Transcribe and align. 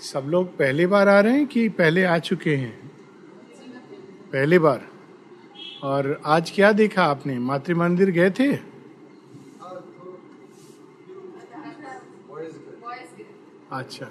सब 0.00 0.24
लोग 0.28 0.56
पहली 0.56 0.86
बार 0.86 1.08
आ 1.08 1.20
रहे 1.20 1.32
हैं 1.32 1.46
कि 1.46 1.68
पहले 1.68 2.04
आ 2.04 2.18
चुके 2.18 2.56
हैं? 2.56 2.90
पहली 4.32 4.58
बार। 4.58 4.88
और 5.82 6.20
आज 6.26 6.50
क्या 6.50 6.72
देखा 6.72 7.04
आपने? 7.04 7.38
मातृ 7.38 7.74
मंदिर 7.74 8.10
गए 8.10 8.30
थे? 8.30 8.56
अच्छा। 13.72 14.06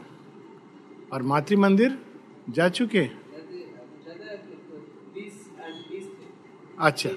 और 1.13 1.21
मातृ 1.21 1.55
मंदिर 1.57 1.97
जा 2.49 2.69
चुके? 2.69 3.09
अच्छा। 6.79 7.09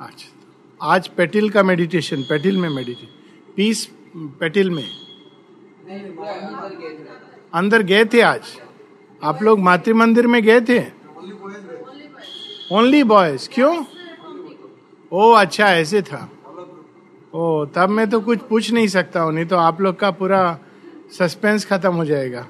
अच्छा। 0.00 0.28
आज 0.82 1.08
पेटिल 1.08 1.50
का 1.50 1.62
मेडिटेशन 1.62 2.22
पेटिल 2.22 2.58
में 2.58 2.68
मेडिटेशन 2.68 3.52
पीस, 3.56 3.88
पेटिल 4.16 4.70
में? 4.70 5.06
अंदर 7.56 7.82
गए 7.82 8.04
थे 8.04 8.20
आज। 8.20 8.42
आप 9.22 9.42
लोग 9.42 9.58
मातृ 9.58 9.94
मंदिर 9.94 10.26
में 10.26 10.42
गए 10.42 10.60
थे? 10.60 10.84
ओनली 12.72 13.02
बॉयज़ 13.04 13.48
क्यों? 13.52 13.84
ओ 15.12 15.32
अच्छा 15.32 15.66
ऐसे 15.66 16.02
था। 16.02 16.30
ओ, 17.34 17.64
तब 17.64 17.88
मैं 17.88 18.10
तो 18.10 18.20
कुछ 18.20 18.38
पूछ 18.38 18.72
नहीं 18.72 18.88
सकता 18.88 19.20
हूँ, 19.20 19.32
नहीं 19.32 19.46
तो 19.46 19.56
आप 19.56 19.80
लोग 19.80 19.98
का 19.98 20.10
पूरा 20.10 20.58
सस्पेंस 21.18 21.64
खत्म 21.64 21.94
हो 21.94 22.04
जाएगा। 22.04 22.48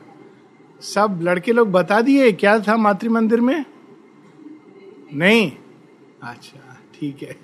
सब 0.81 1.19
लड़के 1.23 1.53
लोग 1.53 1.73
बता 1.73 2.01
दिए, 2.01 2.33
क्या 2.33 2.59
था 2.59 2.77
मातृ 2.77 3.09
मंदिर 3.09 3.41
में? 3.41 3.65
नहीं। 5.13 5.53
अच्छा 6.23 6.79
ठीक 6.95 7.23
है। 7.23 7.37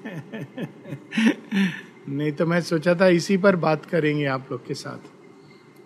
नहीं 2.08 2.32
तो 2.32 2.46
मैं 2.46 2.60
सोचा 2.60 2.94
था 2.94 3.08
इसी 3.08 3.36
पर 3.36 3.56
बात 3.56 3.86
करेंगे 3.86 4.26
आप 4.26 4.48
लोग 4.50 4.66
के 4.66 4.74
साथ। 4.74 5.11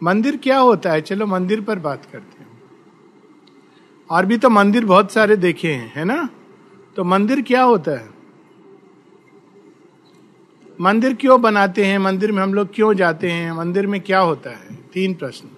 मंदिर 0.02 0.36
क्या 0.36 0.58
होता 0.58 0.90
है? 0.90 1.00
चलो 1.00 1.26
मंदिर 1.26 1.60
पर 1.60 1.78
बात 1.78 2.04
करते 2.04 2.40
हैं। 2.40 2.62
और 4.10 4.26
भी 4.26 4.38
तो 4.38 4.50
मंदिर 4.50 4.84
बहुत 4.84 5.12
सारे 5.12 5.36
देखे 5.36 5.72
हैं 5.72 5.92
है 5.96 6.04
ना? 6.04 6.28
तो 6.96 7.04
मंदिर 7.04 7.42
क्या 7.42 7.62
होता 7.62 7.90
है? 7.90 8.10
मंदिर 10.80 11.14
क्यों 11.14 11.42
बनाते 11.42 11.84
हैं? 11.84 11.98
मंदिर 11.98 12.32
में 12.32 12.42
हम 12.42 12.54
लोग 12.54 12.68
क्यों 12.74 12.94
जाते 12.94 13.30
हैं? 13.30 13.52
मंदिर 13.52 13.86
में 13.86 14.00
क्या 14.00 14.20
होता 14.20 14.50
है? 14.50 14.74
तीन 14.92 15.14
प्रश्न। 15.14 15.48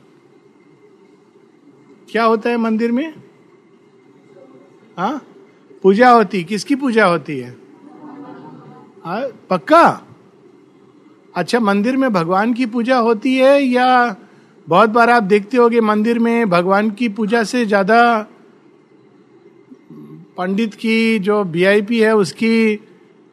क्या 2.11 2.25
होता 2.25 2.51
है 2.51 2.57
मंदिर 2.57 2.93
में? 2.93 3.15
हाँ? 4.99 5.27
पूजा 5.83 6.11
होती। 6.11 6.45
किसकी 6.45 6.75
पूजा 6.75 7.07
होती 7.07 7.39
है? 7.39 7.51
आ, 9.07 9.27
पक्का? 9.51 10.03
अच्छा 11.35 11.61
मंदिर 11.61 11.97
में 11.97 12.13
भगवान 12.13 12.55
की 12.55 12.67
पूजा 12.67 12.99
होती 12.99 13.37
है 13.37 13.63
या 13.63 14.17
बहुत 14.69 14.91
बार 14.91 15.11
आप 15.11 15.23
देखते 15.23 15.57
होगे 15.57 15.81
मंदिर 15.81 16.19
में 16.19 16.51
भगवान 16.51 16.91
की 16.91 17.09
पूजा 17.09 17.45
से 17.45 17.67
ज़्यादा 17.67 18.27
पंडित 20.37 20.75
की 20.75 21.19
जो 21.19 21.45
वीआईपी 21.45 22.01
है, 22.01 22.17
उसकी 22.17 22.81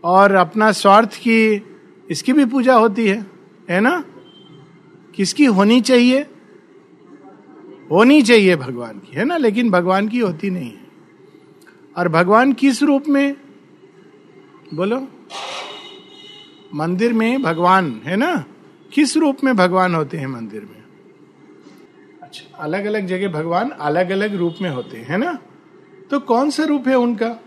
और 0.04 0.32
अपना 0.32 0.72
स्वार्थ 0.72 1.14
की, 1.14 1.64
इसकी 2.10 2.34
भी 2.34 2.46
पूजा 2.46 2.76
होती 2.76 3.08
है 3.08 3.26
है 3.70 3.80
ना? 3.80 4.04
किसकी 5.16 5.46
होनी 5.46 5.82
चाहिए? 5.82 6.22
होनी 7.92 8.22
चाहिए 8.22 8.56
भगवान 8.56 8.94
की, 9.00 9.16
है 9.16 9.26
ना? 9.26 9.38
लेकिन 9.38 9.72
भगवान 9.72 10.08
की 10.08 10.20
होती 10.20 10.50
नहीं 10.50 10.72
है। 10.72 10.88
और 11.98 12.10
भगवान 12.10 12.54
किस 12.54 12.84
रूप 12.84 13.04
में? 13.10 13.36
बोलो। 14.74 15.08
मंदिर 16.76 17.14
में 17.14 17.42
भगवान, 17.42 18.02
है 18.06 18.16
ना? 18.16 18.46
किस 18.94 19.18
रूप 19.18 19.38
में 19.44 19.56
भगवान 19.56 19.96
होते 19.96 20.18
हैं 20.18 20.28
मंदिर 20.28 20.62
में? 20.62 20.85
अलग 22.42 22.86
अलग 22.86 23.06
जगह 23.06 23.28
भगवान 23.28 23.70
अलग 23.70 24.10
अलग 24.10 24.36
रूप 24.36 24.56
में 24.62 24.70
होते 24.70 24.98
हैं 24.98 25.18
ना? 25.18 25.40
तो 26.10 26.20
कौन 26.20 26.50
सा 26.50 26.64
रूप 26.64 26.88
है 26.88 26.96
उनका? 26.96 27.40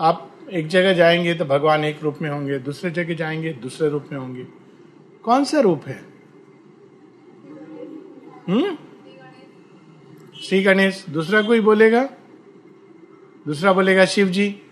आप 0.00 0.30
एक 0.52 0.66
जगह 0.66 0.92
जाएँगे 0.92 1.34
तो 1.34 1.44
भगवान 1.44 1.84
एक 1.84 2.02
रूप 2.02 2.18
में 2.22 2.30
होंगे, 2.30 2.58
दूसरे 2.58 2.90
जगह 2.90 3.14
जाएँगे, 3.14 3.52
दूसरे 3.52 3.88
रूप 3.88 4.06
में 4.12 4.18
होंगे। 4.18 4.46
कौन 5.22 5.44
सा 5.44 5.60
रूप 5.60 5.84
है? 5.86 6.04
हम्म? 8.48 8.78
श्री 10.40 10.62
गणेश। 10.62 11.06
दूसरा 11.10 11.42
कोई 11.42 11.60
बोलेगा? 11.60 12.04
दूसरा 13.46 13.72
बोलेगा 13.72 14.04
शिव 14.04 14.28
जी 14.28 14.62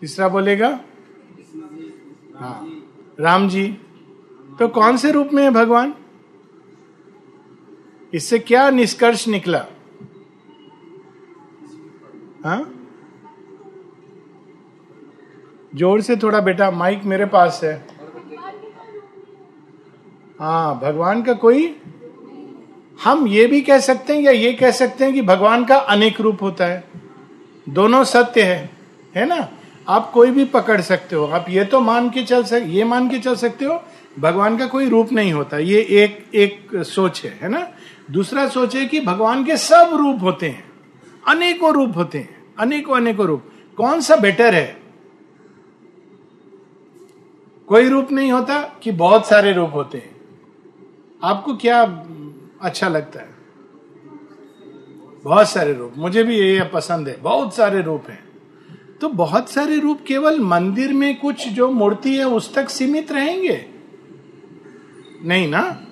तीसरा 0.00 0.28
बोलेगा? 0.28 0.80
हाँ 2.36 2.68
राम 3.20 3.48
जी। 3.48 3.78
तो 4.58 4.68
कौन 4.68 4.96
से 4.96 5.10
रूप 5.10 5.28
में 5.32 5.42
है 5.42 5.50
भगवान? 5.50 5.94
इससे 8.12 8.38
क्या 8.38 8.68
निष्कर्ष 8.70 9.26
निकला? 9.28 9.64
हाँ? 12.44 12.78
ज़ोर 15.74 16.00
से 16.00 16.16
थोड़ा 16.16 16.40
बेटा, 16.40 16.70
माइक 16.70 17.04
मेरे 17.04 17.26
पास 17.26 17.60
है। 17.64 17.74
हाँ 20.40 20.78
भगवान 20.80 21.22
का 21.22 21.32
कोई? 21.34 21.74
हम 22.98 23.26
ये 23.28 23.46
भी 23.46 23.60
कह 23.60 23.78
सकते 23.78 24.14
हैं 24.14 24.22
या 24.22 24.30
ये 24.30 24.52
कह 24.52 24.70
सकते 24.70 25.04
हैं 25.04 25.14
कि 25.14 25.22
भगवान 25.22 25.64
का 25.64 25.76
अनेक 25.76 26.20
रूप 26.20 26.42
होता 26.42 26.66
है। 26.66 26.84
दोनों 27.68 28.02
सत्य 28.04 28.42
है 28.42 28.70
है 29.14 29.26
ना? 29.26 29.48
आप 29.88 30.10
कोई 30.10 30.30
भी 30.30 30.44
पकड़ 30.44 30.80
सकते 30.80 31.16
हो। 31.16 31.26
आप 31.26 31.46
ये 31.48 31.64
तो 31.64 31.80
मान 31.80 32.10
के 32.10 32.22
चल 32.22 32.42
सक, 32.44 32.64
ये 32.66 32.84
मान 32.84 33.08
के 33.10 33.18
चल 33.18 33.34
सकते 33.36 33.64
हो, 33.64 33.80
भगवान 34.18 34.58
का 34.58 34.66
कोई 34.66 34.88
रूप 34.88 35.12
नहीं 35.12 35.32
होता। 35.32 35.58
ये 35.58 35.80
एक 35.80 36.24
एक 36.34 36.76
सोच 36.86 37.24
है 37.24 37.38
है 37.42 37.48
ना? 37.48 37.66
दूसरा 38.12 38.48
सोचे 38.48 38.86
कि 38.86 39.00
भगवान 39.00 39.44
के 39.44 39.56
सब 39.56 39.90
रूप 39.92 40.18
होते 40.22 40.48
हैं। 40.48 40.72
अनेकों 41.28 41.72
रूप 41.72 41.92
होते 41.96 42.18
हैं। 42.18 42.54
अनेकों 42.58 42.96
अनेकों 42.96 43.26
रूप। 43.26 43.44
कौन 43.76 44.00
सा 44.00 44.16
बेटर 44.16 44.54
है? 44.54 44.82
कोई 47.66 47.88
रूप 47.88 48.12
नहीं 48.12 48.32
होता 48.32 48.62
कि 48.82 48.92
बहुत 48.92 49.26
सारे 49.26 49.52
रूप 49.52 49.70
होते 49.74 49.98
हैं। 49.98 50.20
आपको 51.24 51.56
क्या 51.56 52.06
अच्छा 52.62 52.88
लगता 52.88 53.20
है? 53.20 53.34
बहुत 55.24 55.48
सारे 55.48 55.72
रूप। 55.72 55.92
मुझे 55.96 56.22
भी 56.22 56.36
ये 56.36 56.64
पसंद 56.74 57.08
है। 57.08 57.20
बहुत 57.20 57.54
सारे 57.54 57.82
रूप 57.82 58.04
हैं। 58.08 58.28
तो 59.00 59.08
बहुत 59.08 59.50
सारे 59.50 59.78
रूप 59.78 60.00
केवल 60.06 60.40
मंदिर 60.40 60.92
में 60.92 61.20
कुछ 61.20 61.48
जो 61.48 61.70
मूर्ति 61.70 62.16
है, 62.16 62.24
उस 62.24 62.54
तक 62.54 62.68
सीमित 62.68 63.12
रहेंगे? 63.12 63.66
नहीं 65.24 65.48
ना? 65.48 65.86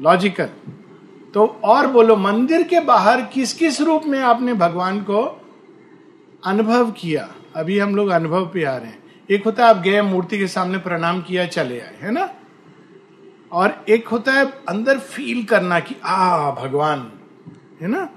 लॉजिकल 0.00 0.48
तो 1.34 1.46
और 1.46 1.86
बोलो, 1.86 2.16
मंदिर 2.16 2.62
के 2.62 2.80
बाहर 2.80 3.22
किस 3.22 3.52
किस 3.52 3.80
रूप 3.80 4.02
में 4.06 4.20
आपने 4.20 4.54
भगवान 4.54 5.00
को 5.00 5.40
अनुभव 6.46 6.90
किया? 6.90 7.34
अभी 7.56 7.78
हम 7.78 7.96
लोग 7.96 8.08
अनुभव 8.08 8.46
पे 8.46 8.64
आ 8.64 8.76
रहे 8.76 8.88
हैं। 8.88 9.02
एक 9.30 9.44
होता 9.44 9.64
है 9.64 9.70
आप 9.70 9.76
गए, 9.76 10.02
मूर्ति 10.02 10.38
के 10.38 10.46
सामने 10.46 10.78
प्रणाम 10.78 11.22
किया, 11.22 11.46
चले 11.46 11.80
आए, 11.80 11.98
है 12.00 12.10
ना? 12.10 12.34
और 13.52 13.84
एक 13.88 14.08
होता 14.08 14.32
है 14.32 14.46
अंदर 14.46 14.98
फील 14.98 15.44
करना 15.44 15.80
कि, 15.80 15.96
आ, 16.04 16.50
भगवान 16.50 17.12
है 17.80 17.88
ना? 17.88 18.08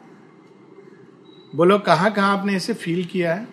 बोलो, 1.55 1.79
कहाँ 1.79 2.11
कहाँ 2.11 2.37
आपने 2.37 2.55
इसे 2.55 2.73
फील 2.73 3.05
किया 3.05 3.33
है? 3.33 3.47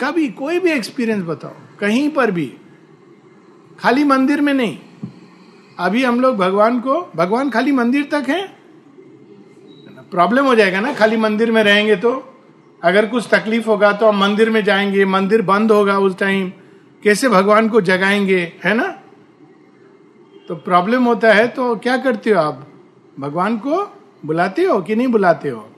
कभी 0.00 0.28
कोई 0.28 0.58
भी 0.58 0.70
एक्सपीरियंस 0.70 1.24
बताओ, 1.24 1.54
कहीं 1.78 2.10
पर 2.10 2.30
भी। 2.30 2.56
खाली 3.78 4.04
मंदिर 4.04 4.40
में 4.40 4.54
नहीं। 4.54 4.78
अभी 5.78 6.04
हम 6.04 6.20
लोग 6.20 6.36
भगवान 6.36 6.80
को, 6.80 7.12
भगवान 7.16 7.50
खाली 7.50 7.72
मंदिर 7.72 8.08
तक 8.12 8.24
है? 8.28 8.56
प्रॉब्लम 10.10 10.44
हो 10.44 10.54
जाएगा 10.54 10.80
ना? 10.80 10.94
खाली 10.94 11.16
मंदिर 11.16 11.52
में 11.52 11.62
रहेंगे 11.62 11.96
तो? 11.96 12.34
अगर 12.82 13.06
कुछ 13.06 13.28
तकलीफ़ 13.30 13.66
होगा 13.66 13.92
तो 13.92 14.06
हम 14.06 14.16
मंदिर 14.16 14.50
में 14.50 14.64
जाएँगे, 14.64 15.04
मंदिर 15.04 15.42
बंद 15.42 15.72
होगा 15.72 15.98
उस 15.98 16.18
टाइम। 16.18 16.52
कैसे 17.02 17.28
भगवान 17.28 17.68
को 17.68 17.80
जगाएँगे, 17.80 18.52
है 18.64 18.74
ना? 18.74 18.98
तो 20.48 20.54
प्रॉब्लम 20.56 21.04
होता 21.04 21.32
है 21.32 21.48
तो 21.48 21.76
क्या 21.76 21.96
करते 21.96 22.30
हो 22.30 22.40
आप? 22.40 22.68
भगवान 23.20 23.56
को 23.56 23.92
बुलाते 24.26 24.64
हो 24.64 24.82
कि 24.82 24.96
नहीं 24.96 25.08
बुलाते 25.08 25.48
हो? 25.48 25.68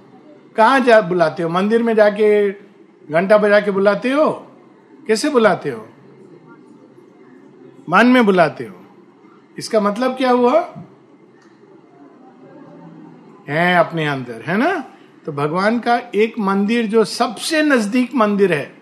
कहा 0.56 0.78
जा 0.78 1.00
बुलाते 1.00 1.42
हो? 1.42 1.48
मंदिर 1.48 1.82
में 1.82 1.94
जाके, 1.94 2.50
घंटा 3.10 3.38
बजा 3.38 3.60
के 3.60 3.70
बुलाते 3.70 4.10
हो? 4.10 4.30
कैसे 5.06 5.30
बुलाते 5.30 5.70
हो? 5.70 5.88
मन 7.90 8.06
में 8.06 8.26
बुलाते 8.26 8.64
हो? 8.64 8.83
इसका 9.58 9.80
मतलब 9.80 10.16
क्या 10.16 10.30
हुआ? 10.30 10.60
है 13.48 13.76
अपने 13.76 14.06
अंदर, 14.06 14.42
है 14.46 14.56
ना? 14.56 14.72
तो 15.26 15.32
भगवान 15.32 15.78
का 15.78 15.96
एक 16.14 16.38
मंदिर 16.38 16.86
जो 16.86 17.04
सबसे 17.04 17.62
नज़दीक 17.62 18.14
मंदिर 18.14 18.52
है, 18.52 18.76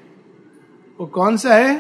वो 1.00 1.06
कौन 1.06 1.36
सा 1.36 1.54
है? 1.54 1.76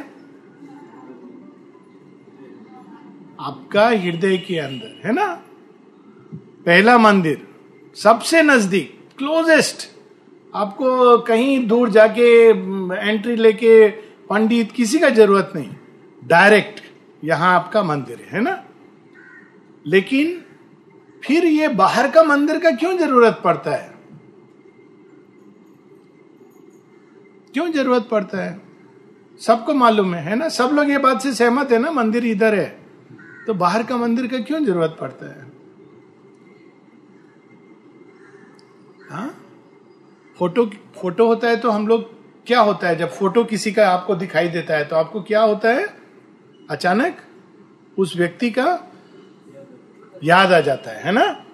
आपका 3.40 3.88
हृदय 3.88 4.36
के 4.38 4.58
अंदर, 4.58 5.00
है 5.04 5.12
ना? 5.12 5.26
पहला 6.66 6.98
मंदिर, 6.98 7.46
सबसे 7.96 8.42
नज़दीक 8.42 8.98
क्लोजेस्ट 9.18 9.90
आपको 10.54 11.18
कहीं 11.18 11.66
दूर 11.66 11.90
जाके 11.90 12.28
एंट्री 13.08 13.36
लेके, 13.36 13.88
पंडित 14.30 14.72
किसी 14.72 14.98
का 14.98 15.08
ज़रूरत 15.10 15.52
नहीं। 15.56 15.70
डायरेक्ट 16.22 16.80
यहाँ 17.24 17.54
आपका 17.54 17.82
मंदिर 17.82 18.28
है 18.30 18.40
ना? 18.40 18.62
लेकिन 19.86 20.40
फिर 21.22 21.44
ये 21.44 21.68
बाहर 21.68 22.10
का 22.10 22.22
मंदिर 22.24 22.58
का 22.60 22.70
क्यों 22.70 22.96
ज़रूरत 22.98 23.40
पड़ता 23.44 23.70
है? 23.70 23.90
क्यों 27.54 27.70
ज़रूरत 27.72 28.08
पड़ता 28.10 28.42
है? 28.42 28.60
सबको 29.40 29.74
मालूम 29.74 30.14
है 30.14 30.22
है 30.22 30.36
ना? 30.36 30.48
सब 30.48 30.70
लोग 30.72 30.90
ये 30.90 30.98
बात 30.98 31.22
से 31.22 31.32
सहमत 31.34 31.72
है 31.72 31.78
ना, 31.78 31.90
मंदिर 31.90 32.26
इधर 32.26 32.54
है 32.54 32.80
तो 33.46 33.54
बाहर 33.54 33.82
का 33.82 33.96
मंदिर 33.96 34.26
का 34.26 34.38
क्यों 34.38 34.64
ज़रूरत 34.64 34.96
पड़ता 35.00 35.26
है? 35.26 35.50
हाँ? 39.10 39.28
फ़ोटो 40.38 40.66
फ़ोटो 41.00 41.26
होता 41.26 41.48
है 41.48 41.56
तो 41.56 41.70
हम 41.70 41.86
लोग 41.88 42.10
क्या 42.46 42.60
होता 42.60 42.88
है? 42.88 42.96
जब 42.96 43.10
फ़ोटो 43.10 43.44
किसी 43.44 43.72
का 43.72 43.88
आपको 43.88 44.14
दिखाई 44.14 44.48
देता 44.48 44.76
है 44.76 44.84
तो 44.84 44.96
आपको 44.96 45.22
क्या 45.22 45.42
होता 45.42 45.72
है? 45.72 45.86
अचानक 46.70 47.16
उस 47.98 48.16
व्यक्ति 48.16 48.50
का 48.50 48.66
याद 50.24 50.52
आ 50.52 50.60
जाता 50.60 50.90
है 50.90 51.02
है 51.02 51.12
ना? 51.12 51.44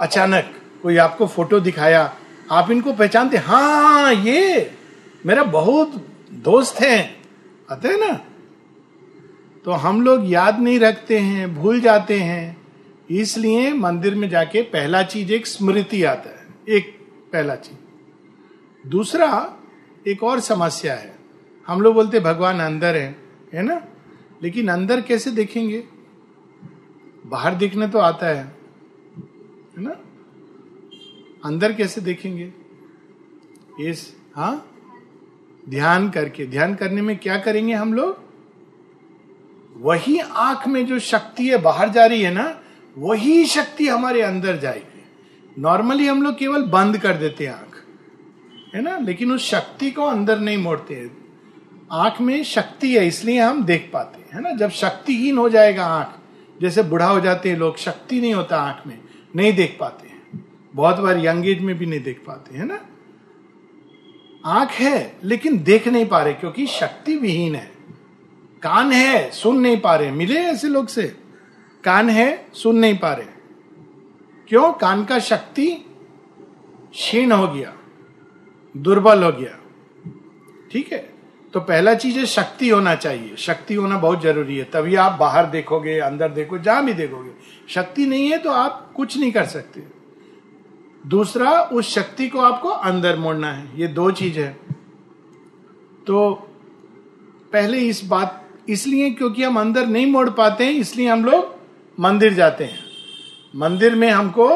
अचानक 0.00 0.54
कोई 0.82 0.96
आपको 0.96 1.26
फ़ोटो 1.26 1.60
दिखाया, 1.60 2.16
आप 2.50 2.70
इनको 2.70 2.92
पहचानते 2.92 3.36
हाँ 3.36 4.14
ये 4.14 4.70
मेरा 5.26 5.42
बहुत 5.42 6.06
दोस्त 6.32 6.80
है। 6.80 7.16
आते 7.70 7.88
हैं 7.88 7.98
ना? 7.98 8.12
तो 9.64 9.70
हम 9.70 10.02
लोग 10.02 10.30
याद 10.30 10.60
नहीं 10.60 10.78
रखते 10.80 11.18
हैं, 11.18 11.54
भूल 11.54 11.80
जाते 11.80 12.18
हैं। 12.18 12.56
इसलिए 13.10 13.72
मंदिर 13.72 14.14
में 14.14 14.28
जाके 14.28 14.62
पहला 14.62 15.02
चीज़ 15.02 15.32
एक 15.32 15.46
स्मृति 15.46 16.02
आता 16.04 16.30
है, 16.30 16.46
एक 16.68 16.98
पहला 17.32 17.54
चीज़। 17.56 18.88
दूसरा, 18.88 19.56
एक 20.06 20.22
और 20.22 20.40
समस्या 20.40 20.94
है। 20.94 21.14
हम 21.66 21.80
लोग 21.80 21.94
बोलते 21.94 22.20
भगवान 22.20 22.60
अंदर 22.60 22.96
है 22.96 23.16
है 23.54 23.62
ना? 23.62 23.80
लेकिन 24.42 24.68
अंदर 24.68 25.00
कैसे 25.00 25.30
देखेंगे? 25.30 25.84
बाहर 27.26 27.54
दिखने 27.54 27.88
तो 27.88 27.98
आता 27.98 28.26
है 28.26 28.44
है 29.76 29.82
ना? 29.82 29.96
अंदर 31.44 31.72
कैसे 31.72 32.00
देखेंगे? 32.00 32.52
इस 33.80 34.16
हाँ? 34.36 34.70
ध्यान 35.68 36.10
करके, 36.10 36.46
ध्यान 36.46 36.74
करने 36.74 37.02
में 37.02 37.16
क्या 37.16 37.38
करेंगे 37.38 37.74
हम 37.74 37.94
लोग? 37.94 38.22
वही 39.76 40.18
आँख 40.18 40.66
में 40.68 40.86
जो 40.86 40.98
शक्ति 40.98 41.48
है 41.48 41.56
बाहर 41.58 41.88
जा 41.88 42.06
रही 42.06 42.22
है 42.22 42.32
ना, 42.34 42.60
वही 42.98 43.44
शक्ति 43.44 43.88
हमारे 43.88 44.22
अंदर 44.22 44.56
जाएगी। 44.56 45.62
नॉर्मली 45.62 46.06
हम 46.06 46.22
लोग 46.22 46.38
केवल 46.38 46.62
बंद 46.62 46.98
कर 46.98 47.16
देते 47.16 47.46
हैं 47.46 47.54
आँख, 47.54 47.84
है 48.74 48.82
ना? 48.82 48.96
लेकिन 48.98 49.32
उस 49.32 49.48
शक्ति 49.50 49.90
को 49.90 50.02
अंदर 50.02 50.38
नहीं 50.38 50.58
मोड़ते 50.58 51.10
आँख 51.92 52.20
में 52.20 52.42
शक्ति 52.44 52.96
है, 52.96 53.06
इसलिए 53.06 53.40
हम 53.40 53.64
देख 53.64 53.90
पाते 53.92 54.18
हैं, 54.18 54.28
है 54.34 54.40
ना? 54.40 54.52
जब 54.52 54.70
शक्तिहीन 54.70 55.38
हो 55.38 55.48
जाएगा 55.48 55.86
आँख 55.86 56.20
जैसे 56.60 56.82
बुढ़ा 56.82 57.06
हो 57.06 57.20
जाते 57.20 57.50
हैं 57.50 57.56
लोग, 57.56 57.76
शक्ति 57.76 58.20
नहीं 58.20 58.34
होता 58.34 58.56
आँख 58.56 58.86
में, 58.86 58.98
नहीं 59.36 59.52
देख 59.52 59.76
पाते 59.80 60.08
हैं। 60.08 60.44
बहुत 60.74 60.96
बार 60.96 61.18
यंग 61.18 61.48
एज 61.48 61.60
में 61.60 61.78
भी 61.78 61.86
नहीं 61.86 62.02
देख 62.02 62.22
पाते, 62.26 62.56
है 62.56 62.66
ना? 62.66 62.80
आँख 64.46 64.70
है, 64.70 65.16
लेकिन 65.24 65.62
देख 65.62 65.88
नहीं 65.88 66.06
पा 66.06 66.22
रहे, 66.22 66.34
क्योंकि 66.34 66.66
शक्ति 66.66 67.16
विहीन 67.16 67.54
है। 67.54 67.72
कान 68.62 68.92
है, 68.92 69.30
सुन 69.30 69.60
नहीं 69.60 69.80
पा 69.80 69.96
रहे। 69.96 70.10
मिले 70.10 70.34
ऐसे 70.34 70.68
लोग 70.68 70.86
से? 70.86 71.16
कान 71.84 72.10
है, 72.10 72.46
सुन 72.54 72.76
नहीं 72.76 72.98
पा 72.98 73.12
रहे। 73.12 73.26
क्यों? 74.48 74.72
कान 74.72 75.04
का 75.04 75.18
शक्ति 75.18 75.66
क्षीण 76.92 77.32
हो 77.32 77.48
गया, 77.48 77.74
दुर्बल 78.76 79.24
हो 79.24 79.32
गया। 79.32 79.58
ठीक 80.72 80.92
है? 80.92 81.13
तो 81.54 81.60
पहला 81.60 81.94
चीज़ 81.94 82.18
है, 82.18 82.24
शक्ति 82.26 82.68
होना 82.68 82.94
चाहिए। 82.94 83.34
शक्ति 83.38 83.74
होना 83.74 83.98
बहुत 83.98 84.22
ज़रूरी 84.22 84.56
है। 84.56 84.64
तभी 84.64 84.94
आप 84.94 85.12
बाहर 85.12 85.46
देखोगे, 85.46 85.98
अंदर 85.98 86.28
देखो, 86.28 86.58
जहाँ 86.58 86.84
भी 86.84 86.92
देखोगे। 86.92 87.30
शक्ति 87.68 88.06
नहीं 88.06 88.28
है 88.28 88.38
तो 88.38 88.50
आप 88.50 88.92
कुछ 88.96 89.16
नहीं 89.18 89.32
कर 89.32 89.44
सकते। 89.44 89.82
दूसरा, 91.06 91.50
उस 91.62 91.94
शक्ति 91.94 92.28
को 92.28 92.40
आपको 92.40 92.68
अंदर 92.68 93.16
मोड़ना 93.16 93.52
है। 93.52 93.80
ये 93.80 93.86
दो 93.88 94.10
चीज़ 94.10 94.38
है। 94.38 94.56
तो 96.06 96.32
पहले 97.52 97.78
इस 97.78 98.04
बात, 98.04 98.48
इसलिए 98.68 99.10
क्योंकि 99.10 99.42
हम 99.42 99.60
अंदर 99.60 99.86
नहीं 99.86 100.06
मोड़ 100.06 100.28
पाते 100.30 100.64
हैं, 100.64 100.72
इसलिए 100.72 101.08
हम 101.08 101.24
लोग 101.24 101.54
मंदिर 102.00 102.34
जाते 102.34 102.64
हैं। 102.64 102.78
मंदिर 103.56 103.94
में 103.94 104.08
हमको 104.10 104.48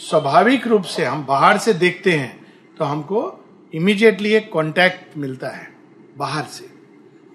स्वाभाविक 0.00 0.66
रूप 0.66 0.82
से, 0.82 1.04
हम 1.04 1.24
बाहर 1.26 1.58
से 1.58 1.74
देखते 1.74 2.12
हैं 2.12 2.46
तो 2.78 2.84
हमको 2.84 3.44
इमीडिएटली 3.74 4.34
एक 4.34 4.52
कांटेक्ट 4.52 5.16
मिलता 5.18 5.48
है। 5.48 5.71
बाहर 6.18 6.44
से। 6.44 6.70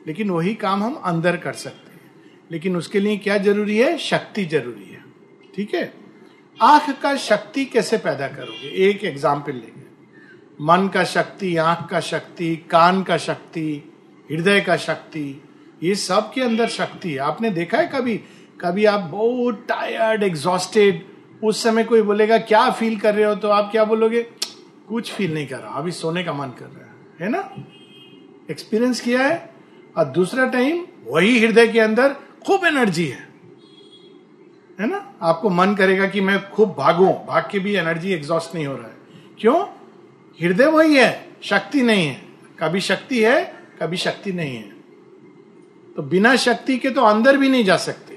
लेकिन 0.08 0.30
वही 0.30 0.54
काम 0.54 0.84
हम 0.84 0.94
अंदर 0.94 1.38
कर 1.38 1.54
सकते 1.54 1.92
हैं। 1.92 2.02
लेकिन 2.52 2.78
उसके 2.78 3.00
लिए 3.00 3.18
क्या 3.18 3.38
ज़रूरी 3.38 3.78
है? 3.78 3.98
शक्ति 3.98 4.46
ज़रूरी 4.46 4.86
है। 4.86 5.04
ठीक 5.56 5.74
है? 5.74 5.94
आँख 6.62 7.02
का 7.02 7.16
शक्ति 7.16 7.66
कैसे 7.66 7.98
पैदा 7.98 8.28
करोगे? 8.28 8.70
एक 8.70 9.04
एग्ज़ाम्पल 9.04 9.52
लेंगे। 9.52 9.88
मन 10.62 10.88
का 10.88 11.04
शक्ति, 11.04 11.58
आँख 11.58 11.90
का 11.90 12.00
शक्ति, 12.00 12.56
कान 12.56 13.04
का 13.04 13.18
शक्ति, 13.18 13.94
हृदय 14.32 14.62
का 14.62 14.78
शक्ति, 14.78 15.44
ये 15.84 15.96
सब 15.96 16.34
के 16.34 16.42
अंदर 16.42 16.68
शक्ति 16.68 17.12
है। 17.12 17.18
आपने 17.18 17.50
देखा 17.50 17.78
है 17.78 17.88
कभी? 17.88 18.18
कभी 18.62 18.86
आप 18.86 19.00
बहुत 19.00 19.66
टायर्ड 19.70 20.24
एग्जॉस्टेड 20.24 21.06
उस 21.44 21.64
समय 21.64 21.84
कोई 21.84 22.02
बोलेगा, 22.02 22.38
क्या 22.38 22.70
फील 22.70 23.00
कर 23.00 23.16
रहे 23.16 23.26
हो? 23.26 23.36
तो 23.36 23.48
आप 23.48 23.72
क्या 23.72 23.86
बोलोगे? 23.86 24.22
कुछ 24.90 25.12
फील 25.12 25.34
नहीं 25.34 25.48
कर 25.48 25.60
रहा। 25.60 25.74
अभी 25.74 25.92
सोने 25.92 26.24
का 26.24 26.34
मन 26.34 26.48
कर 26.48 26.66
रहा 26.66 26.86
है। 26.86 26.96
है 27.22 27.30
ना? 27.30 27.64
एक्सपीरियंस 28.52 29.02
किया 29.02 29.22
है, 29.22 29.54
और 29.98 30.06
दूसरा 30.06 30.48
टाइम 30.48 30.88
वही 31.06 31.40
हृदय 31.40 31.68
के 31.68 31.80
अंदर 31.80 32.16
खूब 32.46 32.66
एनर्जी 32.66 33.06
है। 33.06 33.28
है 34.80 34.88
ना? 34.88 35.14
आपको 35.22 35.50
मन 35.50 35.76
करेगा 35.76 36.08
कि 36.08 36.22
मैं 36.22 36.50
खूब 36.50 36.76
भागू, 36.78 37.06
भाग 37.06 37.50
के 37.52 37.60
भी 37.60 37.76
एनर्जी 37.76 38.14
एग्जॉस्ट 38.14 38.56
नहीं 38.56 38.66
हो 38.66 38.76
रहा 38.76 38.88
है। 38.88 38.98
क्यों? 39.40 39.66
हृदय 40.42 40.66
वही 40.66 40.96
है, 40.96 41.30
शक्ति 41.42 41.82
नहीं 41.82 42.08
है। 42.08 42.22
कभी 42.60 42.82
शक्ति 42.82 43.24
है, 43.24 43.54
कभी 43.82 43.98
शक्ति 43.98 44.32
नहीं 44.32 44.56
है। 44.56 44.72
तो 45.96 46.02
बिना 46.02 46.36
शक्ति 46.36 46.78
के 46.78 46.90
तो 46.90 47.02
अंदर 47.02 47.38
भी 47.38 47.50
नहीं 47.50 47.64
जा 47.64 47.78
सकते। 47.78 48.16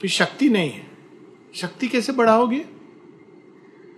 तो 0.00 0.08
शक्ति 0.08 0.48
नहीं 0.48 0.70
है। 0.70 0.86
शक्ति 1.54 1.88
कैसे 1.88 2.12
बढ़ाओगे? 2.12 2.64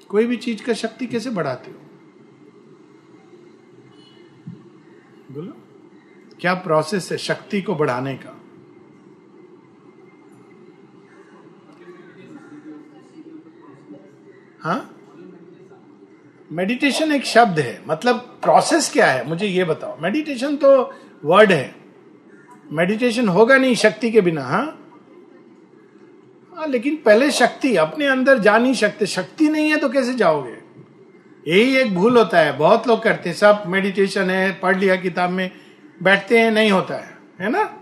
कोई 0.08 0.26
भी 0.26 0.36
चीज़ 0.36 0.62
का 0.62 0.72
शक्ति 0.72 1.06
कैसे 1.06 1.30
बढ़ाते 1.30 1.70
हो? 1.70 1.81
बोलो। 5.32 5.52
क्या 6.40 6.54
प्रोसेस 6.54 7.12
है 7.12 7.18
शक्ति 7.18 7.62
को 7.62 7.74
बढ़ाने 7.74 8.14
का? 8.14 8.38
हाँ? 14.62 14.96
मेडिटेशन 16.52 17.12
एक 17.12 17.24
शब्द 17.24 17.58
है। 17.58 17.82
मतलब 17.88 18.16
प्रोसेस 18.16 18.92
क्या 18.92 19.06
है? 19.06 19.28
मुझे 19.28 19.46
ये 19.46 19.64
बताओ। 19.64 20.00
मेडिटेशन 20.00 20.56
तो 20.56 20.94
वर्ड 21.24 21.52
है। 21.52 21.74
मेडिटेशन 22.72 23.28
होगा 23.28 23.56
नहीं 23.56 23.74
शक्ति 23.74 24.10
के 24.10 24.20
बिना 24.20 24.42
हाँ? 24.42 24.78
हाँ 26.56 26.66
लेकिन 26.66 26.96
पहले 26.96 27.30
शक्ति, 27.30 27.76
अपने 27.76 28.06
अंदर 28.06 28.38
जा 28.38 28.58
नहीं 28.58 28.74
सकते। 28.74 29.06
शक्ति 29.06 29.48
नहीं 29.48 29.70
है 29.70 29.76
तो 29.76 29.88
कैसे 29.88 30.14
जाओगे? 30.14 30.61
यही 31.48 31.76
एक 31.76 31.94
भूल 31.94 32.18
होता 32.18 32.38
है। 32.38 32.56
बहुत 32.56 32.88
लोग 32.88 33.02
करते 33.02 33.28
हैं। 33.30 33.36
सब 33.36 33.62
मेडिटेशन 33.66 34.30
है, 34.30 34.52
पढ़ 34.52 34.76
लिया 34.76 34.96
किताब 34.96 35.30
में, 35.30 35.50
बैठते 36.02 36.38
हैं, 36.38 36.50
नहीं 36.50 36.70
होता 36.70 36.94
है। 36.94 37.18
है 37.40 37.50
ना? 37.50 37.76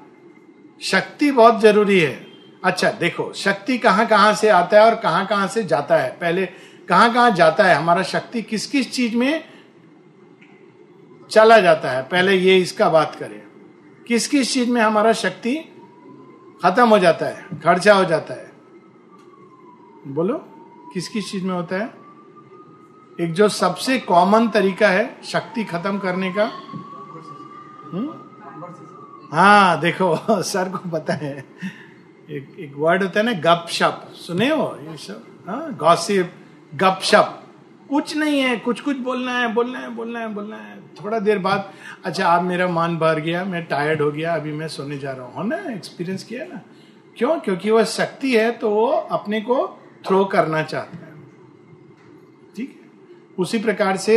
शक्ति 0.82 1.32
बहुत 1.32 1.60
ज़रूरी 1.60 2.00
है। 2.00 2.26
अच्छा 2.64 2.90
देखो, 2.90 3.32
शक्ति 3.32 3.78
कहाँ 3.78 4.06
कहाँ 4.06 4.34
से 4.34 4.48
आता 4.48 4.80
है 4.80 4.86
और 4.86 4.94
कहाँ 4.94 5.26
कहाँ 5.26 5.46
से 5.46 5.64
जाता 5.64 5.96
है? 5.96 6.10
पहले 6.10 6.46
कहाँ 6.88 7.14
कहाँ 7.14 7.30
जाता 7.30 7.64
है? 7.64 7.74
हमारा 7.74 8.02
शक्ति 8.02 8.42
किस 8.42 8.66
किस 8.66 8.92
चीज़ 8.92 9.16
में 9.16 9.44
चला 11.30 11.58
जाता 11.58 11.90
है? 11.90 12.02
पहले 12.02 12.34
ये 12.34 12.58
इसका 12.58 12.88
बात 12.88 13.14
करें। 13.14 13.42
किस 14.08 14.28
किस 14.28 14.54
चीज़ 14.54 14.70
में 14.70 14.80
हमारा 14.80 15.12
शक्ति 15.12 15.54
खत्म 16.62 16.88
हो 16.88 16.98
जाता 16.98 17.26
है? 17.26 17.46
खर्चा 17.64 17.94
हो 17.94 18.04
जाता 18.04 18.34
है। 18.34 18.50
बोलो, 20.06 20.34
किस 20.94 21.08
किस 21.08 21.32
चीज़ 21.32 21.44
में 21.44 21.54
होता 21.54 21.76
है? 21.76 21.99
एक 23.20 23.32
जो 23.32 23.48
सबसे 23.48 23.98
कॉमन 23.98 24.48
तरीका 24.48 24.88
है 24.88 25.16
शक्ति 25.24 25.64
खत्म 25.64 25.98
करने 25.98 26.32
का। 26.32 26.44
हुँ? 27.92 28.26
हाँ 29.32 29.80
देखो, 29.80 30.16
सर 30.42 30.68
को 30.68 30.90
पता 30.90 31.14
है। 31.14 31.44
एक 32.30 32.56
एक 32.58 32.72
वर्ड 32.76 33.02
होता 33.02 33.20
है 33.20 33.26
ना 33.26 33.32
गप 33.32 33.66
शप 33.68 34.08
सुने 34.14 34.48
हो 34.48 34.78
ये 34.90 34.96
सब? 34.96 35.26
हाँ 35.48 35.74
गॉसिप 35.74 36.32
गप 36.74 37.00
शप 37.02 37.36
कुछ 37.90 38.16
नहीं 38.16 38.40
है, 38.40 38.56
कुछ 38.56 38.80
कुछ 38.80 38.96
बोलना 38.96 39.32
है 39.32 39.54
बोलना 39.54 39.78
है 39.78 39.94
बोलना 39.94 40.20
है 40.20 40.34
बोलना 40.34 40.56
है। 40.56 40.80
थोड़ा 40.80 41.18
देर 41.18 41.38
बाद 41.38 41.72
अच्छा 42.04 42.28
आप 42.28 42.42
मेरा 42.42 42.68
मान 42.68 42.96
भर 42.96 43.20
गया, 43.20 43.44
मैं 43.44 43.66
टायर्ड 43.66 44.02
हो 44.02 44.10
गया, 44.12 44.34
अभी 44.34 44.52
मैं 44.52 44.68
सोने 44.68 44.98
जा 44.98 45.12
रहा 45.12 45.26
हूँ। 45.26 45.48
ना 45.48 45.56
एक्सपीरियंस 45.72 46.24
किया 46.24 46.44
ना? 46.44 46.60
क्यों? 47.18 47.40
क्योंकि 47.40 47.70
वह 47.70 47.84
शक्ति 47.84 48.36
है 48.36 48.50
तो 48.52 48.70
वो 48.70 48.86
अपने 48.86 49.40
को 49.40 49.80
थ्रो 50.06 50.24
करना 50.24 50.62
चाहता 50.62 51.06
है। 51.06 51.09
उसी 53.40 53.58
प्रकार 53.58 53.96
से 53.96 54.16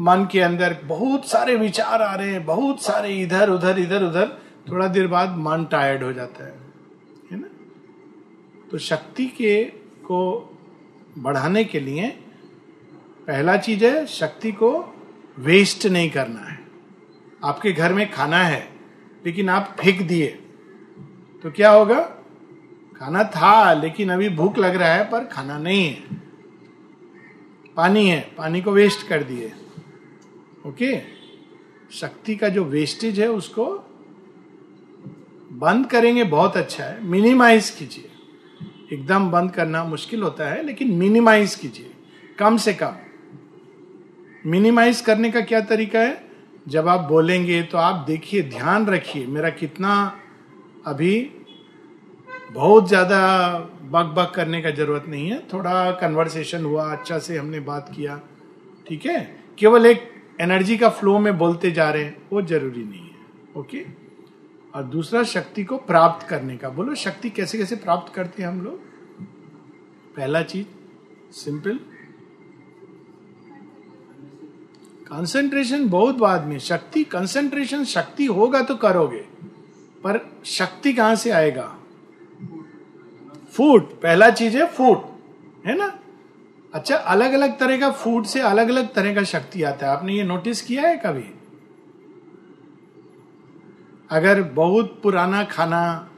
मन 0.00 0.26
के 0.32 0.40
अंदर 0.40 0.76
बहुत 0.84 1.28
सारे 1.28 1.54
विचार 1.56 2.02
आ 2.02 2.14
रहे 2.14 2.30
हैं, 2.30 2.44
बहुत 2.46 2.82
सारे 2.82 3.14
इधर, 3.14 3.50
उधर 3.50 3.78
इधर, 3.78 4.02
उधर। 4.02 4.38
थोड़ा 4.70 4.86
देर 4.88 5.06
बाद 5.06 5.36
मन 5.38 5.64
टायर्ड 5.64 6.02
हो 6.02 6.12
जाता 6.12 6.44
है 6.44 6.54
है 7.30 7.40
ना? 7.40 7.48
तो 8.70 8.78
शक्ति 8.78 9.26
के 9.26 9.64
को 10.04 10.20
बढ़ाने 11.18 11.64
के 11.64 11.80
लिए 11.80 12.08
पहला 13.26 13.56
चीज़ 13.56 13.84
है, 13.84 14.06
शक्ति 14.06 14.52
को 14.52 14.70
वेस्ट 15.38 15.86
नहीं 15.86 16.10
करना 16.10 16.40
है। 16.40 16.58
आपके 17.44 17.72
घर 17.72 17.92
में 17.92 18.10
खाना 18.10 18.42
है, 18.44 18.68
लेकिन 19.26 19.48
आप 19.48 19.76
फेंक 19.80 20.00
दिए 20.02 20.26
तो 21.42 21.50
क्या 21.50 21.70
होगा? 21.70 22.00
खाना 22.96 23.22
था, 23.26 23.72
लेकिन 23.72 24.10
अभी 24.10 24.28
भूख 24.28 24.58
लग 24.58 24.76
रहा 24.76 24.88
है, 24.88 25.04
पर 25.04 25.24
खाना 25.24 25.58
नहीं 25.58 25.84
है। 25.86 26.20
पानी 27.76 28.08
है, 28.08 28.20
पानी 28.38 28.60
को 28.60 28.72
वेस्ट 28.72 29.06
कर 29.08 29.22
दिए। 29.22 29.52
ओके 30.66 30.96
शक्ति 31.90 32.34
का 32.36 32.48
जो 32.48 32.64
वेस्टेज 32.64 33.20
है, 33.20 33.28
उसको 33.28 33.66
बंद 35.52 35.86
करेंगे, 35.86 36.24
बहुत 36.24 36.56
अच्छा 36.56 36.84
है। 36.84 37.04
मिनिमाइज 37.04 37.70
कीजिए। 37.70 38.08
एकदम 38.92 39.30
बंद 39.30 39.50
करना 39.50 39.84
मुश्किल 39.84 40.22
होता 40.22 40.48
है, 40.48 40.62
लेकिन 40.62 40.90
मिनिमाइज 40.90 41.54
कीजिए। 41.54 41.90
कम 42.38 42.56
से 42.56 42.72
कम। 42.74 42.96
मिनिमाइज 44.46 45.00
करने 45.00 45.30
का 45.30 45.40
क्या 45.40 45.60
तरीका 45.60 46.00
है? 46.00 46.30
जब 46.68 46.88
आप 46.88 47.00
बोलेंगे 47.00 47.62
तो 47.62 47.78
आप 47.78 48.04
देखिए, 48.06 48.42
ध्यान 48.42 48.86
रखिए। 48.86 49.26
मेरा 49.26 49.50
कितना 49.50 50.20
अभी 50.86 51.30
बहुत 52.52 52.88
ज़्यादा 52.88 53.18
बक 53.90 54.12
बक 54.16 54.32
करने 54.34 54.60
का 54.62 54.70
ज़रूरत 54.70 55.04
नहीं 55.08 55.30
है। 55.30 55.38
थोड़ा 55.52 55.90
कन्वर्सेशन 55.92 56.64
हुआ 56.64 56.90
अच्छा 56.92 57.18
से 57.18 57.36
हमने 57.36 57.60
बात 57.62 57.92
किया, 57.96 58.20
ठीक 58.86 59.06
है? 59.06 59.20
केवल 59.58 59.86
एक 59.86 60.08
एनर्जी 60.40 60.76
का 60.78 60.88
फ्लो 60.90 61.18
में 61.18 61.36
बोलते 61.38 61.70
जा 61.70 61.88
रहे 61.90 62.04
हैं, 62.04 62.16
वो 62.32 62.42
ज़रूरी 62.42 62.84
नहीं 62.84 63.00
है 63.00 63.08
ओके 63.56 63.84
और 64.74 64.82
दूसरा, 64.84 65.22
शक्ति 65.24 65.64
को 65.64 65.76
प्राप्त 65.78 66.26
करने 66.28 66.56
का। 66.56 66.68
बोलो, 66.70 66.94
शक्ति 66.94 67.30
कैसे 67.30 67.58
कैसे 67.58 67.76
प्राप्त 67.76 68.12
करते 68.14 68.42
हैं 68.42 68.48
हम 68.48 68.60
लोग? 68.60 68.78
पहला 70.16 70.42
चीज़ 70.42 70.66
सिंपल 71.34 71.78
कंसंट्रेशन 75.06 75.88
बहुत 75.88 76.16
बाद 76.16 76.46
में। 76.46 76.58
शक्ति 76.60 77.02
कंसंट्रेशन 77.06 77.84
शक्ति 77.86 78.24
होगा 78.26 78.62
तो 78.62 78.74
करोगे, 78.76 79.24
पर 80.04 80.20
शक्ति 80.46 80.92
कहाँ 80.92 81.14
से 81.16 81.30
आएगा? 81.32 81.76
फ़ूड 83.56 83.82
पहला 83.82 84.30
चीज़ 84.30 84.58
है 84.58 84.66
फ़ूड 84.66 84.98
है 85.66 85.78
ना? 85.78 85.98
अच्छा 86.74 86.96
अलग 86.96 87.32
अलग 87.32 87.58
तरह 87.58 87.80
का 87.80 87.90
फ़ूड 87.90 88.24
से 88.24 88.40
अलग 88.40 88.68
अलग 88.68 88.94
तरह 88.94 89.14
का 89.14 89.22
शक्ति 89.22 89.62
आता 89.62 89.86
है। 89.86 89.92
आपने 89.92 90.12
ये 90.12 90.24
नोटिस 90.24 90.62
किया 90.62 90.82
है 90.82 90.96
कभी? 90.96 91.24
अगर 94.10 94.42
बहुत 94.42 95.00
पुराना 95.02 95.44
खाना 95.44 96.10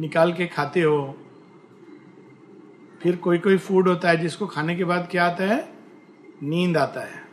निकाल 0.00 0.32
के 0.32 0.46
खाते 0.46 0.82
हो, 0.82 1.18
फिर 3.02 3.16
कोई 3.16 3.38
कोई 3.38 3.56
फ़ूड 3.56 3.88
होता 3.88 4.08
है 4.08 4.16
जिसको 4.16 4.46
खाने 4.46 4.76
के 4.76 4.84
बाद 4.84 5.08
क्या 5.10 5.24
आता 5.26 5.44
है? 5.44 5.68
नींद 6.42 6.76
आता 6.76 7.00
है। 7.00 7.26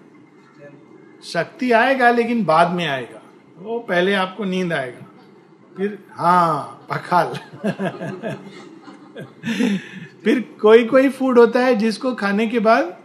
शक्ति 1.23 1.71
आएगा, 1.71 2.11
लेकिन 2.11 2.45
बाद 2.45 2.71
में 2.71 2.87
आएगा। 2.87 3.21
वो 3.57 3.79
पहले 3.79 4.13
आपको 4.13 4.43
नींद 4.43 4.73
आएगा। 4.73 5.05
फिर 5.77 6.03
हाँ 6.11 6.87
पखाल। 6.89 7.39
फिर 10.23 10.39
कोई 10.61 10.83
कोई 10.85 11.09
फ़ूड 11.09 11.39
होता 11.39 11.59
है 11.59 11.75
जिसको 11.75 12.13
खाने 12.15 12.47
के 12.47 12.59
बाद 12.59 12.97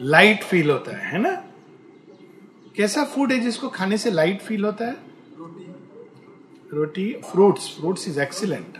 लाइट 0.00 0.42
फील 0.44 0.70
होता 0.70 0.96
है 0.96 1.10
है 1.12 1.18
ना? 1.18 1.30
कैसा 2.76 3.04
फ़ूड 3.04 3.32
है 3.32 3.38
जिसको 3.40 3.68
खाने 3.68 3.98
से 3.98 4.10
लाइट 4.10 4.40
फील 4.40 4.64
होता 4.64 4.86
है? 4.86 4.96
रोटी। 6.70 7.12
फ्रूट्स 7.24 7.68
फ्रूट्स 7.76 8.08
इज़ 8.08 8.20
एक्सीलेंट 8.20 8.78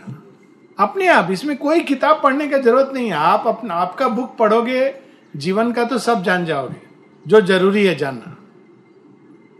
अपने 0.77 1.07
आप 1.07 1.31
इसमें 1.31 1.55
कोई 1.57 1.79
किताब 1.83 2.19
पढ़ने 2.23 2.47
का 2.47 2.57
ज़रूरत 2.57 2.91
नहीं 2.93 3.07
है। 3.07 3.13
आप 3.13 3.43
अपना 3.47 3.73
आपका 3.73 4.07
बुक 4.09 4.35
पढ़ोगे 4.37 4.93
जीवन 5.35 5.71
का 5.71 5.83
तो 5.83 5.97
सब 5.97 6.23
जान 6.23 6.45
जाओगे 6.45 6.81
जो 7.25 7.41
ज़रूरी 7.41 7.85
है 7.85 7.95
जानना। 7.95 8.35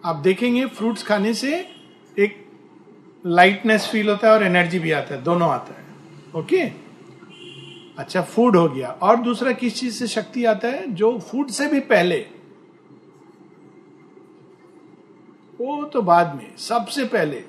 आप 0.05 0.15
देखेंगे 0.15 0.65
फ्रूट्स 0.65 1.03
खाने 1.03 1.33
से 1.33 1.55
एक 2.17 2.43
लाइटनेस 3.25 3.87
फील 3.87 4.09
होता 4.09 4.27
है 4.27 4.33
और 4.33 4.43
एनर्जी 4.43 4.79
भी 4.79 4.91
आता 4.91 5.15
है 5.15 5.23
दोनों 5.23 5.49
आता 5.49 5.73
है। 5.73 5.84
ओके 6.35 6.61
अच्छा 7.97 8.21
फ़ूड 8.21 8.55
हो 8.55 8.67
गया। 8.69 8.89
और 8.89 9.17
दूसरा 9.17 9.51
किस 9.51 9.75
चीज़ 9.75 9.93
से 9.95 10.07
शक्ति 10.07 10.45
आता 10.45 10.67
है? 10.67 10.91
जो 10.93 11.19
फ़ूड 11.19 11.49
से 11.49 11.67
भी 11.67 11.79
पहले। 11.79 12.17
वो 15.61 15.83
तो 15.83 16.01
बाद 16.01 16.35
में, 16.35 16.55
सबसे 16.57 17.05
पहले। 17.05 17.43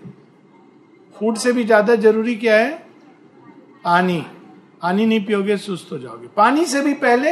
फ़ूड 1.16 1.37
से 1.37 1.52
भी 1.52 1.64
ज़्यादा 1.64 1.95
ज़रूरी 1.97 2.35
क्या 2.37 2.57
है? 2.57 2.73
पानी। 3.85 4.21
पानी 4.83 5.07
नहीं 5.07 5.25
पियोगे, 5.25 5.57
सुस्त 5.57 5.93
हो 5.93 5.99
जाओगे। 5.99 6.28
पानी 6.28 6.66
से 6.66 6.83
भी 6.83 6.95
पहले 6.95 7.31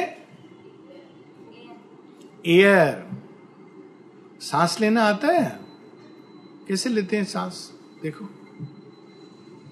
एयर 2.45 3.05
सांस 4.41 4.81
लेना 4.81 5.03
आता 5.03 5.29
है? 5.29 5.61
कैसे 6.69 6.89
लेते 6.89 7.17
हैं 7.17 7.25
सांस? 7.25 7.73
देखो। 8.03 8.29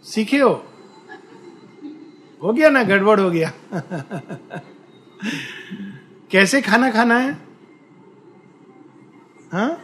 सीखे 0.05 0.39
हो? 0.39 0.65
हो 2.43 2.53
गया 2.53 2.69
ना, 2.69 2.83
गड़बड़ 2.83 3.21
हो 3.21 3.31
गया। 3.31 3.53
कैसे 6.31 6.63
खाना 6.63 6.91
खाना 6.91 7.19
है? 7.19 7.33
हा? 9.53 9.79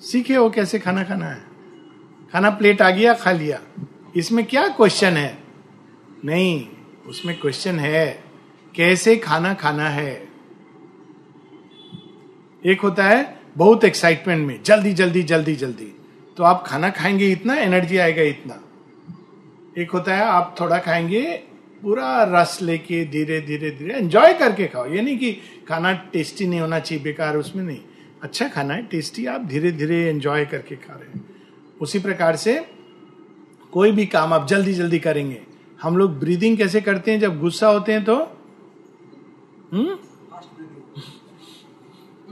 सीखे 0.00 0.34
हो 0.34 0.50
कैसे 0.50 0.78
खाना 0.78 1.04
खाना 1.04 1.26
है? 1.26 1.42
खाना 2.32 2.50
प्लेट 2.50 2.82
आ 2.82 2.90
गया, 2.90 3.14
खा 3.14 3.32
लिया। 3.32 3.60
इसमें 4.16 4.44
क्या 4.44 4.68
क्वेश्चन 4.68 5.12
है? 5.12 5.38
नहीं, 6.24 6.68
उसमें 7.06 7.40
क्वेश्चन 7.40 7.78
है, 7.78 8.24
कैसे 8.74 9.16
खाना 9.16 9.54
खाना 9.54 9.88
है? 9.88 10.28
एक 12.66 12.80
होता 12.80 13.04
है, 13.04 13.40
बहुत 13.56 13.84
एक्साइटमेंट 13.84 14.46
में, 14.46 14.62
जल्दी 14.62 14.92
जल्दी 14.92 15.22
जल्दी 15.22 15.56
जल्दी। 15.56 15.96
तो 16.36 16.44
आप 16.44 16.64
खाना 16.66 16.90
खाएँगे 16.90 17.30
इतना 17.32 17.54
एनर्जी 17.54 17.96
आएगा 17.96 18.22
इतना। 18.22 18.62
एक 19.78 19.90
होता 19.90 20.14
है, 20.14 20.24
आप 20.24 20.56
थोड़ा 20.60 20.78
खाएँगे, 20.78 21.42
पूरा 21.82 22.22
रस 22.22 22.58
लेके 22.62 23.04
धीरे 23.04 23.40
धीरे 23.40 23.70
धीरे 23.70 23.94
एंजॉय 23.94 24.32
करके 24.32 24.66
खाओ। 24.66 24.86
ये 24.86 25.02
नहीं 25.02 25.18
कि 25.18 25.32
खाना 25.68 25.92
टेस्टी 25.92 26.46
नहीं 26.46 26.60
होना 26.60 26.78
चाहिए, 26.78 27.04
बेकार 27.04 27.36
उसमें 27.36 27.64
नहीं। 27.64 27.80
अच्छा 28.22 28.48
खाना 28.48 28.74
है 28.74 28.82
टेस्टी 28.82 29.26
आप 29.26 29.44
धीरे 29.44 29.72
धीरे 29.72 30.06
एंजॉय 30.06 30.44
करके 30.44 30.76
खा 30.76 30.94
रहे 30.94 31.18
हैं। 31.18 31.24
उसी 31.80 31.98
प्रकार 31.98 32.36
से 32.36 32.66
कोई 33.72 33.92
भी 33.92 34.06
काम 34.06 34.32
आप 34.32 34.48
जल्दी 34.48 34.74
जल्दी 34.74 34.98
करेंगे। 34.98 35.42
हम 35.82 35.96
लोग 35.96 36.18
ब्रीदिंग 36.18 36.58
कैसे 36.58 36.80
करते 36.80 37.10
हैं, 37.10 37.20
जब 37.20 37.40
गुस्सा 37.40 37.68
होते 37.68 37.92
हैं 37.92 38.04
तो? 38.04 38.16
हम्म? 39.72 39.98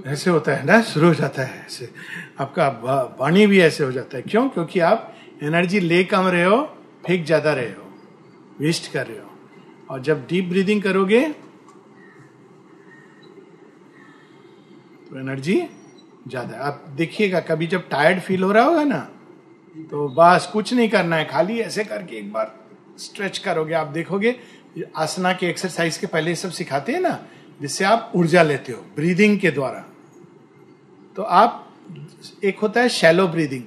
ऐसे 0.06 0.30
होता 0.30 0.52
है 0.52 0.66
ना, 0.66 0.82
शुरू 0.82 1.08
हो 1.08 1.14
जाता 1.14 1.42
है 1.42 1.64
ऐसे। 1.66 1.90
आपका 2.40 2.68
वाणी 3.20 3.46
भी 3.46 3.60
ऐसे 3.60 3.84
हो 3.84 3.92
जाता 3.92 4.16
है। 4.16 4.22
क्यों? 4.22 4.48
क्योंकि 4.48 4.80
आप 4.80 5.14
एनर्जी 5.42 5.80
ले 5.80 6.04
कम 6.04 6.26
रहे 6.26 6.44
हो 6.44 6.78
फेंक 7.06 7.24
ज़्यादा 7.26 7.52
रहे 7.52 7.70
हो 7.70 7.90
वेस्ट 8.60 8.90
कर 8.92 9.06
रहे 9.06 9.18
हो। 9.18 9.30
और 9.90 10.00
जब 10.02 10.26
डीप 10.26 10.48
ब्रीदिंग 10.48 10.82
करोगे 10.82 11.20
तो 15.06 15.18
एनर्जी 15.20 15.60
ज़्यादा 16.28 16.58
आप 16.58 16.84
देखिएगा, 16.96 17.40
कभी 17.42 17.66
जब 17.66 17.88
टायर्ड 17.88 18.20
फील 18.20 18.42
हो 18.42 18.52
रहा 18.52 18.64
होगा 18.64 18.84
ना 18.84 18.98
तो 19.74 20.08
बस 20.10 20.48
कुछ 20.52 20.72
नहीं 20.72 20.88
करना 20.88 21.16
है, 21.16 21.24
खाली 21.24 21.58
ऐसे 21.60 21.84
करके 21.84 22.16
एक 22.16 22.32
बार 22.32 22.54
स्ट्रेच 22.98 23.38
करोगे। 23.38 23.74
आप 23.74 23.86
देखोगे, 23.88 24.34
आसना 24.96 25.32
के 25.32 25.46
एक्सरसाइज 25.46 25.96
के 25.98 26.06
पहले 26.06 26.34
सब 26.36 26.50
सिखाते 26.52 26.92
हैं 26.92 27.00
ना, 27.00 27.18
जिससे 27.60 27.84
आप 27.84 28.12
ऊर्जा 28.16 28.42
लेते 28.42 28.72
हो 28.72 28.84
ब्रीदिंग 28.96 29.38
के 29.40 29.50
द्वारा। 29.50 29.84
तो 31.16 31.22
आप, 31.22 31.60
एक 32.44 32.58
होता 32.58 32.80
है 32.80 32.88
शैलो 32.90 33.26
ब्रीदिंग 33.28 33.62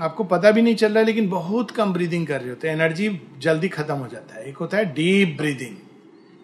आपको 0.00 0.24
पता 0.24 0.50
भी 0.50 0.62
नहीं 0.62 0.74
चल 0.74 0.90
रहा 0.90 0.98
है, 0.98 1.04
लेकिन 1.04 1.28
बहुत 1.28 1.70
कम 1.70 1.92
ब्रीदिंग 1.92 2.26
कर 2.26 2.40
रहे 2.40 2.48
होते 2.48 2.68
हैं। 2.68 2.74
एनर्जी 2.74 3.20
जल्दी 3.38 3.68
खत्म 3.68 3.94
हो 3.94 4.06
जाता 4.06 4.34
है। 4.34 4.44
एक 4.44 4.56
होता 4.56 4.76
है 4.76 4.84
डीप 4.84 5.36
ब्रीदिंग 5.38 5.76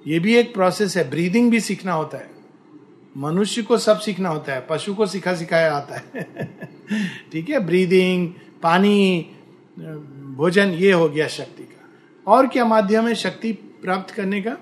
ये 0.06 0.18
भी 0.18 0.36
एक 0.36 0.54
प्रोसेस 0.54 0.96
है। 0.96 1.10
ब्रीदिंग 1.10 1.50
भी 1.50 1.60
सीखना 1.60 1.92
होता 1.92 2.18
है। 2.18 2.30
मनुष्य 3.16 3.62
को 3.62 3.78
सब 3.78 3.98
सीखना 3.98 4.28
होता 4.28 4.52
है। 4.52 4.66
पशु 4.70 4.94
को 4.94 5.06
सिखा 5.06 5.34
सिखाया 5.34 5.74
आता 5.74 5.94
है। 5.94 6.28
ठीक 7.32 7.50
है? 7.50 7.60
ब्रीदिंग 7.60 8.32
पानी, 8.62 9.30
भोजन, 10.36 10.68
ये 10.68 10.92
हो 10.92 11.08
गया 11.08 11.28
शक्ति 11.28 11.62
का। 11.62 11.88
और 12.26 12.46
क्या 12.46 12.64
माध्यम 12.64 13.08
है 13.08 13.14
शक्ति 13.14 13.52
प्राप्त 13.52 14.14
करने 14.14 14.42
का? 14.42 14.56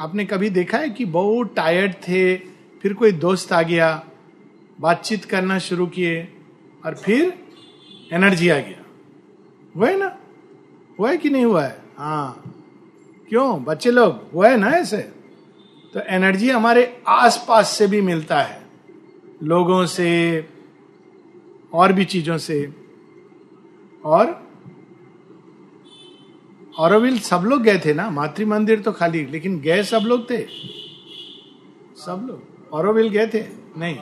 आपने 0.00 0.24
कभी 0.24 0.50
देखा 0.50 0.78
है 0.78 0.90
कि 0.90 1.04
बहुत 1.04 1.54
टायर्ड 1.56 1.92
थे, 1.92 2.36
फिर 2.82 2.92
कोई 2.92 3.12
दोस्त 3.12 3.52
आ 3.52 3.62
गया, 3.62 4.04
बातचीत 4.80 5.24
करना 5.24 5.58
शुरू 5.58 5.86
किए, 5.86 6.28
और 6.86 6.94
फिर 6.94 7.49
एनर्जी 8.12 8.48
आ 8.48 8.58
गया। 8.58 8.84
हुआ 9.76 9.88
है 9.88 9.98
ना? 9.98 10.16
हुआ 10.98 11.10
है 11.10 11.16
कि 11.16 11.30
नहीं 11.30 11.44
हुआ 11.44 11.62
है? 11.62 11.82
हाँ। 11.98 12.42
क्यों? 13.28 13.64
बच्चे 13.64 13.90
लोग, 13.90 14.32
हुआ 14.34 14.48
है 14.48 14.56
ना 14.56 14.68
ऐसे? 14.68 14.96
तो 15.94 16.00
एनर्जी 16.00 16.50
हमारे 16.50 17.02
आसपास 17.08 17.68
से 17.68 17.86
भी 17.86 18.00
मिलता 18.00 18.42
है। 18.42 18.62
लोगों 19.42 19.86
से, 19.86 20.44
और 21.74 21.92
भी 21.92 22.04
चीज़ों 22.04 22.38
से। 22.38 22.74
और 24.04 24.50
औरविल 26.78 27.18
सब 27.18 27.42
लोग 27.44 27.62
गए 27.62 27.78
थे 27.78 27.94
ना? 27.94 28.10
मातृ 28.10 28.46
मंदिर 28.46 28.80
तो 28.80 28.92
खाली, 28.92 29.26
लेकिन 29.26 29.60
गए 29.60 29.82
सब 29.82 30.00
लोग 30.04 30.30
थे। 30.30 30.46
सब 31.96 32.26
लोग? 32.26 32.70
औरविल 32.72 33.08
गए 33.08 33.26
थे? 33.26 33.44
नहीं। 33.76 33.96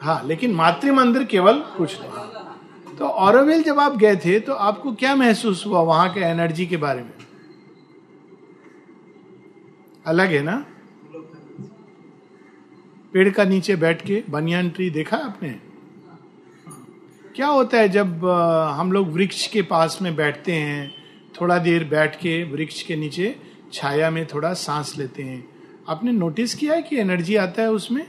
हाँ 0.00 0.22
लेकिन 0.26 0.54
मातृ 0.54 0.92
मंदिर 0.92 1.24
केवल 1.24 1.58
कुछ 1.76 2.00
लोग 2.00 2.96
तो 2.98 3.06
औरविल 3.06 3.62
जब 3.62 3.78
आप 3.80 3.96
गए 3.96 4.16
थे 4.16 4.40
तो 4.40 4.52
आपको 4.52 4.94
क्या 4.94 5.14
महसूस 5.16 5.66
हुआ 5.66 5.80
वहाँ 5.80 6.12
के 6.14 6.20
एनर्जी 6.20 6.66
के 6.66 6.76
बारे 6.76 7.02
में? 7.02 7.12
अलग 10.06 10.28
है 10.28 10.42
ना? 10.42 10.64
पेड़ 13.12 13.30
का 13.30 13.44
नीचे 13.44 13.76
बैठ 13.76 14.02
के 14.02 14.22
बनियान 14.30 14.70
ट्री 14.70 14.90
देखा 14.90 15.16
आपने? 15.16 15.48
क्या 17.36 17.46
होता 17.46 17.78
है 17.78 17.88
जब 17.88 18.24
हम 18.74 18.92
लोग 18.92 19.08
वृक्ष 19.08 19.46
के 19.46 19.62
पास 19.62 19.98
में 20.02 20.16
बैठते 20.16 20.52
हैं, 20.52 20.94
थोड़ा 21.40 21.58
देर 21.58 21.84
बैठ 21.84 22.16
के 22.16 22.42
वृक्ष 22.44 22.82
के 22.82 22.96
नीचे 22.96 23.36
छाया 23.72 24.10
में 24.10 24.26
थोड़ा 24.26 24.52
सांस 24.52 24.98
लेते 24.98 25.22
हैं। 25.22 25.48
आपने 25.88 26.12
नोटिस 26.12 26.54
किया 26.54 26.74
है 26.74 26.82
कि 26.82 26.96
एनर्जी 26.96 27.36
आता 27.36 27.62
है 27.62 27.70
उसमें? 27.70 28.06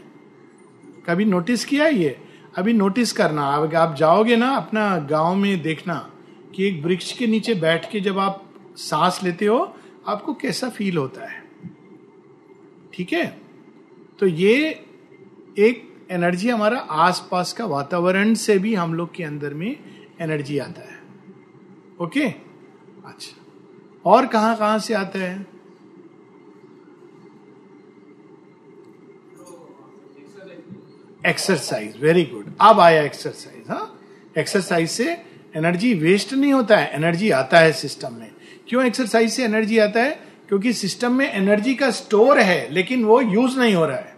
कभी 1.05 1.25
नोटिस 1.25 1.65
किया 1.65 1.87
ये? 1.87 2.17
अभी 2.57 2.73
नोटिस 2.73 3.11
करना। 3.13 3.47
अब 3.47 3.75
आप 3.75 3.95
जाओगे 3.95 4.35
ना 4.35 4.49
अपना 4.49 4.97
गाँव 4.97 5.35
में 5.35 5.61
देखना 5.61 6.11
कि 6.55 6.67
एक 6.67 6.85
वृक्ष 6.85 7.17
के 7.17 7.27
नीचे 7.27 7.53
बैठ 7.53 7.91
के 7.91 7.99
जब 7.99 8.19
आप 8.19 8.53
सांस 8.75 9.19
लेते 9.23 9.45
हो, 9.45 9.75
आपको 10.07 10.33
कैसा 10.33 10.69
फील 10.69 10.97
होता 10.97 11.31
है? 11.31 11.43
ठीक 12.93 13.13
है? 13.13 13.41
तो 14.19 14.27
ये 14.27 14.85
एक 15.59 16.05
एनर्जी 16.11 16.49
हमारा 16.49 16.77
आसपास 16.79 17.53
का 17.53 17.65
वातावरण 17.65 18.33
से 18.33 18.59
भी 18.59 18.75
हम 18.75 18.93
लोग 18.93 19.13
के 19.15 19.23
अंदर 19.23 19.53
में 19.53 19.79
एनर्जी 20.21 20.57
आता 20.57 20.81
है। 20.81 21.01
ओके 22.01 22.25
अच्छा। 23.05 23.45
और 24.05 24.25
कहाँ 24.25 24.57
कहाँ 24.57 24.79
से 24.79 24.93
आता 24.93 25.19
है? 25.19 25.50
एक्सरसाइज 31.27 31.93
वेरी 32.01 32.23
गुड 32.23 32.53
अब 32.61 32.79
आया 32.79 33.01
एक्सरसाइज 33.01 33.63
हाँ? 33.69 33.99
एक्सरसाइज 34.37 34.89
से 34.89 35.17
एनर्जी 35.57 35.93
वेस्ट 35.93 36.33
नहीं 36.33 36.53
होता 36.53 36.77
है 36.77 36.91
एनर्जी 36.93 37.29
आता 37.29 37.59
है 37.59 37.71
सिस्टम 37.71 38.13
में। 38.13 38.31
क्यों 38.69 38.85
एक्सरसाइज 38.85 39.33
से 39.33 39.43
एनर्जी 39.43 39.77
आता 39.77 39.99
है? 39.99 40.19
क्योंकि 40.47 40.73
सिस्टम 40.73 41.11
में 41.11 41.33
एनर्जी 41.33 41.75
का 41.75 41.91
स्टोर 41.91 42.39
है, 42.39 42.71
लेकिन 42.71 43.03
वो 43.05 43.21
यूज़ 43.21 43.59
नहीं 43.59 43.75
हो 43.75 43.85
रहा 43.85 43.97
है। 43.97 44.15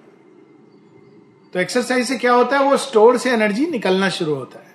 तो 1.54 1.60
एक्सरसाइज 1.60 2.08
से 2.08 2.18
क्या 2.18 2.34
होता 2.34 2.58
है? 2.58 2.64
वो 2.64 2.78
स्टोर 2.78 3.18
से 3.18 3.32
एनर्जी 3.32 3.68
निकलना 3.68 4.10
शुरू 4.10 4.36
होता 4.36 4.60
है। 4.60 4.74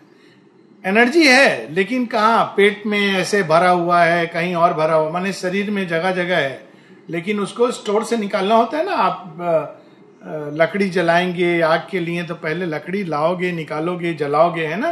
एनर्जी 0.87 1.27
है, 1.27 1.73
लेकिन 1.73 2.07
कहा? 2.07 2.43
पेट 2.45 2.83
में 2.87 3.15
ऐसे 3.15 3.43
भरा 3.43 3.71
हुआ 3.71 4.03
है, 4.03 4.27
कहीं 4.27 4.55
और 4.55 4.75
भरा 4.75 4.95
हुआ, 4.95 5.11
माने 5.11 5.33
शरीर 5.33 5.71
में 5.71 5.89
जगह 5.89 6.13
जगह 6.13 6.37
है, 6.37 6.69
लेकिन 7.11 7.41
उसको 7.41 7.71
स्टोर 7.71 8.05
से 8.05 8.17
निकालना 8.17 8.55
होता 8.55 8.79
है 8.79 8.87
ना? 8.87 8.93
आप 8.93 9.85
लकड़ी 10.55 10.89
जलाएँगे, 10.91 11.61
आग 11.61 11.87
के 11.91 12.01
लिए 12.01 12.23
तो 12.23 12.35
पहले 12.35 12.67
लकड़ी 12.67 13.05
लाओगे, 13.05 13.53
निकालोगे, 13.53 14.15
जलाओगे, 14.15 14.67
है 14.67 14.77
ना? 14.77 14.91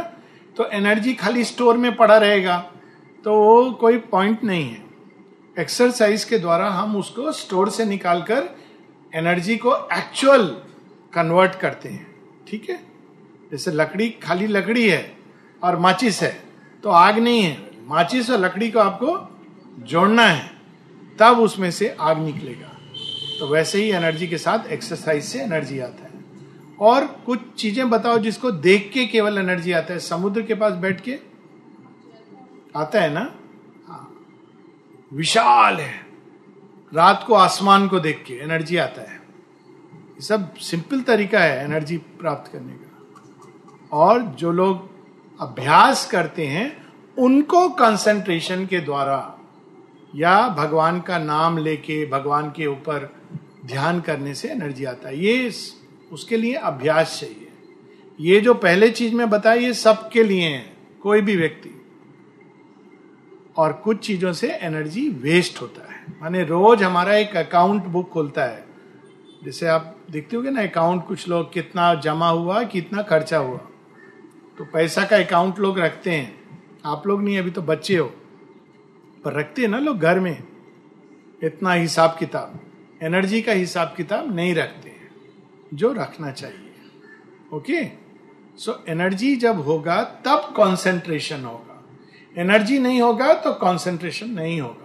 तो 0.57 0.65
एनर्जी 0.65 1.13
खाली 1.13 1.43
स्टोर 1.43 1.77
में 1.77 1.95
पड़ा 1.95 2.17
रहेगा। 2.17 2.57
तो 3.23 3.33
वो 3.33 3.71
कोई 3.71 3.97
पॉइंट 3.97 4.43
नहीं 4.43 4.69
है। 4.69 4.83
एक्सरसाइज 5.59 6.23
के 6.23 6.37
द्वारा 6.37 6.69
हम 6.69 6.95
उसको 6.97 7.31
स्टोर 7.31 7.69
से 7.69 7.85
निकालकर 7.85 8.43
एनर्जी 9.15 9.57
को 9.57 9.75
एक्चुअल 9.75 10.45
कन्वर्ट 11.13 11.55
करते 11.55 11.89
हैं। 11.89 12.07
ठीक 12.47 12.69
है? 12.69 12.79
जैसे 13.51 13.71
लकड़ी, 13.71 14.09
खाली 14.09 14.47
लकड़ी 14.47 14.89
है 14.89 15.15
और 15.63 15.77
माचिस 15.77 16.21
है 16.23 16.43
तो 16.83 16.89
आग 16.89 17.19
नहीं 17.19 17.41
है। 17.41 17.57
माचिस 17.87 18.29
और 18.29 18.37
लकड़ी 18.37 18.71
को 18.71 18.79
आपको 18.79 19.39
जोड़ना 19.79 20.23
है। 20.23 20.51
तब 21.19 21.39
उसमें 21.39 21.71
से 21.71 21.95
आग 21.99 22.19
निकलेगा। 22.19 22.66
तो 23.39 23.47
वैसे 23.47 23.83
ही 23.83 23.91
एनर्जी 23.91 24.27
के 24.27 24.37
साथ 24.37 24.67
एक्सरसाइज 24.67 25.23
से 25.23 25.39
एनर्जी 25.39 25.79
आता 25.79 26.03
है। 26.03 26.23
और 26.79 27.05
कुछ 27.25 27.39
चीज़ें 27.57 27.89
बताओ 27.89 28.17
जिसको 28.17 28.51
देख 28.51 28.89
के 28.93 29.05
केवल 29.05 29.37
एनर्जी 29.37 29.71
आता 29.71 29.93
है। 29.93 29.99
समुद्र 29.99 30.41
के 30.41 30.55
पास 30.55 30.73
बैठ 30.73 31.01
के 31.01 31.19
आता 32.75 33.01
है 33.01 33.13
ना? 33.13 33.33
विशाल 35.13 35.75
है। 35.75 36.05
रात 36.93 37.23
को 37.27 37.33
आसमान 37.33 37.87
को 37.87 37.99
देख 37.99 38.23
के 38.27 38.33
एनर्जी 38.33 38.77
आता 38.77 39.01
है। 39.01 39.17
ये 39.17 40.21
सब 40.21 40.55
सिंपल 40.55 41.01
तरीका 41.01 41.39
है 41.39 41.63
एनर्जी 41.63 41.97
प्राप्त 41.97 42.51
करने 42.51 42.73
का। 42.73 43.97
और 43.97 44.21
जो 44.21 44.51
लोग 44.51 44.89
अभ्यास 45.41 46.05
करते 46.11 46.47
हैं, 46.47 46.87
उनको 47.17 47.69
कंसंट्रेशन 47.69 48.65
के 48.65 48.79
द्वारा 48.79 49.37
या 50.15 50.47
भगवान 50.49 50.99
का 51.01 51.17
नाम 51.17 51.57
लेके, 51.57 52.05
भगवान 52.05 52.51
के 52.51 52.65
ऊपर 52.65 53.16
ध्यान 53.67 54.01
करने 54.01 54.33
से 54.33 54.47
एनर्जी 54.47 54.85
आता 54.85 55.09
है। 55.09 55.19
ये 55.19 55.51
उसके 56.11 56.37
लिए 56.37 56.53
अभ्यास 56.53 57.17
चाहिए। 57.19 57.47
ये 58.19 58.41
जो 58.41 58.53
पहले 58.53 58.89
चीज़ 58.89 59.15
में 59.15 59.29
बताया 59.29 59.55
ये 59.55 59.73
सबके 59.73 60.23
लिए 60.23 60.41
है, 60.41 60.77
कोई 61.03 61.21
भी 61.21 61.35
व्यक्ति। 61.35 61.81
और 63.57 63.73
कुछ 63.73 64.07
चीज़ों 64.07 64.33
से 64.33 64.51
एनर्जी 64.51 65.09
वेस्ट 65.09 65.61
होता 65.61 65.93
है। 65.93 66.05
माने 66.21 66.43
रोज 66.43 66.83
हमारा 66.83 67.15
एक 67.15 67.37
अकाउंट 67.37 67.83
बुक 67.83 68.09
खुलता 68.09 68.43
है। 68.43 68.65
जैसे 69.43 69.67
आप 69.67 69.97
देखते 70.11 70.37
हो 70.37 70.43
ना, 70.43 70.61
अकाउंट 70.61 71.07
कुछ 71.07 71.27
लोग 71.27 71.53
कितना 71.53 71.95
जमा 71.95 72.29
हुआ, 72.29 72.63
कितना 72.63 73.01
खर्चा 73.01 73.37
हुआ। 73.37 73.57
तो 74.57 74.65
पैसा 74.65 75.05
का 75.05 75.17
अकाउंट 75.17 75.59
लोग 75.59 75.79
रखते 75.79 76.11
हैं। 76.11 76.35
आप 76.85 77.07
लोग 77.07 77.23
नहीं, 77.23 77.39
अभी 77.39 77.51
तो 77.51 77.61
बच्चे 77.61 77.97
हो। 77.97 78.07
पर 79.23 79.33
रखते 79.33 79.61
हैं 79.61 79.69
ना 79.69 79.79
लोग 79.79 79.99
घर 79.99 80.19
में। 80.19 80.43
इतना 81.43 81.73
हिसाब 81.73 82.15
किताब। 82.19 82.59
एनर्जी 83.01 83.41
का 83.41 83.51
हिसाब 83.53 83.93
किताब 83.97 84.35
नहीं 84.35 84.53
रखते 84.55 84.91
जो 85.73 85.91
रखना 85.93 86.31
चाहिए। 86.31 86.63
ओके 87.53 87.83
सो 88.59 88.83
एनर्जी 88.89 89.35
जब 89.35 89.59
होगा, 89.59 90.01
तब 90.03 90.53
कंसंट्रेशन 90.57 91.43
होगा। 91.43 91.83
एनर्जी 92.35 92.79
नहीं 92.79 93.01
होगा 93.01 93.33
तो 93.33 93.51
कंसंट्रेशन 93.55 94.29
नहीं 94.29 94.59
होगा। 94.61 94.83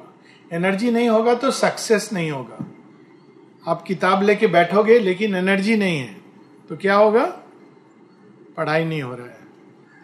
एनर्जी 0.51 0.91
नहीं 0.91 1.09
होगा 1.09 1.35
तो 1.35 1.51
सक्सेस 1.51 2.09
नहीं 2.13 2.31
होगा। 2.31 2.67
आप 3.65 3.83
किताब 3.83 4.23
लेके 4.23 4.47
बैठोगे, 4.49 4.99
लेकिन 4.99 5.35
एनर्जी 5.35 5.77
नहीं 5.77 5.99
है 5.99 6.17
तो 6.71 6.77
क्या 6.77 6.95
होगा? 6.95 7.25
पढ़ाई 8.57 8.85
नहीं 8.85 9.03
हो 9.03 9.15
रहा 9.15 9.27
है। 9.27 9.41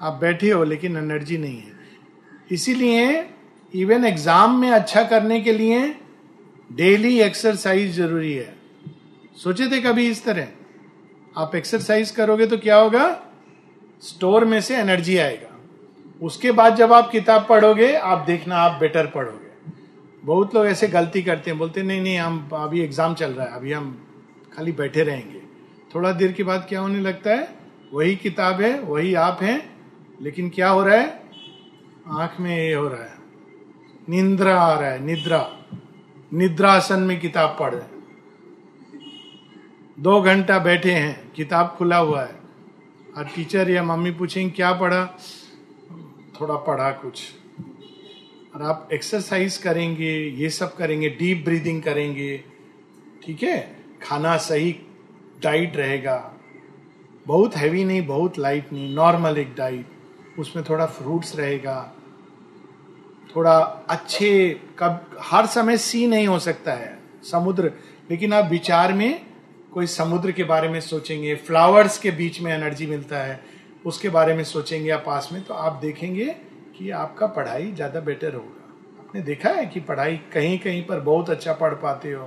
आप 0.01 0.19
बैठे 0.21 0.51
हो, 0.51 0.65
लेकिन 0.65 0.97
एनर्जी 0.97 1.39
नहीं 1.39 1.59
है। 1.59 1.77
इसीलिए 2.53 3.29
इवन 3.75 4.05
एग्ज़ाम 4.05 4.59
में 4.61 4.71
अच्छा 4.71 5.03
करने 5.05 5.41
के 5.41 5.53
लिए 5.53 5.81
डेली 6.73 7.21
एक्सरसाइज 7.21 7.93
ज़रूरी 7.93 8.33
है। 8.33 8.57
सोचे 9.43 9.67
थे 9.67 9.81
कभी 9.81 10.09
इस 10.09 10.25
तरह? 10.25 10.49
आप 11.37 11.55
एक्सरसाइज 11.55 12.11
करोगे 12.11 12.47
तो 12.47 12.59
क्या 12.59 12.77
होगा? 12.77 13.23
स्टोर 14.03 14.45
में 14.45 14.61
से 14.61 14.77
एनर्जी 14.77 15.17
आएगा। 15.17 15.59
उसके 16.23 16.53
बाद 16.53 16.77
जब 16.77 16.93
आप 16.93 17.11
किताब 17.11 17.47
पढ़ोगे, 17.49 17.95
आप 17.95 18.19
देखना 18.19 18.57
आप 18.57 18.81
बेटर 18.81 19.07
पढ़ोगे। 19.07 19.49
बहुत 20.25 20.55
लोग 20.55 20.67
ऐसे 20.67 20.89
गलती 20.89 21.23
करते 21.23 21.51
हैं, 21.51 21.59
बोलते 21.59 21.83
नहीं 21.83 22.01
नहीं, 22.01 22.19
हम, 22.19 22.49
अभी 22.53 22.81
एग्ज़ाम 22.81 23.15
चल 23.15 23.31
रहा 23.31 23.47
है, 23.47 23.53
अभी 23.53 23.73
हम 23.73 24.09
खाली 24.57 24.73
बैठे 24.73 25.03
रहेंगे। 25.03 25.41
थोड़ा 25.95 26.13
देर 26.13 26.33
के 26.33 26.43
बाद 26.43 26.67
क्या 26.69 26.81
होने 26.81 27.01
लगता 27.01 27.31
है? 27.31 27.55
वही 27.93 28.17
किताब 28.17 28.61
है, 28.61 28.81
वही 28.81 29.15
आप 29.15 29.39
हैं, 29.43 29.77
लेकिन 30.23 30.51
क्या 30.51 30.69
हो 30.69 30.85
रहा 30.85 30.97
है? 30.97 31.23
आँख 32.09 32.41
में 32.41 32.57
ये 32.57 32.75
हो 32.75 32.89
रहा 32.89 33.03
है। 33.03 33.19
निंद्रा 34.09 34.61
आ 34.61 34.81
रहा 34.81 34.91
है, 34.91 35.05
निद्रा। 35.05 35.58
निद्रासन 36.35 37.01
में 37.01 37.21
किताब 37.21 37.57
पढ़ 37.61 37.75
रहे 37.75 37.99
दो 39.99 40.21
घंटा 40.23 40.59
बैठे 40.59 40.93
हैं, 40.93 41.33
किताब 41.33 41.75
खुला 41.79 41.97
हुआ 41.97 42.23
है। 42.23 42.39
और 43.17 43.25
टीचर 43.25 43.71
या 43.71 43.83
मम्मी 43.83 44.11
पूछेंगे, 44.11 44.51
क्या 44.51 44.73
पढ़ा? 44.73 45.19
थोड़ा 46.41 46.55
पढ़ा 46.55 46.91
कुछ। 46.91 47.23
और 48.55 48.63
आप 48.63 48.89
एक्सरसाइज 48.93 49.57
करेंगे, 49.57 50.29
ये 50.29 50.51
सब 50.51 50.77
करेंगे 50.77 51.09
डीप 51.09 51.45
ब्रीदिंग 51.45 51.83
करेंगे, 51.83 52.45
ठीक 53.23 53.43
है? 53.43 53.77
खाना 54.03 54.37
सही 54.37 54.77
डाइट 55.43 55.77
रहेगा। 55.77 56.35
बहुत 57.27 57.57
हैवी 57.57 57.85
नहीं, 57.85 58.07
बहुत 58.07 58.39
लाइट 58.39 58.73
नहीं 58.73 58.95
नॉर्मल 58.95 59.39
एक 59.39 59.55
डाइट 59.55 59.87
उसमें 60.39 60.65
थोड़ा 60.69 60.87
फ्रूट्स 60.87 61.37
रहेगा। 61.37 61.95
थोड़ा 63.37 63.57
अच्छे, 63.91 64.61
कब, 64.79 65.19
हर 65.23 65.47
समय 65.47 65.77
सी 65.79 66.07
नहीं 66.07 66.27
हो 66.27 66.39
सकता 66.41 66.73
है, 66.73 66.99
समुद्र। 67.23 67.73
लेकिन 68.11 68.33
आप 68.33 68.51
विचार 68.51 68.93
में 68.93 69.27
कोई 69.73 69.87
समुद्र 69.89 70.33
के 70.33 70.45
बारे 70.45 70.69
में 70.69 70.81
सोचेंगे, 70.81 71.35
फ्लावर्स 71.37 71.99
के 71.99 72.11
बीच 72.11 72.41
में 72.41 72.53
एनर्जी 72.53 72.87
मिलता 72.87 73.19
है, 73.19 73.41
उसके 73.87 74.09
बारे 74.09 74.35
में 74.35 74.43
सोचेंगे 74.45 74.91
आप 74.91 75.03
पास 75.07 75.29
में 75.33 75.43
तो 75.45 75.55
आप 75.55 75.79
देखेंगे 75.83 76.25
कि 76.79 76.91
आपका 76.93 77.27
पढ़ाई 77.29 77.73
ज़्यादा 77.73 78.01
बेटर 78.01 78.35
होगा। 78.35 78.65
आपने 79.01 79.21
देखा 79.23 79.51
है 79.51 79.67
कि 79.67 79.81
पढ़ाई 79.81 80.17
कहीं 80.33 80.59
कहीं 80.59 80.83
पर 80.87 81.01
बहुत 81.01 81.31
अच्छा 81.31 81.53
पढ़ 81.53 81.75
पाते 81.75 82.13
हो 82.13 82.25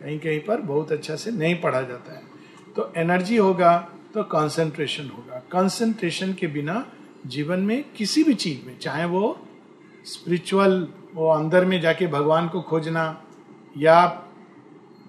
कहीं 0.00 0.18
कहीं 0.18 0.40
पर 0.40 0.60
बहुत 0.62 0.92
अच्छा 0.92 1.16
से 1.16 1.30
नहीं 1.30 1.60
पढ़ा 1.60 1.80
जाता 1.82 2.12
है। 2.12 2.22
तो 2.76 2.92
एनर्जी 2.96 3.36
होगा 3.36 3.76
तो 4.14 4.22
कंसंट्रेशन 4.24 5.08
होगा। 5.08 5.42
कंसंट्रेशन 5.52 6.32
के 6.32 6.46
बिना 6.46 6.84
जीवन 7.26 7.60
में 7.60 7.84
किसी 7.96 8.22
भी 8.24 8.34
चीज़ 8.34 8.66
में, 8.66 8.78
चाहे 8.78 9.04
वो 9.04 9.36
स्पिरिचुअल 10.08 10.88
वो 11.14 11.28
अंदर 11.28 11.64
में 11.64 11.80
जाके 11.80 12.06
भगवान 12.06 12.48
को 12.48 12.62
खोजना, 12.62 13.24
या 13.76 14.06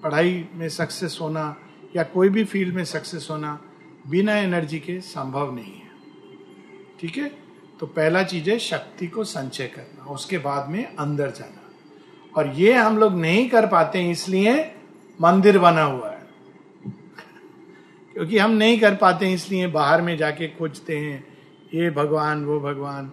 पढ़ाई 0.04 0.50
में 0.54 0.70
सक्सेस 0.70 1.18
होना, 1.22 1.56
या 1.96 2.04
कोई 2.04 2.30
भी 2.30 2.44
फ़ील्ड 2.44 2.76
में 2.76 2.86
सक्सेस 2.86 3.28
होना, 3.32 3.62
बिना 4.08 4.36
एनर्जी 4.36 4.80
के 4.80 5.02
संभव 5.02 5.56
नहीं 5.56 5.74
है। 5.74 5.90
ठीक 7.00 7.18
है? 7.18 7.32
तो 7.80 7.86
पहला 7.86 8.24
चीज़ 8.24 8.50
है 8.50 8.60
शक्ति 8.60 9.08
को 9.08 9.24
संचय 9.24 9.68
करना, 9.68 10.06
उसके 10.06 10.38
बाद 10.38 10.70
में 10.70 10.96
अंदर 10.96 11.30
जाना। 11.30 11.70
और 12.38 12.48
ये 12.48 12.74
हम 12.74 12.98
लोग 12.98 13.14
नहीं 13.14 13.50
कर 13.50 13.68
पाते, 13.68 14.12
इसलिए 14.12 14.76
मंदिर 15.22 15.60
बना 15.60 15.84
हुआ 15.84 16.10
है। 16.10 16.28
क्योंकि 18.14 18.38
हम 18.38 18.52
नहीं 18.52 18.80
कर 18.80 18.96
पाते, 18.96 19.34
इसलिए 19.34 19.68
बाहर 19.68 20.02
में 20.02 20.18
जाके 20.18 20.48
खोजते 20.48 20.98
हैं, 20.98 21.28
ये 21.74 21.90
भगवान, 21.90 22.46
वो 22.46 22.60
भगवान, 22.60 23.12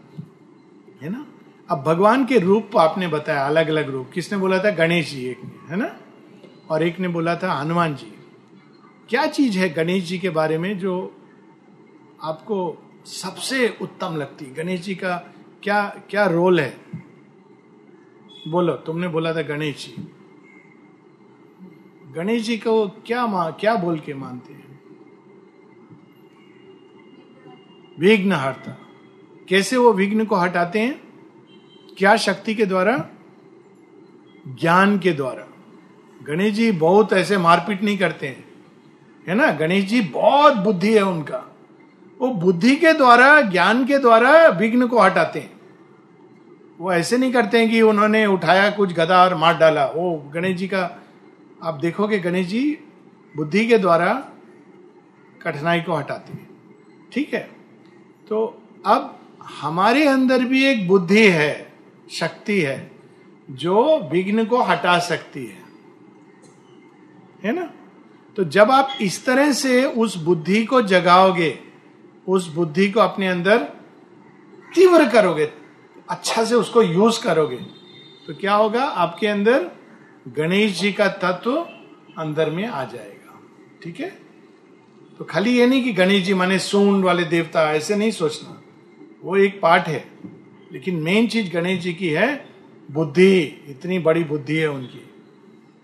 है 1.03 1.09
ना? 1.09 1.27
अब 1.71 1.83
भगवान 1.83 2.27
के 2.27 2.39
रूप 2.39 2.77
आपने 2.77 3.09
बताया 3.09 3.47
अलग 3.47 3.69
अलग 3.69 3.91
रूप। 3.91 4.11
किसने 4.15 4.39
बोला 4.39 4.59
था? 4.59 4.71
गणेश 4.71 5.11
जी 5.11 5.27
एक 5.27 5.45
ने 5.45 5.51
है 5.71 5.77
ना? 5.77 5.97
और 6.71 6.83
एक 6.83 7.01
ने 7.01 7.09
बोला 7.09 7.37
था 7.37 7.53
हनुमान 7.53 7.95
जी। 7.95 8.13
क्या 9.09 9.27
चीज़ 9.27 9.59
है 9.59 9.69
गणेश 9.69 10.05
जी 10.05 10.19
के 10.19 10.31
बारे 10.31 10.59
में 10.59 10.79
जो 10.79 11.17
आपको 12.23 12.79
सबसे 13.07 13.79
उत्तम 13.83 14.17
लगती? 14.17 14.45
गणेश 14.45 14.81
जी 14.81 14.95
का 14.95 15.17
क्या 15.63 15.97
क्या 16.11 16.27
रोल 16.27 16.61
है? 16.61 16.81
बोलो 18.49 18.73
तुमने 18.73 19.09
बोला 19.09 19.35
था 19.35 19.43
गणेश 19.43 19.77
जी। 19.77 20.13
गणेश 22.13 22.43
जी 22.43 22.59
को 22.59 22.89
क्या 22.89 23.27
मा, 23.27 23.51
क्या 23.51 23.75
बोल 23.75 23.99
के 23.99 24.15
मानते 24.15 24.53
हैं? 24.53 24.81
विघ्न 27.99 28.33
हरता 28.33 28.79
कैसे 29.49 29.77
वो 29.77 29.93
विघ्न 29.93 30.25
को 30.25 30.37
हटाते 30.37 30.81
हैं? 30.81 31.06
क्या 31.99 32.17
शक्ति 32.17 32.55
के 32.55 32.67
द्वारा? 32.67 33.09
ज्ञान 34.49 34.99
के 34.99 35.13
द्वारा। 35.13 35.49
गणेश 36.27 36.55
जी 36.55 36.73
बहुत 36.73 37.13
ऐसे 37.13 37.39
मारपीट 37.39 37.83
नहीं 37.83 37.99
करते 37.99 38.27
हैं। 38.27 38.45
है 39.29 39.35
ना? 39.35 39.53
गणेश 39.53 39.85
जी 39.85 40.01
बहुत 40.01 40.57
बुद्धि 40.57 40.95
है 40.95 41.03
उनका। 41.03 41.57
वो 42.21 42.29
बुद्धि 42.29 42.77
के 42.77 42.93
द्वारा, 42.93 43.41
ज्ञान 43.41 43.87
के 43.87 43.99
द्वारा 43.99 44.49
विघ्न 44.49 44.87
को 44.87 44.99
हटाते 44.99 45.41
हैं। 45.41 45.61
वो 46.79 46.93
ऐसे 46.93 47.19
नहीं 47.19 47.33
करते 47.33 47.59
हैं 47.59 47.71
कि 47.71 47.83
उन्होंने 47.83 48.27
उठाया, 48.27 48.71
कुछ 48.71 48.93
गदा 48.93 49.25
और 49.25 49.35
मार 49.35 49.59
डाला। 49.59 49.87
वो 49.87 50.31
गणेश 50.35 50.57
जी 50.57 50.69
का, 50.69 50.91
आप 51.63 51.75
देखोगे 51.75 52.19
गणेश 52.19 52.47
जी 52.47 52.79
बुद्धि 53.37 53.67
के 53.67 53.79
द्वारा 53.79 54.29
कठिनाई 55.43 55.81
को 55.81 55.95
हटाते 55.95 56.33
हैं। 56.33 56.49
ठीक 57.13 57.35
है? 57.35 57.51
तो 58.29 58.63
अब 58.87 59.19
हमारे 59.61 60.09
अंदर 60.09 60.45
भी 60.45 60.65
एक 60.65 60.89
बुद्धि 60.89 61.29
है। 61.29 61.66
शक्ति 62.11 62.61
है, 62.61 62.91
जो 63.51 64.01
विघ्न 64.13 64.45
को 64.45 64.63
हटा 64.63 64.99
सकती 64.99 65.47
है। 65.47 65.63
है 67.45 67.53
ना? 67.53 67.73
तो 68.37 68.45
जब 68.45 68.71
आप 68.71 68.89
इस 69.01 69.25
तरह 69.25 69.53
से 69.53 69.85
उस 69.85 70.17
बुद्धि 70.17 70.65
को 70.65 70.83
जगाओगे, 70.83 71.59
उस 72.29 72.55
बुद्धि 72.55 72.91
को 72.91 73.01
अपने 73.01 73.29
अंदर 73.29 73.59
तीव्र 74.75 75.09
करोगे 75.09 75.53
अच्छा 76.11 76.45
से 76.45 76.55
उसको 76.55 76.83
यूज़ 76.83 77.23
करोगे 77.23 77.57
तो 78.27 78.35
क्या 78.35 78.55
होगा? 78.55 78.85
आपके 78.85 79.27
अंदर 79.27 79.71
गणेश 80.29 80.81
जी 80.81 80.93
का 80.93 81.09
तत्व 81.09 81.57
अंदर 82.19 82.51
में 82.51 82.67
आ 82.67 82.85
जाएगा। 82.85 83.41
ठीक 83.83 84.01
है? 84.01 84.09
तो 85.19 85.25
खाली 85.25 85.59
ये 85.59 85.67
नहीं 85.67 85.85
कि 85.85 85.93
गणेश 85.93 86.25
जी 86.25 86.35
माने 86.35 86.59
सूंड 86.59 87.05
वाले 87.05 87.25
देवता, 87.25 87.73
ऐसे 87.73 87.97
नहीं 87.97 88.11
सोचना। 88.11 88.63
वो 89.23 89.37
एक 89.37 89.61
पार्ट 89.61 89.87
है। 89.87 90.11
लेकिन 90.73 90.97
मेन 90.97 91.27
चीज़ 91.27 91.53
गणेश 91.53 91.81
जी 91.81 91.95
की 91.95 92.09
है, 92.09 92.49
बुद्धि। 92.91 93.43
इतनी 93.43 93.99
बड़ी 93.99 94.25
बुद्धि 94.25 94.57
है 94.57 94.71
उनकी। 94.71 95.11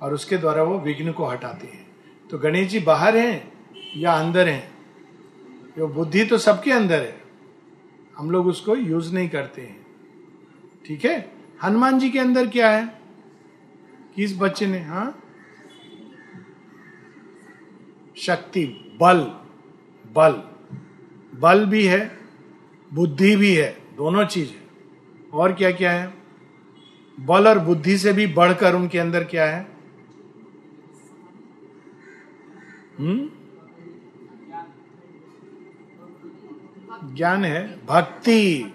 और 0.02 0.14
उसके 0.14 0.36
द्वारा 0.36 0.62
वो 0.62 0.78
विघ्न 0.78 1.12
को 1.12 1.26
हटाते 1.26 1.66
हैं। 1.66 1.86
तो 2.30 2.38
गणेश 2.38 2.68
जी 2.68 2.80
बाहर 2.80 3.16
हैं 3.16 3.52
या 3.96 4.12
अंदर 4.12 4.48
हैं? 4.48 4.72
जो 5.76 5.88
बुद्धि 5.88 6.24
तो 6.24 6.38
सबके 6.38 6.72
अंदर 6.72 7.02
है। 7.02 7.20
हम 8.16 8.30
लोग 8.30 8.46
उसको 8.46 8.76
यूज़ 8.76 9.14
नहीं 9.14 9.28
करते 9.28 9.62
हैं। 9.62 9.86
ठीक 10.86 11.04
है? 11.04 11.32
हनुमान 11.62 11.98
जी 11.98 12.10
के 12.10 12.18
अंदर 12.18 12.46
क्या 12.46 12.70
है? 12.70 12.98
किस 14.16 14.38
बच्चे 14.38 14.66
ने? 14.66 14.78
हा? 14.78 15.14
शक्ति, 18.16 18.64
बल। 19.00 19.18
बल। 20.12 20.42
बल 21.40 21.66
भी 21.66 21.84
है, 21.84 22.18
बुद्धि 22.94 23.36
भी 23.36 23.54
है। 23.54 23.78
दोनों 23.96 24.24
चीज़ 24.24 24.50
है। 24.50 24.61
और 25.32 25.52
क्या 25.52 25.70
क्या 25.70 25.92
है? 25.92 26.14
बल 27.20 27.48
और 27.48 27.58
बुद्धि 27.58 27.98
से 27.98 28.12
भी 28.12 28.26
बढ़कर 28.26 28.74
उनके 28.74 28.98
अंदर 28.98 29.24
क्या 29.24 29.44
है? 29.44 29.66
हम्म? 32.98 33.30
ज्ञान 37.14 37.44
है। 37.44 37.86
भक्ति। 37.86 38.74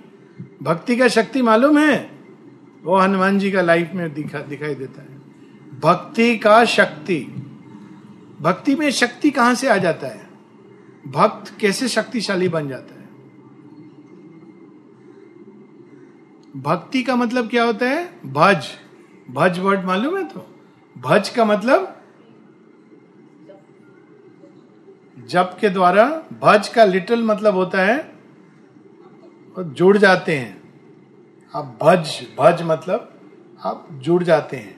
भक्ति 0.63 0.97
का 0.97 1.07
शक्ति 1.07 1.41
मालूम 1.41 1.77
है? 1.77 2.11
वो 2.83 2.97
हनुमान 2.97 3.39
जी 3.39 3.51
का 3.51 3.61
लाइफ 3.61 3.91
में 3.93 4.13
दिखा, 4.13 4.39
दिखाई 4.39 4.75
देता 4.75 5.01
है। 5.01 5.17
भक्ति 5.79 6.37
का 6.37 6.65
शक्ति। 6.65 7.19
भक्ति 8.41 8.75
में 8.75 8.91
शक्ति 8.91 9.31
कहाँ 9.31 9.55
से 9.55 9.67
आ 9.67 9.77
जाता 9.77 10.07
है? 10.07 10.29
भक्त 11.07 11.59
कैसे 11.59 11.87
शक्तिशाली 11.87 12.49
बन 12.49 12.69
जाता 12.69 12.93
है? 12.93 12.96
भक्ति 16.57 17.01
का 17.03 17.15
मतलब 17.15 17.49
क्या 17.49 17.63
होता 17.63 17.85
है? 17.85 18.05
भज। 18.25 18.67
भज 19.31 19.59
वर्ड 19.59 19.85
मालूम 19.85 20.17
है 20.17 20.23
तो? 20.23 20.45
भज 20.95 21.29
का 21.29 21.45
मतलब 21.45 21.93
जप 25.17 25.57
के 25.61 25.69
द्वारा 25.69 26.05
भज 26.41 26.67
का 26.67 26.85
लिटल 26.85 27.23
मतलब 27.23 27.55
होता 27.55 27.81
है, 27.81 27.97
और 29.57 29.63
जुड़ 29.63 29.97
जाते 29.97 30.37
हैं। 30.37 30.61
आप 31.55 31.77
भज 31.83 32.27
भज 32.39 32.61
मतलब 32.61 33.13
आप 33.63 33.87
जुड़ 33.93 34.23
जाते 34.23 34.57
हैं। 34.57 34.75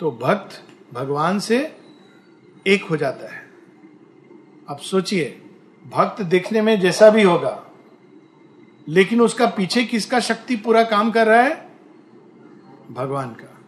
तो 0.00 0.10
भक्त 0.10 0.62
भगवान 0.94 1.38
से 1.38 1.58
एक 2.66 2.84
हो 2.84 2.96
जाता 2.96 3.32
है। 3.34 3.42
अब 4.68 4.78
सोचिए, 4.78 5.42
भक्त 5.86 6.22
देखने 6.22 6.62
में 6.62 6.78
जैसा 6.80 7.10
भी 7.10 7.22
होगा 7.22 7.62
लेकिन 8.88 9.20
उसका 9.20 9.46
पीछे 9.46 9.84
किसका 9.84 10.20
शक्ति 10.20 10.56
पूरा 10.56 10.82
काम 10.82 11.10
कर 11.10 11.26
रहा 11.26 11.42
है? 11.42 11.68
भगवान 12.90 13.28
का। 13.28 13.58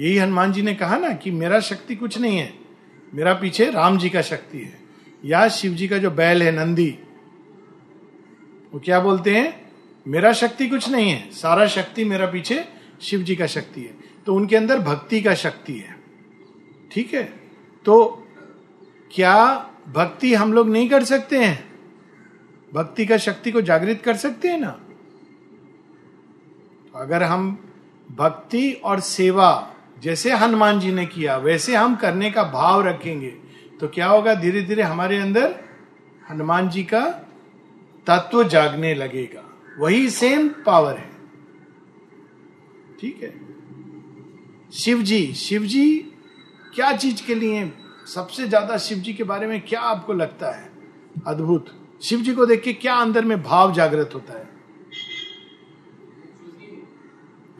यही 0.00 0.18
हनुमान 0.18 0.52
जी 0.52 0.62
ने 0.62 0.74
कहा 0.74 0.98
ना 0.98 1.08
कि 1.08 1.30
मेरा 1.30 1.60
शक्ति 1.60 1.96
कुछ 1.96 2.18
नहीं 2.18 2.38
है। 2.38 2.54
मेरा 3.14 3.34
पीछे 3.34 3.70
राम 3.70 3.98
जी 3.98 4.10
का 4.10 4.22
शक्ति 4.22 4.58
है। 4.58 4.80
या 5.24 5.48
शिव 5.48 5.72
जी 5.72 5.88
का 5.88 5.98
जो 5.98 6.10
बैल 6.10 6.42
है 6.42 6.52
नंदी, 6.52 6.98
वो 8.74 8.80
क्या 8.80 9.00
बोलते 9.00 9.34
हैं? 9.34 9.72
मेरा 10.06 10.32
शक्ति 10.32 10.68
कुछ 10.68 10.90
नहीं 10.90 11.10
है। 11.10 11.30
सारा 11.30 11.66
शक्ति 11.66 12.04
मेरा 12.04 12.26
पीछे 12.26 12.64
शिव 13.02 13.22
जी 13.22 13.36
का 13.36 13.46
शक्ति 13.46 13.80
है। 13.80 13.96
तो 14.26 14.34
उनके 14.34 14.56
अंदर 14.56 14.78
भक्ति 14.78 15.22
का 15.22 15.34
शक्ति 15.34 15.72
है। 15.72 15.96
ठीक 16.92 17.14
है? 17.14 17.24
तो 17.84 18.26
क्या 19.14 19.54
भक्ति 19.88 20.34
हम 20.34 20.52
लोग 20.52 20.68
नहीं 20.68 20.90
कर 20.90 21.04
सकते 21.04 21.44
हैं? 21.44 21.73
भक्ति 22.74 23.06
का 23.06 23.16
शक्ति 23.18 23.52
को 23.52 23.60
जागृत 23.62 24.02
कर 24.02 24.16
सकते 24.16 24.48
हैं 24.48 24.58
ना? 24.60 24.70
तो 26.84 26.98
अगर 26.98 27.22
हम 27.22 27.50
भक्ति 28.08 28.72
और 28.74 29.00
सेवा, 29.00 29.70
जैसे 30.02 30.32
हनुमान 30.32 30.80
जी 30.80 30.92
ने 30.92 31.06
किया, 31.06 31.36
वैसे 31.36 31.74
हम 31.76 31.94
करने 31.96 32.30
का 32.30 32.42
भाव 32.44 32.86
रखेंगे 32.86 33.30
तो 33.80 33.88
क्या 33.88 34.06
होगा? 34.06 34.34
धीरे 34.34 34.62
धीरे 34.62 34.82
हमारे 34.82 35.18
अंदर 35.18 35.54
हनुमान 36.22 36.68
जी 36.68 36.82
का 36.84 37.00
तत्व 38.06 38.42
जागने 38.44 38.94
लगेगा। 38.94 39.42
वही 39.78 40.08
सेम 40.10 40.48
पावर 40.66 40.96
है। 40.96 41.10
ठीक 43.00 43.22
है? 43.22 43.32
शिव 44.72 45.02
जी 45.02 45.32
शिव 45.34 45.64
जी 45.64 45.86
क्या 46.74 46.92
चीज़ 46.92 47.24
के 47.26 47.34
लिए, 47.34 47.72
सबसे 48.06 48.46
ज़्यादा 48.48 48.76
शिव 48.78 48.98
जी 48.98 49.12
के 49.12 49.24
बारे 49.24 49.46
में 49.46 49.60
क्या 49.60 49.80
आपको 49.82 50.12
लगता 50.12 50.50
है? 50.50 50.70
अद्भुत। 51.26 51.66
शिव 52.02 52.20
जी 52.20 52.34
को 52.34 52.46
देख 52.46 52.62
के 52.62 52.72
क्या 52.72 52.94
अंदर 52.94 53.24
में 53.24 53.42
भाव 53.42 53.72
जागृत 53.72 54.10
होता 54.14 54.38
है। 54.38 54.48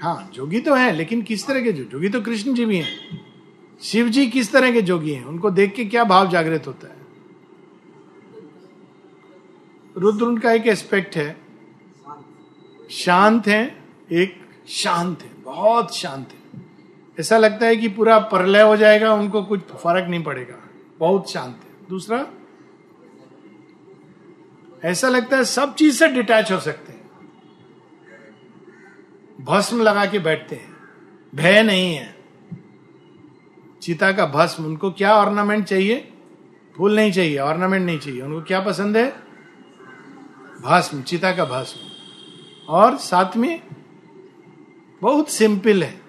हाँ 0.02 0.30
जोगी 0.34 0.60
तो 0.60 0.74
है, 0.74 0.92
लेकिन 0.92 1.22
किस 1.22 1.46
तरह 1.46 1.60
के 1.60 1.72
जो 1.72 1.84
जोगी 1.84 2.08
तो 2.08 2.20
कृष्ण 2.20 2.54
जी 2.54 2.64
भी 2.64 2.76
हैं। 2.76 3.20
शिव 3.82 4.08
जी 4.08 4.26
किस 4.26 4.52
तरह 4.52 4.72
के 4.72 4.82
जोगी 4.82 5.10
हैं? 5.10 5.24
उनको 5.24 5.50
देख 5.50 5.74
के 5.74 5.84
क्या 5.84 6.04
भाव 6.04 6.30
जागृत 6.30 6.66
होता 6.66 6.88
है? 6.88 6.96
रुद्र 9.96 10.24
उनका 10.24 10.52
एक 10.52 10.66
एस्पेक्ट 10.66 11.16
है। 11.16 11.36
शांत 12.90 13.46
है, 13.46 13.84
एक 14.12 14.40
शांत 14.68 15.22
है, 15.22 15.30
बहुत 15.42 15.96
शांत 15.96 16.28
है। 16.28 16.62
ऐसा 17.20 17.38
लगता 17.38 17.66
है 17.66 17.76
कि 17.76 17.88
पूरा 17.88 18.18
प्रलय 18.18 18.62
हो 18.62 18.76
जाएगा, 18.76 19.14
उनको 19.14 19.42
कुछ 19.42 19.60
फ़र्क 19.60 20.08
नहीं 20.08 20.22
पड़ेगा। 20.22 20.68
बहुत 20.98 21.30
शांत 21.30 21.60
है। 21.64 21.88
दूसरा 21.88 22.26
ऐसा 24.84 25.08
लगता 25.08 25.36
है 25.36 25.44
सब 25.44 25.74
चीज़ 25.74 25.98
से 25.98 26.08
डिटैच 26.08 26.52
हो 26.52 26.60
सकते 26.60 26.92
हैं। 26.92 27.04
भस्म 29.40 29.82
लगा 29.82 30.06
के 30.06 30.18
बैठते 30.18 30.56
हैं। 30.56 30.76
भय 31.34 31.62
नहीं 31.62 31.94
है। 31.94 32.16
चिता 33.82 34.12
का 34.12 34.26
भस्म, 34.26 34.64
उनको 34.64 34.90
क्या 34.90 35.12
ऑर्नामेंट 35.12 35.64
चाहिए? 35.64 36.12
फूल 36.76 36.96
नहीं 36.96 37.12
चाहिए 37.12 37.38
ऑर्नामेंट 37.38 37.86
नहीं 37.86 37.98
चाहिए। 37.98 38.22
उनको 38.22 38.42
क्या 38.42 38.60
पसंद 38.60 38.96
है? 38.96 39.10
भस्म, 40.64 41.02
चिता 41.02 41.32
का 41.32 41.44
भस्म। 41.44 41.88
और 42.68 42.96
साथ 42.96 43.36
में 43.36 43.62
बहुत 45.02 45.30
सिंपल 45.30 45.82
है। 45.82 46.00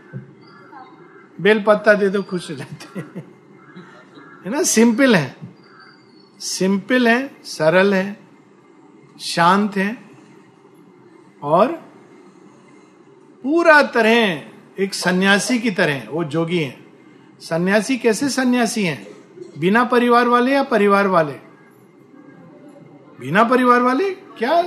बेल 1.42 1.64
पत्ता 1.64 1.94
दे 1.94 2.10
दो, 2.10 2.24
खुश 2.24 2.52
हो 2.52 2.56
जाते 2.56 3.00
हैं। 3.00 3.14
है 4.46 4.52
ना? 4.52 4.64
सिंपल 4.64 5.16
है। 5.16 5.36
सिंपल 6.40 7.08
है, 7.08 7.42
सरल 7.44 7.94
है। 7.94 8.25
शांत 9.20 9.78
है 9.78 9.98
और 11.44 11.72
पूरा 13.44 13.82
तरह 13.82 14.44
एक 14.80 14.94
सन्यासी 14.94 15.60
की 15.60 15.72
तरह 15.72 16.04
वो 16.10 16.24
जोगी 16.24 16.60
हैं। 16.60 16.86
सन्यासी 17.40 17.98
कैसे 17.98 18.30
सन्यासी 18.30 18.84
हैं? 18.84 19.08
बिना 19.58 19.84
परिवार 19.84 20.28
वाले 20.28 20.52
या 20.52 20.64
परिवार 20.64 21.08
वाले? 21.08 21.34
बिना 23.20 23.44
परिवार 23.44 23.82
वाले? 23.82 24.12
क्या 24.12 24.64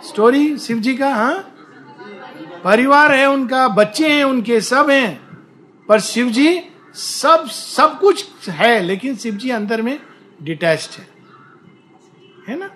स्टोरी 0.00 0.58
शिव 0.58 0.78
जी 0.78 0.96
का 0.96 1.14
हाँ? 1.14 1.54
परिवार 2.64 3.12
है 3.12 3.26
उनका, 3.26 3.68
बच्चे 3.68 4.08
हैं 4.08 4.24
उनके, 4.24 4.60
सब 4.60 4.90
हैं। 4.90 5.20
पर 5.88 6.00
शिव 6.00 6.30
जी 6.30 6.62
सब 6.94 7.46
सब 7.46 7.98
कुछ 8.00 8.26
है, 8.48 8.80
लेकिन 8.80 9.16
शिव 9.16 9.34
जी 9.34 9.50
अंदर 9.50 9.82
में 9.82 10.00
डिटैच्ड 10.42 11.00
है। 11.00 11.08
है 12.48 12.58
ना? 12.58 12.70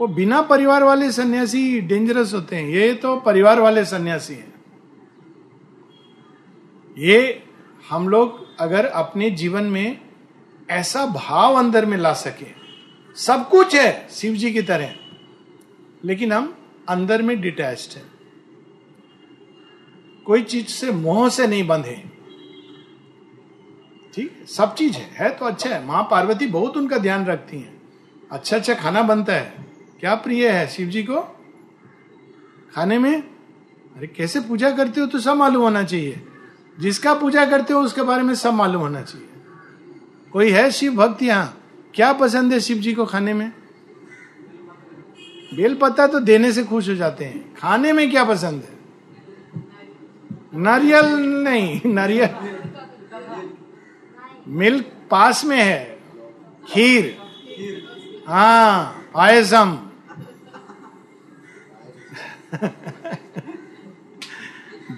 वो 0.00 0.06
बिना 0.06 0.40
परिवार 0.42 0.82
वाले 0.82 1.10
सन्यासी 1.12 1.80
डेंजरस 1.80 2.34
होते 2.34 2.56
हैं। 2.56 2.68
ये 2.68 2.92
तो 2.94 3.16
परिवार 3.16 3.60
वाले 3.60 3.84
सन्यासी 3.84 4.34
हैं। 4.34 4.54
ये 6.96 7.42
हम 7.84 8.08
लोग 8.08 8.44
अगर 8.60 8.86
अपने 8.86 9.30
जीवन 9.30 9.64
में 9.64 10.00
ऐसा 10.68 11.06
भाव 11.06 11.54
अंदर 11.54 11.86
में 11.86 11.96
ला 11.98 12.12
सके, 12.12 12.46
सब 13.16 13.48
कुछ 13.48 13.74
है 13.74 14.08
शिव 14.10 14.34
जी 14.34 14.52
की 14.52 14.62
तरह, 14.62 14.94
लेकिन 16.04 16.32
हम 16.32 16.54
अंदर 16.88 17.22
में 17.22 17.40
डिटैच्ड 17.40 17.96
है। 17.96 18.02
कोई 20.26 20.42
चीज़ 20.42 20.66
से 20.66 20.92
मोह 20.92 21.28
से 21.28 21.46
नहीं 21.46 21.66
बंधे 21.66 22.02
ठीक? 24.14 24.44
सब 24.48 24.74
चीज़ 24.74 24.96
है 24.96 25.10
है 25.16 25.30
तो 25.30 25.44
अच्छा 25.44 25.70
है। 25.70 25.84
माँ 25.86 26.02
पार्वती 26.10 26.46
बहुत 26.46 26.76
उनका 26.76 26.98
ध्यान 26.98 27.26
रखती 27.26 27.56
हैं। 27.56 27.80
अच्छा 28.30 28.56
अच्छा 28.56 28.74
खाना 28.74 29.02
बनता 29.02 29.32
है। 29.32 29.65
क्या 30.00 30.14
प्रिय 30.14 30.48
है 30.48 30.68
शिव 30.68 30.88
जी 30.88 31.02
को? 31.02 31.20
खाने 32.74 32.98
में? 32.98 33.22
अरे, 33.96 34.06
कैसे 34.06 34.40
पूजा 34.40 34.70
करते 34.70 35.00
हो 35.00 35.06
तो 35.06 35.18
सब 35.18 35.36
मालूम 35.36 35.62
होना 35.62 35.82
चाहिए। 35.82 36.26
जिसका 36.80 37.14
पूजा 37.14 37.46
करते 37.46 37.74
हो 37.74 37.80
उसके 37.80 38.02
बारे 38.02 38.22
में 38.22 38.34
सब 38.34 38.54
मालूम 38.54 38.82
होना 38.82 39.02
चाहिए। 39.02 39.28
कोई 40.32 40.50
है 40.50 40.70
शिव 40.70 40.94
भक्त 40.94 41.22
यहाँ? 41.22 41.62
क्या 41.94 42.12
पसंद 42.12 42.52
है 42.52 42.60
शिव 42.60 42.76
जी 42.76 42.92
को 42.92 43.06
खाने 43.06 43.34
में? 43.34 43.52
बेल 45.54 45.74
पत्ता 45.74 46.06
तो 46.06 46.20
देने 46.20 46.52
से 46.52 46.64
खुश 46.64 46.88
हो 46.88 46.94
जाते 46.94 47.24
हैं। 47.24 47.54
खाने 47.54 47.92
में 47.92 48.10
क्या 48.10 48.24
पसंद 48.24 48.62
है? 48.62 48.76
नारियल 50.54 51.06
नहीं, 51.42 51.80
नारियल। 51.86 52.28
मिल्क 54.48 54.86
पास 55.10 55.44
में 55.44 55.62
है। 55.62 55.98
खीर। 56.68 57.18
हाँ 58.28 59.02
पायसम। 59.14 59.85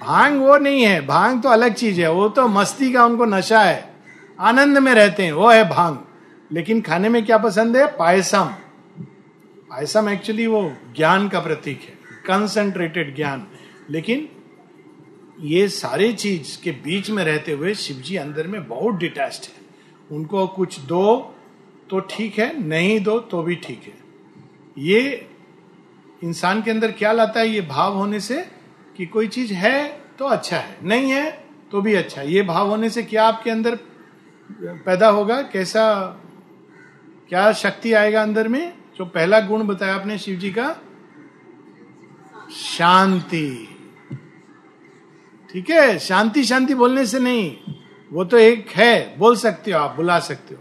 भाँग 0.01 0.39
वो 0.39 0.57
नहीं 0.59 0.83
है, 0.83 1.07
भाँग 1.07 1.43
तो 1.43 1.49
अलग 1.49 1.75
चीज़ 1.75 2.01
है, 2.01 2.13
वो 2.13 2.29
तो 2.29 2.49
मस्ती 2.49 2.93
का 2.93 3.05
उनको 3.05 3.25
नशा 3.25 3.63
है, 3.63 3.95
आनंद 4.41 4.79
में 4.79 4.95
रहते 4.95 5.23
हैं, 5.23 5.33
वो 5.33 5.51
है 5.51 5.69
भाँग। 5.69 6.05
लेकिन 6.53 6.81
खाने 6.81 7.09
में 7.09 7.25
क्या 7.27 7.39
पसंद 7.39 7.77
है? 7.77 7.87
पायसम। 7.87 8.45
पायसम 9.71 10.09
एक्चुअली 10.09 10.47
वो 10.47 10.73
ज्ञान 10.97 11.29
का 11.29 11.41
प्रतीक 11.41 11.81
है 11.81 11.99
कंसंट्रेटेड 12.27 13.17
ज्ञान। 13.17 13.47
लेकिन 13.91 14.29
ये 15.41 15.69
सारे 15.69 16.13
चीज़ 16.13 16.63
के 16.63 16.71
बीच 16.71 17.11
में 17.11 17.25
रहते 17.25 17.53
हुए 17.53 17.75
शिव 17.75 17.97
जी 17.97 18.17
अंदर 18.17 18.47
में 18.47 18.69
बहुत 18.69 18.95
डिटैच्ड 18.95 19.45
है। 19.45 20.17
उनको 20.17 20.47
कुछ 20.47 20.81
दो 20.81 21.35
तो 21.91 22.01
ठीक 22.01 22.39
है, 22.39 22.67
नहीं 22.67 23.01
दो 23.01 23.19
तो 23.19 23.43
भी 23.43 23.55
ठीक 23.55 23.83
है। 23.85 23.95
ये 24.79 25.31
इंसान 26.23 26.63
के 26.63 26.71
अंदर 26.71 26.93
क्या 26.93 27.13
लाता 27.13 27.41
है 27.41 27.49
ये 27.49 27.61
भाव 27.61 27.97
होने 27.97 28.21
से 28.21 28.43
कि 28.97 29.07
कोई 29.07 29.29
चीज़ 29.29 29.53
है 29.53 29.87
तो 30.19 30.25
अच्छा 30.25 30.57
है, 30.57 30.79
नहीं 30.83 31.11
है 31.11 31.31
तो 31.73 31.81
भी 31.81 31.95
अच्छा 31.95 32.21
है। 32.21 32.33
ये 32.33 32.43
भाव 32.43 32.69
होने 32.69 32.91
से 32.91 33.03
क्या 33.03 33.27
आपके 33.27 33.51
अंदर 33.51 33.79
पैदा 34.51 35.09
होगा, 35.09 35.41
कैसा, 35.43 35.85
क्या 37.29 37.53
शक्ति 37.53 37.93
आएगा 37.93 38.23
अंदर 38.23 38.49
में? 38.49 38.73
जो 38.97 39.05
पहला 39.05 39.41
गुण 39.41 39.67
बताया 39.67 39.95
आपने 39.95 40.19
शिव 40.19 40.39
जी 40.39 40.51
का, 40.51 40.69
शांति। 42.53 43.69
ठीक 45.51 45.71
है? 45.71 45.99
शांति 45.99 46.45
शांति 46.45 46.75
बोलने 46.75 47.07
से 47.07 47.19
नहीं, 47.19 47.57
वो 48.11 48.25
तो 48.25 48.39
एक 48.39 48.71
है, 48.71 49.19
बोल 49.19 49.37
सकते 49.37 49.71
हो 49.71 49.79
आप, 49.79 49.95
बुला 49.97 50.19
सकते 50.21 50.55
हो। 50.55 50.61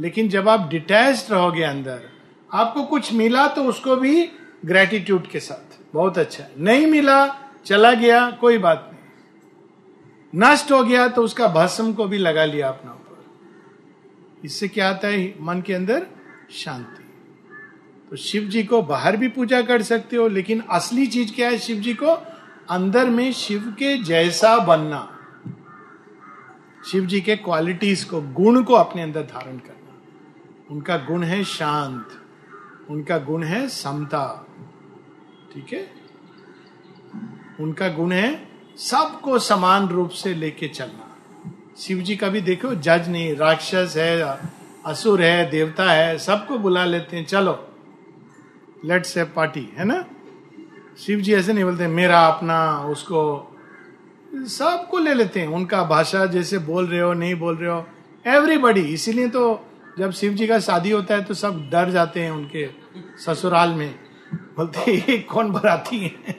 लेकिन 0.00 0.28
जब 0.28 0.48
आप 0.48 0.68
डिटैच 0.70 1.26
रहोगे 1.30 1.62
अंदर, 1.62 2.08
आपको 2.50 2.82
कुछ 2.82 3.12
मिला 3.12 3.46
तो 3.48 3.64
उसको 3.64 3.96
भी 3.96 4.28
ग्रेटिट्यूड 4.66 5.26
के 5.26 5.40
साथ। 5.40 5.94
बहुत 5.94 6.18
अच्छा 6.18 6.44
नहीं 6.58 6.86
मिला, 6.86 7.26
चला 7.66 7.92
गया, 7.92 8.30
कोई 8.30 8.58
बात 8.58 8.90
नहीं। 8.92 8.96
नष्ट 10.42 10.72
हो 10.72 10.84
गया 10.84 11.08
तो 11.08 11.22
उसका 11.22 11.48
भस्म 11.48 11.92
को 11.92 12.04
भी 12.04 12.18
लगा 12.18 12.44
लिया 12.44 12.68
अपना 12.68 12.90
ऊपर। 12.90 13.24
इससे 14.44 14.68
क्या 14.68 14.90
आता 14.90 15.08
है? 15.08 15.34
मन 15.40 15.60
के 15.60 15.74
अंदर 15.74 16.06
शांति। 16.50 17.02
तो 18.10 18.16
शिव 18.16 18.42
जी 18.42 18.64
को 18.64 18.82
बाहर 18.82 19.16
भी 19.16 19.28
पूजा 19.28 19.62
कर 19.62 19.82
सकते 19.82 20.16
हो, 20.16 20.28
लेकिन 20.28 20.62
असली 20.70 21.06
चीज़ 21.06 21.34
क्या 21.34 21.48
है? 21.48 21.58
शिव 21.58 21.76
जी 21.76 21.94
को 21.94 22.06
अंदर 22.70 23.10
में 23.10 23.32
शिव 23.32 23.60
के 23.78 24.02
जैसा 24.02 24.58
बनना। 24.58 25.12
शिव 26.90 27.06
जी 27.06 27.20
के 27.20 27.36
क्वालिटीज 27.36 28.04
को, 28.04 28.20
गुण 28.20 28.62
को 28.62 28.74
अपने 28.74 29.02
अंदर 29.02 29.22
धारण 29.22 29.58
करना। 29.58 29.98
उनका 30.70 30.96
गुण 30.96 31.22
है 31.22 31.44
शांत। 31.44 32.25
उनका 32.90 33.18
गुण 33.18 33.42
है 33.42 33.68
समता। 33.68 34.46
ठीक 35.54 35.72
है? 35.72 35.90
उनका 37.60 37.88
गुण 37.88 38.12
है 38.12 38.48
सबको 38.76 39.38
समान 39.38 39.88
रूप 39.88 40.10
से 40.10 40.34
लेके 40.34 40.68
चलना। 40.68 41.16
शिव 41.76 41.98
जी 41.98 42.16
का 42.16 42.28
भी 42.28 42.40
देखो, 42.40 42.74
जज 42.74 43.04
नहीं, 43.08 43.36
राक्षस 43.36 43.94
है, 43.96 44.38
असुर 44.86 45.22
है, 45.22 45.50
देवता 45.50 45.92
है, 45.92 46.18
सबको 46.18 46.58
बुला 46.58 46.84
लेते 46.84 47.16
हैं, 47.16 47.26
चलो 47.26 47.68
लेट्स 48.84 49.16
ए 49.16 49.24
पार्टी 49.24 49.72
है 49.76 49.84
ना? 49.84 50.04
शिव 50.98 51.20
जी 51.20 51.34
ऐसे 51.34 51.52
नहीं 51.52 51.64
बोलते, 51.64 51.86
मेरा 51.86 52.26
अपना, 52.26 52.78
उसको, 52.80 53.52
सबको 54.34 54.98
ले 54.98 55.14
लेते 55.14 55.40
हैं, 55.40 55.48
उनका 55.48 55.84
भाषा 55.84 56.26
जैसे 56.26 56.58
बोल 56.58 56.86
रहे 56.86 57.00
हो, 57.00 57.12
नहीं 57.12 57.34
बोल 57.34 57.56
रहे 57.56 57.70
हो 57.70 57.86
एवरीबडी 58.26 58.80
इसीलिए 58.80 59.28
तो 59.28 59.64
जब 59.98 60.10
शिव 60.10 60.32
जी 60.32 60.46
का 60.46 60.58
शादी 60.60 60.90
होता 60.90 61.14
है 61.14 61.24
तो 61.24 61.34
सब 61.34 61.68
डर 61.72 61.90
जाते 61.90 62.20
हैं 62.20 62.30
उनके 62.30 62.68
ससुराल 63.18 63.70
में। 63.70 63.94
बोलते, 64.34 64.92
ये 64.92 65.18
कौन 65.18 65.50
बराती 65.50 65.98
है? 65.98 66.34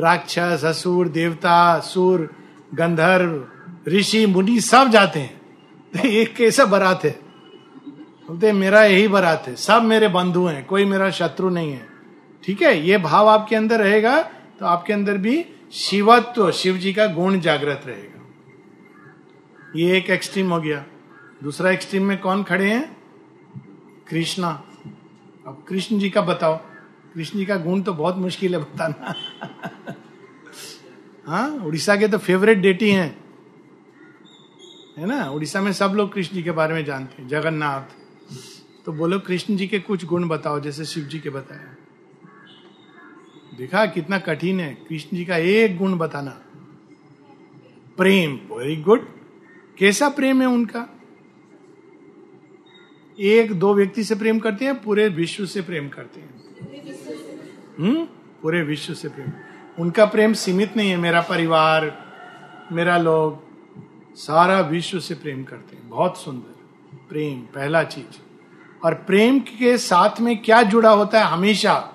राक्षस, 0.00 0.62
असुर, 0.64 1.08
देवता, 1.08 1.78
सुर, 1.78 2.28
गंधर्व, 2.74 3.44
ऋषि, 3.88 4.26
मुनि 4.26 4.60
सब 4.60 4.88
जाते 4.88 5.20
हैं। 5.20 5.40
तो 5.92 6.08
ये 6.08 6.24
कैसा 6.24 6.64
बरात 6.64 7.04
है? 7.04 7.18
बोलते, 8.28 8.52
मेरा 8.52 8.84
यही 8.84 9.08
बरात 9.08 9.48
है। 9.48 9.56
सब 9.56 9.82
मेरे 9.82 10.08
बंधु 10.08 10.44
हैं। 10.46 10.64
कोई 10.64 10.84
मेरा 10.84 11.10
शत्रु 11.10 11.50
नहीं 11.50 11.72
है। 11.72 11.86
ठीक 12.44 12.62
है, 12.62 12.86
ये 12.86 12.98
भाव 12.98 13.28
आपके 13.28 13.56
अंदर 13.56 13.80
रहेगा 13.80 14.22
तो 14.58 14.66
आपके 14.66 14.92
अंदर 14.92 15.16
भी 15.16 15.44
शिवत्व, 15.72 16.50
शिव 16.50 16.76
जी 16.76 16.92
का 16.92 17.06
गुण 17.06 17.40
जागृत 17.40 17.82
रहेगा। 17.86 18.20
ये 19.76 19.96
एक 19.98 20.10
एक्सट्रीम 20.10 20.52
हो 20.52 20.60
गया। 20.60 20.84
दूसरा 21.42 21.70
एक्सट्रीम 21.70 22.04
में 22.04 22.18
कौन 22.18 22.42
खड़े 22.42 22.70
हैं? 22.70 22.96
कृष्णा। 24.08 24.64
अब 25.46 25.64
कृष्ण 25.68 25.98
जी 25.98 26.10
का 26.10 26.22
बताओ। 26.22 26.56
कृष्ण 27.14 27.38
जी 27.38 27.46
का 27.46 27.56
गुण 27.56 27.82
तो 27.82 27.94
बहुत 27.94 28.16
मुश्किल 28.16 28.54
है 28.54 28.60
बताना। 28.60 29.14
हाँ 31.26 31.50
उड़ीसा 31.50 31.96
के 31.96 32.08
तो 32.08 32.18
फेवरेट 32.18 32.58
डेटी 32.58 32.90
हैं। 32.90 33.24
है 34.98 35.06
ना? 35.06 35.30
उड़ीसा 35.30 35.60
में 35.60 35.72
सब 35.72 35.92
लोग 35.96 36.14
कृष्ण 36.14 36.34
जी 36.34 36.42
के 36.42 36.50
बारे 36.50 36.74
में 36.74 36.84
जानते 36.84 37.22
हैं। 37.22 37.28
जगन्नाथ। 37.28 37.82
तो 38.84 38.92
बोलो, 38.92 39.18
कृष्ण 39.18 39.56
जी 39.56 39.66
के 39.66 39.78
कुछ 39.78 40.04
गुण 40.04 40.28
बताओ, 40.28 40.60
जैसे 40.60 40.84
शिव 40.84 41.04
जी 41.04 41.20
के 41.20 41.30
बताया 41.30 41.76
देखा, 43.58 43.86
कितना 43.86 44.18
कठिन 44.18 44.60
है। 44.60 44.74
कृष्ण 44.74 45.16
जी 45.16 45.24
का 45.24 45.36
एक 45.36 45.78
गुण 45.78 45.98
बताना। 45.98 46.30
प्रेम। 47.96 48.30
वेरी 48.34 48.76
गुड 48.76 49.08
कैसा 49.78 50.08
प्रेम 50.08 50.40
है 50.40 50.48
उनका? 50.48 51.01
एक, 53.20 53.52
दो 53.52 53.74
व्यक्ति 53.74 54.04
से 54.04 54.14
प्रेम 54.14 54.38
करते 54.38 54.64
हैं, 54.64 54.82
पूरे 54.82 55.08
विश्व 55.08 55.46
से 55.46 55.60
प्रेम 55.60 55.88
करते 55.88 56.20
हैं। 56.20 56.34
हम्म? 57.78 58.04
पूरे 58.42 58.62
विश्व 58.62 58.94
से 58.94 59.08
प्रेम। 59.08 59.28
उनका 59.78 60.04
प्रेम 60.04 60.32
सीमित 60.32 60.76
नहीं 60.76 60.90
है, 60.90 60.96
मेरा 60.96 61.20
परिवार, 61.20 62.04
मेरा 62.72 62.98
लोग, 62.98 63.42
सारा 64.16 64.60
विश्व 64.60 65.00
से 65.00 65.14
प्रेम 65.14 65.44
करते 65.44 65.76
हैं। 65.76 65.88
बहुत 65.88 66.18
सुंदर। 66.18 66.54
प्रेम, 67.08 67.38
पहला 67.38 67.84
चीज़। 67.84 68.18
और 68.84 68.94
प्रेम 68.94 69.38
के 69.38 69.78
साथ 69.78 70.20
में 70.20 70.42
क्या 70.42 70.62
जुड़ा 70.62 70.90
होता 70.90 71.18
है? 71.18 71.24
हमेशा 71.24 71.92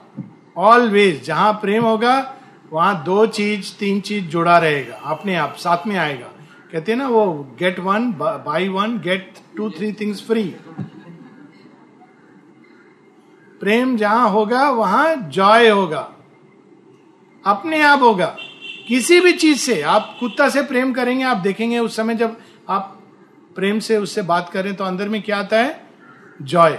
ऑलवेज 0.58 1.23
जहाँ 1.23 1.53
प्रेम 1.53 1.84
होगा, 1.84 2.36
वहाँ 2.73 3.03
दो 3.03 3.25
चीज़, 3.25 3.80
तीन 3.80 4.01
चीज़ 4.01 4.25
जुड़ा 4.25 4.58
रहेगा। 4.58 4.95
अपने 4.95 5.36
आप, 5.36 5.56
साथ 5.56 5.88
में 5.88 5.97
आएगा। 5.97 6.27
कहते 6.71 6.91
हैं 6.91 6.99
ना, 6.99 7.08
वो 7.08 7.56
get 7.60 7.80
one 7.80 8.12
by 8.13 8.67
one 8.67 8.99
get 8.99 9.34
two 9.58 9.69
three 9.69 9.93
things 9.93 10.27
free 10.27 10.56
प्रेम 13.60 13.96
जहाँ 13.98 14.30
होगा, 14.30 14.70
वहाँ 14.70 15.15
जॉय 15.15 15.70
होगा। 15.70 16.13
अपने 17.46 17.82
आप 17.82 18.02
होगा। 18.02 18.36
किसी 18.88 19.20
भी 19.20 19.32
चीज़ 19.32 19.60
से, 19.60 19.82
आप 19.82 20.15
कुत्ता 20.20 20.50
से 20.50 20.62
प्रेम 20.62 20.93
करेंगे, 20.93 21.24
आप 21.24 21.38
देखेंगे 21.38 21.80
उस 21.80 21.96
समय 21.96 22.15
जब 22.15 22.38
आप 22.70 23.02
प्रेम 23.56 23.80
से 23.80 23.98
उससे 23.98 24.22
बात 24.22 24.50
करें 24.50 24.76
तो 24.76 24.84
अंदर 24.84 25.10
में 25.10 25.22
क्या 25.22 25.38
आता 25.38 25.58
है? 25.58 25.88
जॉय 26.41 26.72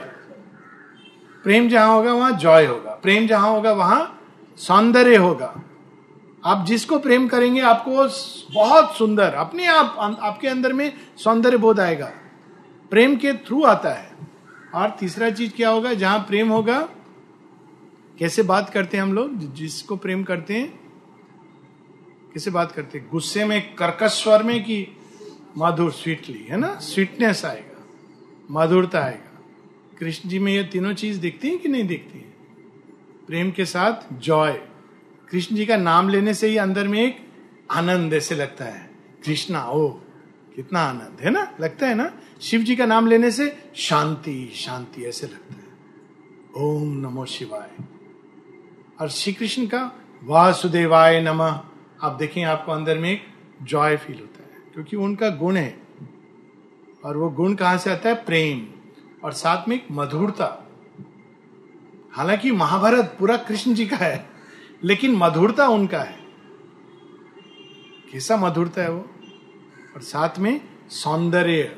प्रेम 1.45 1.69
जहाँ 1.69 1.95
होगा, 1.95 2.12
वहाँ 2.12 2.33
जॉय 2.33 2.67
होगा। 2.67 2.91
प्रेम 3.03 3.27
जहाँ 3.27 3.51
होगा, 3.51 3.73
वहाँ 3.73 4.21
सौंदर्य 4.57 5.17
होगा। 5.17 5.55
आप 6.45 6.64
जिसको 6.67 6.99
प्रेम 6.99 7.29
करेंगे, 7.29 7.61
आपको 7.61 7.91
बहुत 8.55 8.97
सुंदर, 8.97 9.35
अपने 9.35 9.67
आप 9.67 10.19
आपके 10.23 10.49
अंदर 10.49 10.73
में 10.73 10.93
सौंदर्य 11.17 11.57
बोध 11.57 11.81
आएगा। 11.81 12.11
प्रेम 12.91 13.17
के 13.17 13.33
थ्रू 13.33 13.62
आता 13.62 13.91
है। 13.91 14.08
और 14.75 14.97
तीसरा 15.01 15.31
चीज़ 15.31 15.53
क्या 15.53 15.69
होगा, 15.69 15.93
जहाँ 15.95 16.19
प्रेम 16.19 16.49
होगा, 16.49 16.81
कैसे 18.19 18.43
बात 18.43 18.71
करते 18.71 18.97
हैं 18.97 19.03
हम 19.05 19.13
लोग 19.13 19.55
जिसको 19.55 19.97
प्रेम 19.97 20.23
करते 20.25 20.55
हैं, 20.55 20.69
कैसे 22.35 22.51
बात 22.51 22.73
करते 22.73 22.99
हैं? 22.99 23.09
गुस्से 23.11 23.45
में, 23.45 23.75
कर्कश 23.75 24.23
स्वर 24.23 24.43
में 24.43 24.63
कि 24.65 24.87
मधुर 25.59 25.93
स्वीटली 25.93 26.47
है 26.49 26.57
ना? 26.57 26.75
स्वीटनेस 26.75 27.45
आएगा, 27.45 27.85
माधुरता 28.51 29.01
आएगा। 29.01 29.25
कृष्ण 29.99 30.29
जी 30.29 30.39
में 30.39 30.53
ये 30.53 30.65
तीनों 30.65 30.93
चीज़ 30.93 31.21
दिखती 31.21 31.49
हैं 31.49 31.59
कि 31.59 31.69
नहीं 31.69 31.87
दिखती 31.87 32.19
है? 32.19 32.35
प्रेम 33.27 33.51
के 33.51 33.65
साथ 33.65 34.13
जॉय 34.13 34.53
कृष्ण 35.31 35.57
जी 35.57 35.67
का 35.67 35.77
नाम 35.77 36.09
लेने 36.09 36.35
से 36.35 36.49
ही 36.49 36.57
अंदर 36.57 36.89
में 36.89 37.01
एक 37.03 37.17
आनंद 37.71 38.15
ऐसे 38.15 38.35
लगता 38.35 38.65
है। 38.65 38.91
कृष्णा 39.25 39.65
ओ 39.65 39.89
कितना 40.59 40.81
आनंद 40.81 41.16
है 41.21 41.31
ना? 41.31 41.55
लगता 41.61 41.87
है 41.87 41.94
ना? 41.94 42.12
शिव 42.40 42.61
जी 42.61 42.77
का 42.77 42.87
नाम 42.87 43.07
लेने 43.07 43.31
से 43.31 43.71
शांति 43.75 44.53
शांति 44.55 45.05
ऐसे 45.05 45.27
लगता 45.27 45.55
है। 45.55 45.68
ओम 46.57 46.88
नमो 46.88 47.25
शिवाय। 47.25 47.71
और 49.01 49.09
श्री 49.09 49.33
कृष्ण 49.33 49.66
का 49.66 49.92
वासुदेवाय 50.25 51.21
नमः। 51.21 51.61
आप 52.03 52.16
देखें, 52.18 52.44
आपको 52.44 52.73
अंदर 52.73 52.99
में 52.99 53.11
एक 53.11 53.23
जॉय 53.62 53.97
फील 53.97 54.18
होता 54.18 54.42
है, 54.42 54.51
क्योंकि 54.75 54.97
उनका 54.97 55.31
गुण 55.31 55.57
है। 55.57 55.81
और 57.05 57.16
वो 57.16 57.31
गुण 57.31 57.55
कहाँ 57.55 57.79
से 57.79 57.90
आता 57.90 58.09
है? 58.09 58.14
प्रेम 58.14 58.66
और 59.25 59.33
साथ 59.33 59.68
में 59.68 59.77
एक 59.77 59.87
मधुरता। 59.92 60.71
हालाँकि 62.12 62.51
महाभारत 62.51 63.16
पूरा 63.18 63.37
कृष्ण 63.37 63.75
जी 63.75 63.87
का 63.87 63.97
है, 63.97 64.31
लेकिन 64.85 65.16
मधुरता 65.16 65.68
उनका 65.68 66.01
है। 66.01 66.18
कैसा 68.12 68.37
मधुरता 68.37 68.83
है 68.83 68.90
वो? 68.90 69.11
और 69.99 70.03
साथ 70.05 70.39
में 70.39 70.61
सौंदर्य। 70.89 71.77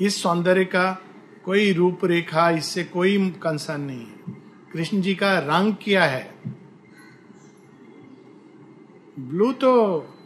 इस 0.00 0.22
सौंदर्य 0.22 0.64
का 0.64 1.02
कोई 1.44 1.72
रूपरेखा, 1.72 2.48
इससे 2.50 2.84
कोई 2.84 3.30
कंसर्न 3.30 3.80
नहीं 3.80 4.00
है। 4.00 4.34
कृष्ण 4.72 5.00
जी 5.00 5.14
का 5.14 5.38
रंग 5.38 5.74
क्या 5.82 6.04
है? 6.04 6.34
ब्लू 9.18 9.52
तो 9.52 9.70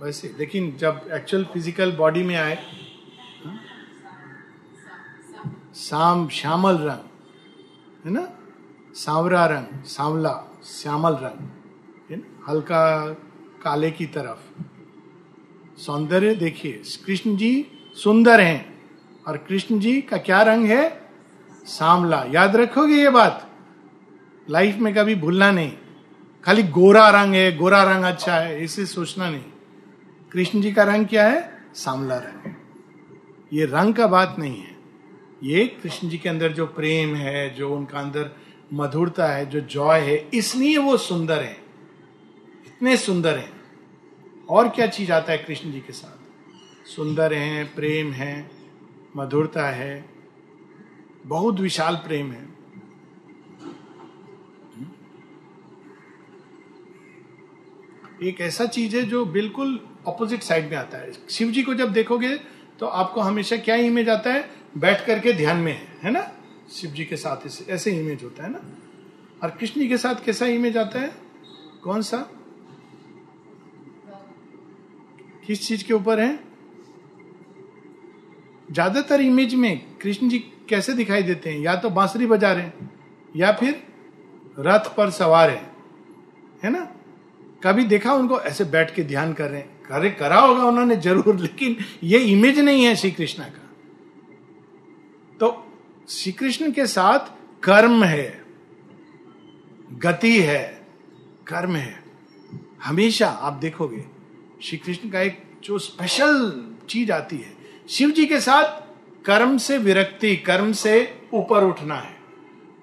वैसे, 0.03 0.35
लेकिन 0.39 0.77
जब 0.77 1.09
एक्चुअल 1.13 1.45
फ़िज़िकल 1.45 1.93
बॉडी 1.93 2.23
में 2.23 2.37
आए 2.37 2.57
शाम 5.75 6.29
श्यामल 6.29 6.79
रंग, 6.79 7.05
है 8.05 8.13
ना? 8.13 8.27
सांवरा 8.95 9.45
रंग, 9.47 9.85
सांवला, 9.85 10.35
श्यामल 10.65 11.13
रंग, 11.13 11.49
है 12.11 12.17
ना? 12.17 12.45
हल्का 12.49 13.09
काले 13.63 13.91
की 13.91 14.07
तरफ़। 14.07 14.70
सौंदर्य 15.87 16.35
देखिए। 16.35 16.83
कृष्ण 17.07 17.37
जी 17.37 17.67
सुंदर 17.95 18.41
हैं। 18.41 18.83
और 19.27 19.37
कृष्ण 19.37 19.79
जी 19.79 20.01
का 20.01 20.17
क्या 20.17 20.43
रंग 20.43 20.67
है? 20.67 21.11
सांवला 21.65 22.27
याद 22.31 22.57
रखोगे 22.57 22.95
ये 22.95 23.11
बात? 23.11 23.51
लाइफ 24.51 24.77
में 24.77 24.95
कभी 24.95 25.15
भूलना 25.15 25.51
नहीं। 25.51 25.73
खाली 26.45 26.63
गोरा 26.63 27.11
रंग 27.11 27.35
है, 27.35 27.57
गोरा 27.57 27.83
रंग 27.83 28.05
अच्छा 28.05 28.35
है 28.35 28.65
इसे 28.65 28.87
सोचना 28.87 29.31
नहीं। 29.31 29.43
कृष्ण 30.33 30.61
जी 30.61 30.73
का 30.73 30.83
रंग 30.83 31.07
क्या 31.07 31.29
है? 31.29 31.65
सांवला 31.75 32.19
रंग। 32.19 32.47
है 32.47 32.57
ये 33.53 33.65
रंग 33.65 33.95
का 33.95 34.07
बात 34.07 34.37
नहीं 34.39 34.61
है। 34.61 34.77
ये 35.43 35.67
कृष्ण 35.67 36.09
जी 36.09 36.19
के 36.19 36.29
अंदर 36.29 36.53
जो 36.53 36.67
प्रेम 36.67 37.15
है, 37.15 37.55
जो 37.55 37.77
उनका 37.77 37.99
अंदर 37.99 38.31
मधुरता 38.73 39.27
है, 39.27 39.47
जो 39.47 39.61
जॉय 39.61 40.01
है, 40.01 40.29
इसलिए 40.35 40.79
वो 40.79 40.97
सुंदर 40.97 41.43
है। 41.43 41.57
इतने 42.67 42.97
सुंदर 42.97 43.37
है। 43.37 43.60
और 44.51 44.69
क्या 44.69 44.87
चीज़ 44.87 45.13
आता 45.13 45.33
है 45.33 45.39
कृष्ण 45.39 45.71
जी 45.73 45.81
के 45.81 45.93
साथ? 45.93 46.89
सुंदर 46.89 47.33
है, 47.35 47.65
प्रेम 47.65 48.13
है, 48.13 48.51
मधुरता 49.17 49.67
है, 49.69 50.05
बहुत 51.27 51.61
विशाल 51.61 51.97
प्रेम 51.97 52.31
है। 52.33 52.49
एक 58.23 58.41
ऐसा 58.41 58.65
चीज़ 58.67 58.97
है 58.97 59.03
जो 59.03 59.25
बिल्कुल 59.27 59.79
ऑपोजिट 60.07 60.43
साइड 60.43 60.71
में 60.71 60.77
आता 60.77 60.99
है। 60.99 61.13
शिव 61.31 61.51
जी 61.51 61.63
को 61.63 61.75
जब 61.75 61.93
देखोगे 61.93 62.35
तो 62.81 62.87
आपको 62.87 63.21
हमेशा 63.21 63.57
क्या 63.59 63.77
इमेज 63.77 64.09
आता 64.09 64.33
है? 64.33 64.51
बैठ 64.79 65.07
करके 65.07 65.33
ध्यान 65.33 65.57
में 65.57 65.73
है 65.73 65.99
है 66.03 66.11
ना? 66.11 66.27
शिव 66.73 66.91
जी 66.91 67.05
के 67.05 67.17
साथ 67.17 67.71
ऐसे 67.71 67.93
इमेज 67.93 68.23
होता 68.25 68.45
है 68.45 68.51
ना? 68.53 68.61
और 69.43 69.51
कृष्ण 69.51 69.81
जी 69.81 69.89
के 69.89 69.97
साथ 69.99 70.25
कैसा 70.25 70.47
इमेज 70.49 70.77
आता 70.77 71.01
है? 71.01 71.13
कौन 71.83 72.03
सा? 72.03 72.19
किस 75.43 75.67
चीज़ 75.67 75.85
के 75.85 75.95
ऊपर 75.95 76.21
है? 76.21 76.39
ज़्यादातर 78.69 79.21
इमेज 79.21 79.55
में 79.55 79.81
कृष्ण 80.03 80.29
जी 80.29 80.39
कैसे 80.69 80.93
दिखाई 80.95 81.23
देते 81.23 81.51
हैं? 81.51 81.61
या 81.61 81.75
तो 81.77 81.91
बांसुरी 81.91 82.27
बजा 82.27 82.53
रहे 82.53 82.65
हैं, 82.65 82.91
या 83.35 83.53
फिर 83.53 83.83
रथ 84.59 84.95
पर 84.97 85.11
सवार 85.11 85.51
है 85.51 85.71
है 86.65 86.71
ना? 86.71 86.85
कभी 87.63 87.85
देखा 87.85 88.13
उनको 88.15 88.41
ऐसे 88.41 88.65
बैठ 88.67 88.95
के 88.95 89.03
ध्यान 89.05 89.33
कर 89.33 89.51
रहे 89.51 89.61
हैं? 89.61 89.69
करे 89.83 90.11
करा 90.11 90.39
होगा 90.39 90.65
उन्होंने 90.65 90.97
ज़रूर, 90.97 91.37
लेकिन 91.37 91.77
ये 92.03 92.19
इमेज 92.27 92.59
नहीं 92.59 92.85
है 92.85 92.95
श्री 92.97 93.11
कृष्ण 93.11 93.43
का। 93.45 93.67
तो 95.41 95.67
श्री 96.09 96.33
कृष्ण 96.33 96.71
के 96.73 96.87
साथ 96.87 97.33
कर्म 97.63 98.05
है, 98.05 98.45
गति 99.99 100.39
है, 100.39 100.63
कर्म 101.49 101.77
है। 101.77 101.99
हमेशा 102.85 103.29
आप 103.29 103.53
देखोगे 103.53 104.05
श्री 104.63 104.79
कृष्ण 104.79 105.09
का 105.11 105.21
एक 105.21 105.43
जो 105.65 105.79
स्पेशल 105.79 106.53
चीज़ 106.89 107.13
आती 107.13 107.37
है, 107.37 107.53
शिव 107.89 108.11
जी 108.11 108.27
के 108.27 108.41
साथ 108.41 109.25
कर्म 109.25 109.57
से 109.59 109.79
विरक्ति, 109.79 110.35
कर्म 110.37 110.73
से 110.73 110.93
ऊपर 111.35 111.65
उठना 111.65 111.95
है। 111.95 112.15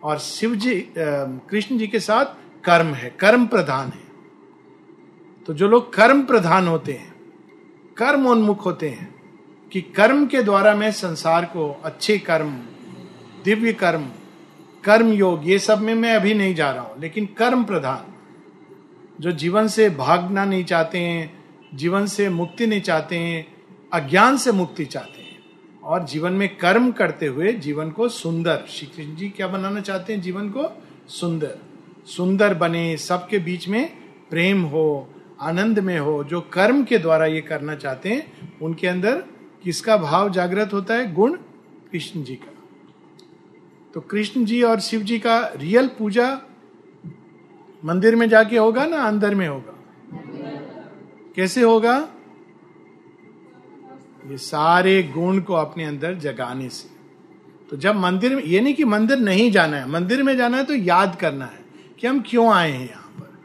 और 0.04 0.20
शिव 0.20 0.56
जी 0.56 0.76
कृष्ण 0.98 1.78
जी 1.78 1.88
के 1.88 2.00
साथ 2.00 2.26
कर्म 2.66 2.94
है, 2.94 3.10
कर्म 3.20 3.46
प्रधान 3.48 3.88
है। 3.88 4.06
तो 5.46 5.54
जो 5.54 5.68
लोग 5.68 5.94
कर्म 5.94 6.24
प्रधान 6.24 6.68
होते 6.68 6.94
हैं, 6.94 7.14
कर्म 7.98 8.28
उन्मुख 8.28 8.66
होते 8.66 8.90
हैं, 8.90 9.14
कि 9.72 9.82
कर्म 9.96 10.26
के 10.26 10.44
द्वारा 10.44 10.76
मैं 10.76 10.92
संसार 10.92 11.46
को 11.46 11.70
अच्छे 11.86 12.18
कर्म, 12.20 12.52
दिव्य 13.46 13.74
कर्म 13.74 14.06
कर्म 14.84 15.12
योग, 15.14 15.48
ये 15.50 15.60
सब 15.60 15.82
में 15.82 15.94
मैं 15.96 16.14
अभी 16.16 16.34
नहीं 16.34 16.54
जा 16.56 16.72
रहा 16.72 16.84
हूँ, 16.84 17.00
लेकिन 17.02 17.26
कर्म 17.38 17.64
प्रधान। 17.64 18.14
जो 19.20 19.32
जीवन 19.34 19.68
से 19.68 19.90
भागना 19.90 20.46
नहीं 20.46 20.64
चाहते 20.64 21.00
हैं 21.00 21.37
जीवन 21.74 22.06
से 22.06 22.30
मुक्ति 22.30 22.68
नहीं 22.68 22.82
चाहते 22.82 23.18
हैं, 23.18 23.48
अज्ञान 23.94 24.38
से 24.38 24.52
मुक्ति 24.52 24.86
चाहते 24.86 25.22
हैं। 25.22 25.28
और 25.84 26.06
जीवन 26.06 26.32
में 26.32 26.58
कर्म 26.58 26.92
करते 26.92 27.28
हुए 27.28 27.54
जीवन 27.54 27.92
को 27.92 28.10
सुंदर 28.10 28.64
श्री 28.70 28.88
कृष्ण 28.88 29.16
जी 29.16 29.30
क्या 29.30 29.48
बनाना 29.48 29.82
चाहते 29.82 30.14
हैं 30.14 30.22
जीवन 30.22 30.50
को? 30.50 30.84
सुंदर। 31.08 31.58
सुंदर 32.06 32.54
बने, 32.54 32.98
सबके 32.98 33.40
बीच 33.40 33.68
में 33.68 33.98
प्रेम 34.30 34.62
हो, 34.62 35.14
आनंद 35.42 35.80
में 35.80 36.00
हो, 36.00 36.24
जो 36.24 36.42
कर्म 36.42 36.84
के 36.84 36.98
द्वारा 36.98 37.26
ये 37.26 37.42
करना 37.42 37.76
चाहते 37.76 38.10
हैं, 38.10 38.54
उनके 38.60 38.88
अंदर 38.88 39.24
किसका 39.64 39.98
भाव 39.98 40.30
जागृत 40.30 40.74
होता 40.74 40.94
है? 40.94 41.14
गुण 41.14 41.38
कृष्ण 41.92 42.24
जी 42.24 42.36
का। 42.36 42.54
तो 43.94 44.02
कृष्ण 44.02 44.46
जी 44.46 44.64
और 44.64 44.80
शिव 44.80 45.02
जी 45.02 45.20
का 45.20 45.52
रियल 45.56 45.88
पूजा 45.88 46.42
मंदिर 47.86 48.16
में 48.16 48.30
जाके 48.30 48.58
होगा 48.58 48.86
ना, 48.86 48.98
अंदर 48.98 49.36
में 49.36 49.48
होगा? 49.48 49.77
कैसे 51.38 51.62
होगा? 51.62 51.98
ये 54.28 54.38
सारे 54.38 55.02
गुण 55.04 55.40
को 55.40 55.54
अपने 55.54 55.84
अंदर 55.84 56.14
जगाने 56.14 56.70
से। 56.70 56.90
तो 57.70 57.78
जब 57.78 57.96
मंदिर 57.96 58.36
में, 58.36 58.44
ये 58.44 58.60
नहीं 58.62 58.74
कि 58.74 58.84
मंदिर 58.84 59.20
नहीं 59.20 59.52
जाना 59.52 59.78
है, 59.78 59.90
मंदिर 59.90 60.24
में 60.24 60.36
जाना 60.38 60.58
है 60.58 60.64
तो 60.64 60.76
याद 60.76 61.18
करना 61.22 61.46
है 61.46 61.60
कि 62.00 62.08
हम 62.08 62.24
क्यों 62.28 62.54
आए 62.54 62.72
हैं 62.72 62.90
यहाँ 62.90 63.14
पर। 63.20 63.38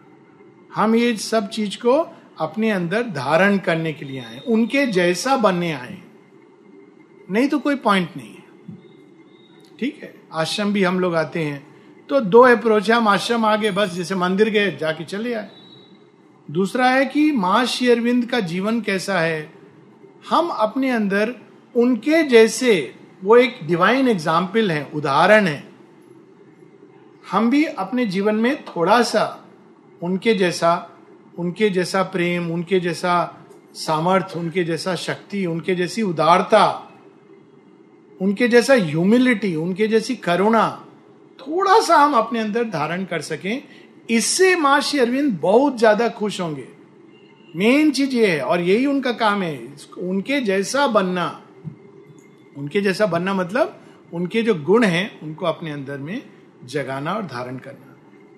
हम 0.74 0.94
ये 0.94 1.16
सब 1.16 1.48
चीज़ 1.48 1.76
को 1.76 1.98
अपने 2.38 2.70
अंदर 2.70 3.02
धारण 3.02 3.58
करने 3.58 3.92
के 3.92 4.04
लिए 4.04 4.20
आए 4.20 4.38
उनके 4.38 4.86
जैसा 4.86 5.36
बनने 5.36 5.72
आए 5.72 5.98
नहीं 7.30 7.48
तो 7.48 7.58
कोई 7.58 7.76
पॉइंट 7.76 8.16
नहीं 8.16 8.34
है। 8.34 8.76
ठीक 9.78 10.02
है? 10.02 10.14
आश्रम 10.32 10.72
भी 10.72 10.82
हम 10.82 11.00
लोग 11.00 11.14
आते 11.14 11.40
हैं। 11.40 11.66
तो 12.08 12.20
दो 12.20 12.40
अप्रोच 12.40 12.90
है, 12.90 12.96
हम 12.96 13.08
आश्रम 13.08 13.44
आ 13.44 13.56
गए 13.56 13.70
बस 13.70 13.92
जैसे 13.92 14.14
मंदिर 14.14 14.50
गए, 14.50 14.76
जाके 14.76 15.04
चले 15.04 15.34
आए। 15.34 15.50
दूसरा 16.50 16.90
है 16.90 17.04
कि 17.04 17.32
माँ 17.32 17.64
शेरविंद 17.66 18.26
का 18.26 18.40
जीवन 18.40 18.80
कैसा 18.80 19.20
है? 19.20 19.52
हम 20.30 20.48
अपने 20.48 20.90
अंदर 20.90 21.34
उनके 21.76 22.22
जैसे, 22.22 22.94
वो 23.24 23.36
एक 23.36 23.58
डिवाइन 23.66 24.08
एग्ज़ाम्पल 24.08 24.70
है, 24.70 24.90
उदाहरण 24.94 25.46
है। 25.46 25.68
हम 27.30 27.50
भी 27.50 27.64
अपने 27.64 28.06
जीवन 28.06 28.34
में 28.34 28.64
थोड़ा 28.64 29.02
सा 29.02 29.44
उनके 30.02 30.34
जैसा 30.34 30.90
उनके 31.38 31.70
जैसा 31.70 32.02
प्रेम, 32.02 32.50
उनके 32.50 32.80
जैसा 32.80 33.36
सामर्थ्य 33.74 34.38
उनके 34.38 34.64
जैसा 34.64 34.94
शक्ति, 34.94 35.46
उनके 35.46 35.74
जैसी 35.74 36.02
उदारता, 36.02 36.88
उनके 38.20 38.48
जैसा 38.48 38.74
ह्यूमिलिटी 38.74 39.56
उनके 39.56 39.88
जैसी 39.88 40.14
करुणा, 40.16 40.84
थोड़ा 41.38 41.80
सा 41.80 41.96
हम 41.96 42.14
अपने 42.14 42.40
अंदर 42.40 42.64
धारण 42.64 43.04
कर 43.04 43.20
सकें 43.20 43.62
इससे 44.08 44.54
माँ 44.56 44.80
श्री 44.80 45.00
अरविंद 45.00 45.38
बहुत 45.42 45.78
ज़्यादा 45.78 46.08
खुश 46.10 46.40
होंगे। 46.40 46.66
मेन 47.54 47.90
चीज़ 47.90 48.14
ये 48.16 48.26
है, 48.26 48.40
और 48.40 48.60
यही 48.60 48.86
उनका 48.86 49.12
काम 49.12 49.42
है 49.42 49.58
उनके 50.00 50.40
जैसा 50.40 50.86
बनना। 50.86 51.26
उनके 52.56 52.80
जैसा 52.80 53.06
बनना 53.06 53.34
मतलब 53.34 53.78
उनके 54.12 54.42
जो 54.42 54.54
गुण 54.56 54.84
हैं, 54.84 55.20
उनको 55.20 55.46
अपने 55.46 55.70
अंदर 55.70 55.98
में 55.98 56.22
जगाना 56.64 57.12
और 57.14 57.26
धारण 57.26 57.56
करना। 57.58 57.88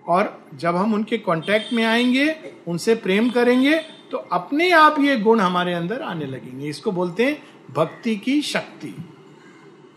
और 0.04 0.48
जब 0.54 0.76
हम 0.76 0.94
उनके 0.94 1.18
कांटेक्ट 1.18 1.72
में 1.72 1.84
आएँगे, 1.84 2.34
उनसे 2.68 2.94
प्रेम 2.96 3.30
करेंगे 3.30 3.78
तो 4.10 4.18
अपने 4.32 4.70
आप 4.72 4.96
ये 5.00 5.16
गुण 5.16 5.40
हमारे 5.40 5.72
अंदर 5.74 6.02
आने 6.02 6.26
लगेंगे। 6.26 6.68
इसको 6.68 6.92
बोलते 6.92 7.24
हैं 7.24 7.42
भक्ति 7.70 8.16
की 8.16 8.40
शक्ति। 8.42 8.94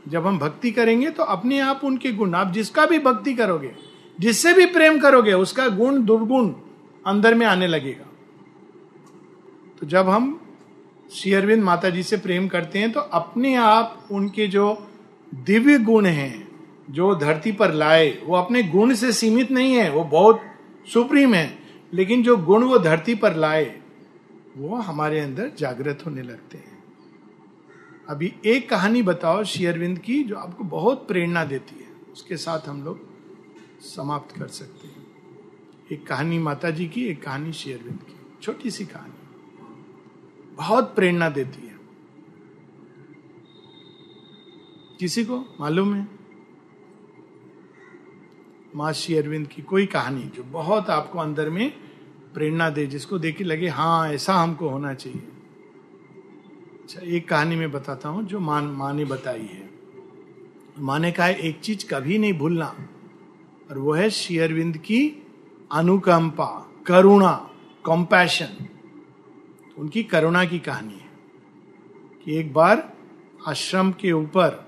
जब 0.08 0.28
हम 0.28 0.38
भक्ति 0.40 0.72
करेंगे 0.72 1.10
तो 1.10 1.24
अपने 1.26 1.60
आप 1.60 1.82
उनके 1.84 2.12
गुण। 2.14 2.34
आप 2.36 2.52
जिसका 2.52 2.86
भी 2.86 3.00
भक्ति 3.00 3.34
करोगे 3.34 3.72
जिससे 4.20 4.54
भी 4.54 4.66
प्रेम 4.66 5.00
करोगे, 5.00 5.34
उसका 5.34 5.68
गुण 5.68 6.04
दुर्गुण 6.06 6.54
अंदर 7.08 7.36
में 7.36 7.46
आने 7.46 7.68
लगेगा। 7.68 8.06
तो 9.80 9.88
जब 9.88 10.10
हम 10.10 10.40
श्री 11.12 11.34
अरविंद 11.34 11.64
माता 11.64 11.90
जी 11.90 12.04
से 12.04 12.18
प्रेम 12.18 12.48
करते 12.48 12.80
हैं 12.80 12.92
तो 12.92 13.00
अपने 13.00 13.56
आप 13.56 14.08
उनके 14.12 14.48
जो 14.48 14.88
दिव्य 15.34 15.78
गुण 15.80 16.06
हैं, 16.06 16.48
जो 16.92 17.16
धरती 17.16 17.52
पर 17.52 17.74
लाए, 17.74 18.10
वो 18.24 18.36
अपने 18.36 18.64
गुण 18.64 18.94
से 18.94 19.12
सीमित 19.12 19.52
नहीं 19.52 19.74
है, 19.74 19.90
वो 19.92 20.04
बहुत 20.04 20.42
सुप्रीम 20.94 21.34
है, 21.34 21.58
लेकिन 21.94 22.24
जो 22.24 22.38
गुण 22.38 22.64
वो 22.64 22.78
धरती 22.78 23.16
पर 23.16 23.36
लाए, 23.36 23.82
वो 24.58 24.76
हमारे 24.76 25.20
अंदर 25.20 25.52
जागृत 25.58 26.04
होने 26.06 26.22
लगते 26.22 26.58
हैं। 26.58 26.84
अभी 28.10 28.34
एक 28.46 28.70
कहानी 28.70 29.02
बताओ 29.02 29.44
शेयरविंद 29.44 30.00
की, 30.00 30.24
जो 30.24 30.36
आपको 30.36 30.64
बहुत 30.64 31.08
प्रेरणा 31.08 31.44
देती 31.46 31.80
है। 31.80 32.14
उसके 32.14 32.38
साथ 32.38 32.68
हम 32.68 32.84
लोग 32.84 33.07
समाप्त 33.82 34.36
कर 34.40 34.48
सकते 34.48 34.88
हैं। 34.88 35.08
एक 35.92 36.08
कहानी 36.08 36.40
माता 36.40 36.70
जी 36.70 36.88
की, 36.88 37.06
एक 37.06 37.24
कहानी 37.24 37.54
शेयरविंद 37.54 38.00
की। 38.00 38.38
छोटी 38.42 38.72
सी 38.72 38.86
कहानी। 38.86 39.14
बहुत 40.56 40.96
प्रेरणा 40.96 41.30
देती 41.30 41.68
है। 41.68 41.78
किसी 45.00 45.24
को 45.24 45.58
मालूम 45.60 45.94
है? 45.94 46.08
माँ 48.76 48.94
श्री 48.94 49.16
अरविंद 49.16 49.48
की 49.48 49.62
कोई 49.62 49.86
कहानी 49.86 50.24
जो 50.24 50.44
बहुत 50.44 50.90
आपको 50.90 51.20
अंदर 51.20 51.50
में 51.50 51.74
प्रेरणा 52.34 52.70
दे, 52.70 52.88
जिसको 52.88 53.20
देख 53.20 53.42
लगे 53.42 53.68
हाँ 53.68 54.10
ऐसा 54.10 54.34
हमको 54.34 54.70
होना 54.70 54.94
चाहिए। 54.94 55.28
अच्छा 56.84 57.02
एक 57.02 57.30
कहानी 57.30 57.56
में 57.56 57.72
बताता 57.72 58.10
हूँ 58.10 58.24
जो 58.24 58.40
मान, 58.40 58.64
माँ 58.64 58.94
ने 58.94 59.06
बताई 59.06 59.46
है। 59.46 59.70
माँ 60.80 61.00
ने 61.00 61.12
कहा, 61.12 61.28
एक 61.28 61.60
चीज़ 61.60 61.94
कभी 61.94 62.18
नहीं 62.18 62.34
भूलना। 62.34 62.76
और 63.72 63.78
वो 63.78 63.94
है 63.94 64.10
श्री 64.10 64.38
अरविंद 64.38 64.78
की 64.78 65.24
अनुकंपा, 65.72 66.72
करुणा 66.86 67.50
कॉम्पैशन 67.84 68.68
उनकी 69.78 70.04
करुणा 70.04 70.46
की 70.46 70.60
कहानी 70.60 70.94
है 70.94 71.10
कि 72.26 72.38
एक 72.38 72.54
बार 72.54 72.94
आश्रम 73.48 73.92
के 73.92 74.12
ऊपर 74.12 74.68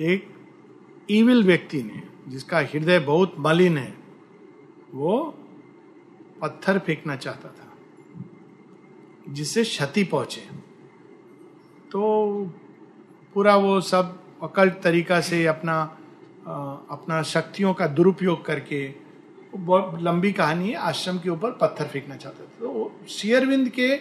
एक 0.00 0.28
ईविल 1.10 1.44
व्यक्ति 1.44 1.82
ने, 1.82 2.02
जिसका 2.28 2.58
हृदय 2.58 2.98
बहुत 2.98 3.34
मलिन 3.38 3.78
है, 3.78 3.98
वो 4.94 5.34
पत्थर 6.42 6.78
फेंकना 6.78 7.16
चाहता 7.16 7.48
था, 7.48 7.72
जिससे 9.28 9.62
क्षति 9.62 10.04
पहुँचे। 10.04 10.40
तो 11.92 12.44
पूरा 13.34 13.56
वो 13.56 13.80
सब 13.80 14.22
अकल्ट 14.42 14.74
तरीका 14.74 15.20
से 15.20 15.46
अपना 15.46 15.97
अपना 16.90 17.22
शक्तियों 17.22 17.74
का 17.74 17.86
दुरुपयोग 17.86 18.44
करके, 18.44 18.94
बहुत 19.56 20.02
लंबी 20.02 20.32
कहानी 20.32 20.68
है, 20.68 20.74
आश्रम 20.74 21.18
के 21.18 21.30
ऊपर 21.30 21.50
पत्थर 21.50 21.84
फेंकना 21.84 22.16
चाहता 22.16 22.44
था। 22.44 22.48
तो 22.60 23.00
शेयरविंद 23.08 23.68
के 23.68 24.00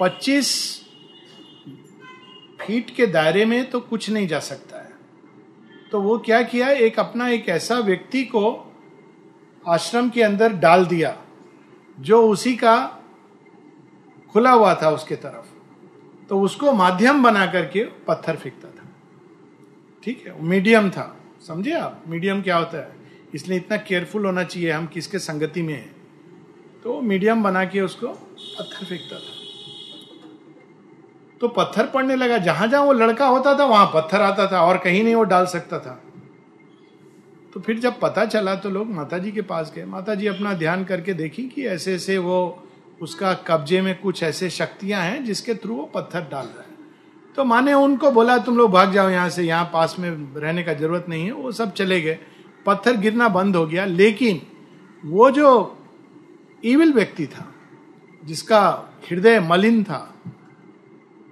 25 0.00 0.82
फीट 2.66 2.96
के 2.96 3.06
दायरे 3.06 3.44
में 3.44 3.70
तो 3.70 3.80
कुछ 3.80 4.10
नहीं 4.10 4.28
जा 4.28 4.38
सकता 4.38 4.78
है। 4.78 4.92
तो 5.92 6.00
वो 6.00 6.18
क्या 6.18 6.42
किया, 6.42 6.68
एक 6.68 7.00
अपना 7.00 7.28
एक 7.28 7.48
ऐसा 7.48 7.78
व्यक्ति 7.78 8.24
को 8.24 8.74
आश्रम 9.68 10.10
के 10.10 10.22
अंदर 10.22 10.52
डाल 10.52 10.86
दिया, 10.86 11.22
जो 12.00 12.28
उसी 12.28 12.56
का 12.56 12.98
खुला 14.32 14.50
हुआ 14.50 14.74
था 14.74 14.90
उसके 14.90 15.16
तरफ़। 15.16 15.46
तो 16.28 16.40
उसको 16.40 16.72
माध्यम 16.72 17.22
बना 17.22 17.46
करके 17.46 17.84
पत्थर 17.84 18.36
फेंकता 18.36 18.68
था। 18.68 18.88
ठीक 20.04 20.26
है, 20.26 20.42
मीडियम 20.42 20.90
था। 20.90 21.16
समझे 21.48 21.72
आप? 21.72 22.04
मीडियम 22.08 22.42
क्या 22.42 22.56
होता 22.56 22.78
है? 22.78 22.92
इसलिए 23.34 23.58
इतना 23.58 23.76
केयरफुल 23.76 24.26
होना 24.26 24.44
चाहिए 24.44 24.70
हम 24.70 24.86
किसके 24.86 25.18
संगति 25.18 25.62
में 25.62 25.74
है। 25.74 25.90
तो 26.84 27.00
मीडियम 27.00 27.42
बना 27.42 27.64
के 27.64 27.80
उसको 27.80 28.06
पत्थर 28.58 28.86
फेंकता 28.86 29.16
था। 29.16 29.34
तो 31.40 31.48
पत्थर 31.48 31.86
पड़ने 31.86 32.16
लगा। 32.16 32.38
जहाँ 32.38 32.68
जहाँ 32.68 32.82
वो 32.82 32.92
लड़का 32.92 33.26
होता 33.26 33.58
था, 33.58 33.64
वहाँ 33.64 33.86
पत्थर 33.94 34.20
आता 34.20 34.52
था 34.52 34.62
और 34.62 34.78
कहीं 34.78 35.04
नहीं 35.04 35.14
वो 35.14 35.24
डाल 35.24 35.46
सकता 35.46 35.78
था। 35.78 36.02
तो 37.54 37.60
फिर 37.60 37.78
जब 37.78 38.00
पता 38.00 38.24
चला 38.24 38.54
तो 38.54 38.70
लोग 38.70 38.90
माता 38.90 39.18
जी 39.18 39.32
के 39.32 39.42
पास 39.42 39.72
गए। 39.76 39.84
माता 39.84 40.14
जी 40.14 40.26
अपना 40.26 40.54
ध्यान 40.54 40.84
करके 40.84 41.12
देखी 41.12 41.42
कि 41.42 41.66
ऐसे 41.66 41.94
ऐसे 41.94 42.18
वो 42.18 42.68
उसका 43.02 43.34
कब्जे 43.34 43.80
में 43.80 43.98
कुछ 43.98 44.22
ऐसे 44.22 44.50
शक्तियाँ 44.50 45.02
हैं 45.02 45.24
जिसके 45.24 45.54
थ्रू 45.54 45.76
वो 45.76 45.84
पत्थर 45.84 46.20
डाल 46.20 46.46
रहा 46.46 46.60
है। 46.60 46.65
तो 47.36 47.44
माने 47.44 47.72
उनको 47.74 48.10
बोला, 48.10 48.36
तुम 48.38 48.56
लोग 48.56 48.70
भाग 48.70 48.92
जाओ 48.92 49.08
यहाँ 49.08 49.28
से, 49.30 49.42
यहाँ 49.42 49.70
पास 49.72 49.96
में 49.98 50.10
रहने 50.36 50.62
का 50.62 50.74
ज़रूरत 50.74 51.06
नहीं 51.08 51.24
है। 51.24 51.32
वो 51.32 51.52
सब 51.52 51.72
चले 51.72 52.00
गए। 52.00 52.18
पत्थर 52.66 52.96
गिरना 52.96 53.28
बंद 53.28 53.56
हो 53.56 53.66
गया, 53.66 53.84
लेकिन 53.84 54.40
वो 55.04 55.30
जो 55.30 55.78
ईविल 56.64 56.92
व्यक्ति 56.92 57.26
था, 57.26 57.46
जिसका 58.22 58.60
हृदय 59.10 59.40
मलिन 59.40 59.82
था, 59.84 60.14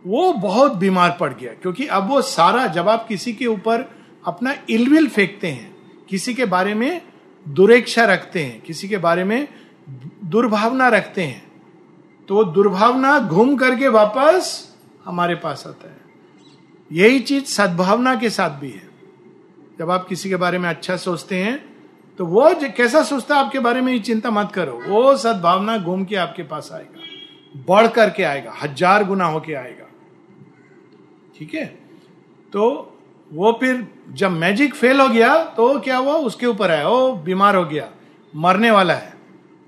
वो 0.05 0.33
बहुत 0.33 0.75
बीमार 0.75 1.17
पड़ 1.21 1.33
गया। 1.33 1.53
क्योंकि 1.53 1.87
अब 1.87 2.09
वो 2.09 2.21
सारा, 2.23 2.67
जब 2.67 2.89
आप 2.89 3.07
किसी 3.09 3.33
के 3.33 3.47
ऊपर 3.47 3.91
अपना 4.27 4.55
इलविल 4.71 5.09
फेंकते 5.09 5.49
हैं, 5.49 5.75
किसी 6.09 6.35
के 6.35 6.45
बारे 6.45 6.75
में 6.75 7.01
दुरेक्षा 7.47 8.05
रखते 8.05 8.45
हैं, 8.45 8.61
किसी 8.61 8.89
के 8.89 8.99
बारे 8.99 9.25
में 9.25 9.49
दुर्भावना 10.25 10.89
रखते 10.89 11.23
हैं 11.23 11.43
तो 12.29 12.35
वो 12.35 12.45
दुर्भावना 12.45 13.19
घूम 13.19 13.57
करके 13.57 13.89
वापस 13.89 14.74
हमारे 15.05 15.35
पास 15.35 15.65
आता 15.67 15.89
है। 15.89 16.03
यही 16.91 17.21
चीज़ 17.21 17.45
सद्भावना 17.47 18.15
के 18.15 18.31
साथ 18.31 18.59
भी 18.61 18.71
है। 18.71 18.89
जब 19.79 19.91
आप 19.91 20.07
किसी 20.09 20.29
के 20.29 20.37
बारे 20.37 20.59
में 20.59 20.69
अच्छा 20.69 20.97
सोचते 20.99 21.43
हैं 21.43 21.63
तो 22.19 22.27
वो 22.27 22.51
कैसा 22.77 23.03
सोचता 23.03 23.35
है 23.35 23.45
आपके 23.45 23.59
बारे 23.59 23.81
में 23.81 23.93
ये 23.93 23.99
चिंता 24.01 24.31
मत 24.31 24.51
करो। 24.53 24.81
वो 24.89 25.17
सद्भावना 25.17 25.77
घूम 25.79 26.05
के 26.05 26.17
आपके 26.17 26.43
पास 26.45 26.69
आएगा। 26.73 27.63
बढ़ 27.69 27.87
करके 27.89 28.23
आएगा। 28.23 28.53
हज़ार 28.63 29.05
गुना 29.05 29.25
होके 29.27 29.55
आएगा। 29.55 29.87
ठीक 31.39 31.55
है? 31.55 31.65
तो 32.53 32.91
वो 33.31 33.53
फिर 33.61 33.87
जब 34.13 34.31
मैजिक 34.31 34.75
फेल 34.75 35.01
हो 35.01 35.09
गया 35.09 35.37
तो 35.47 35.79
क्या 35.81 35.97
हुआ? 35.97 36.15
उसके 36.15 36.47
ऊपर 36.47 36.71
आया। 36.71 36.89
वो 36.89 37.13
बीमार 37.15 37.57
हो 37.57 37.65
गया। 37.65 37.89
मरने 38.35 38.71
वाला 38.71 38.95
है। 38.95 39.13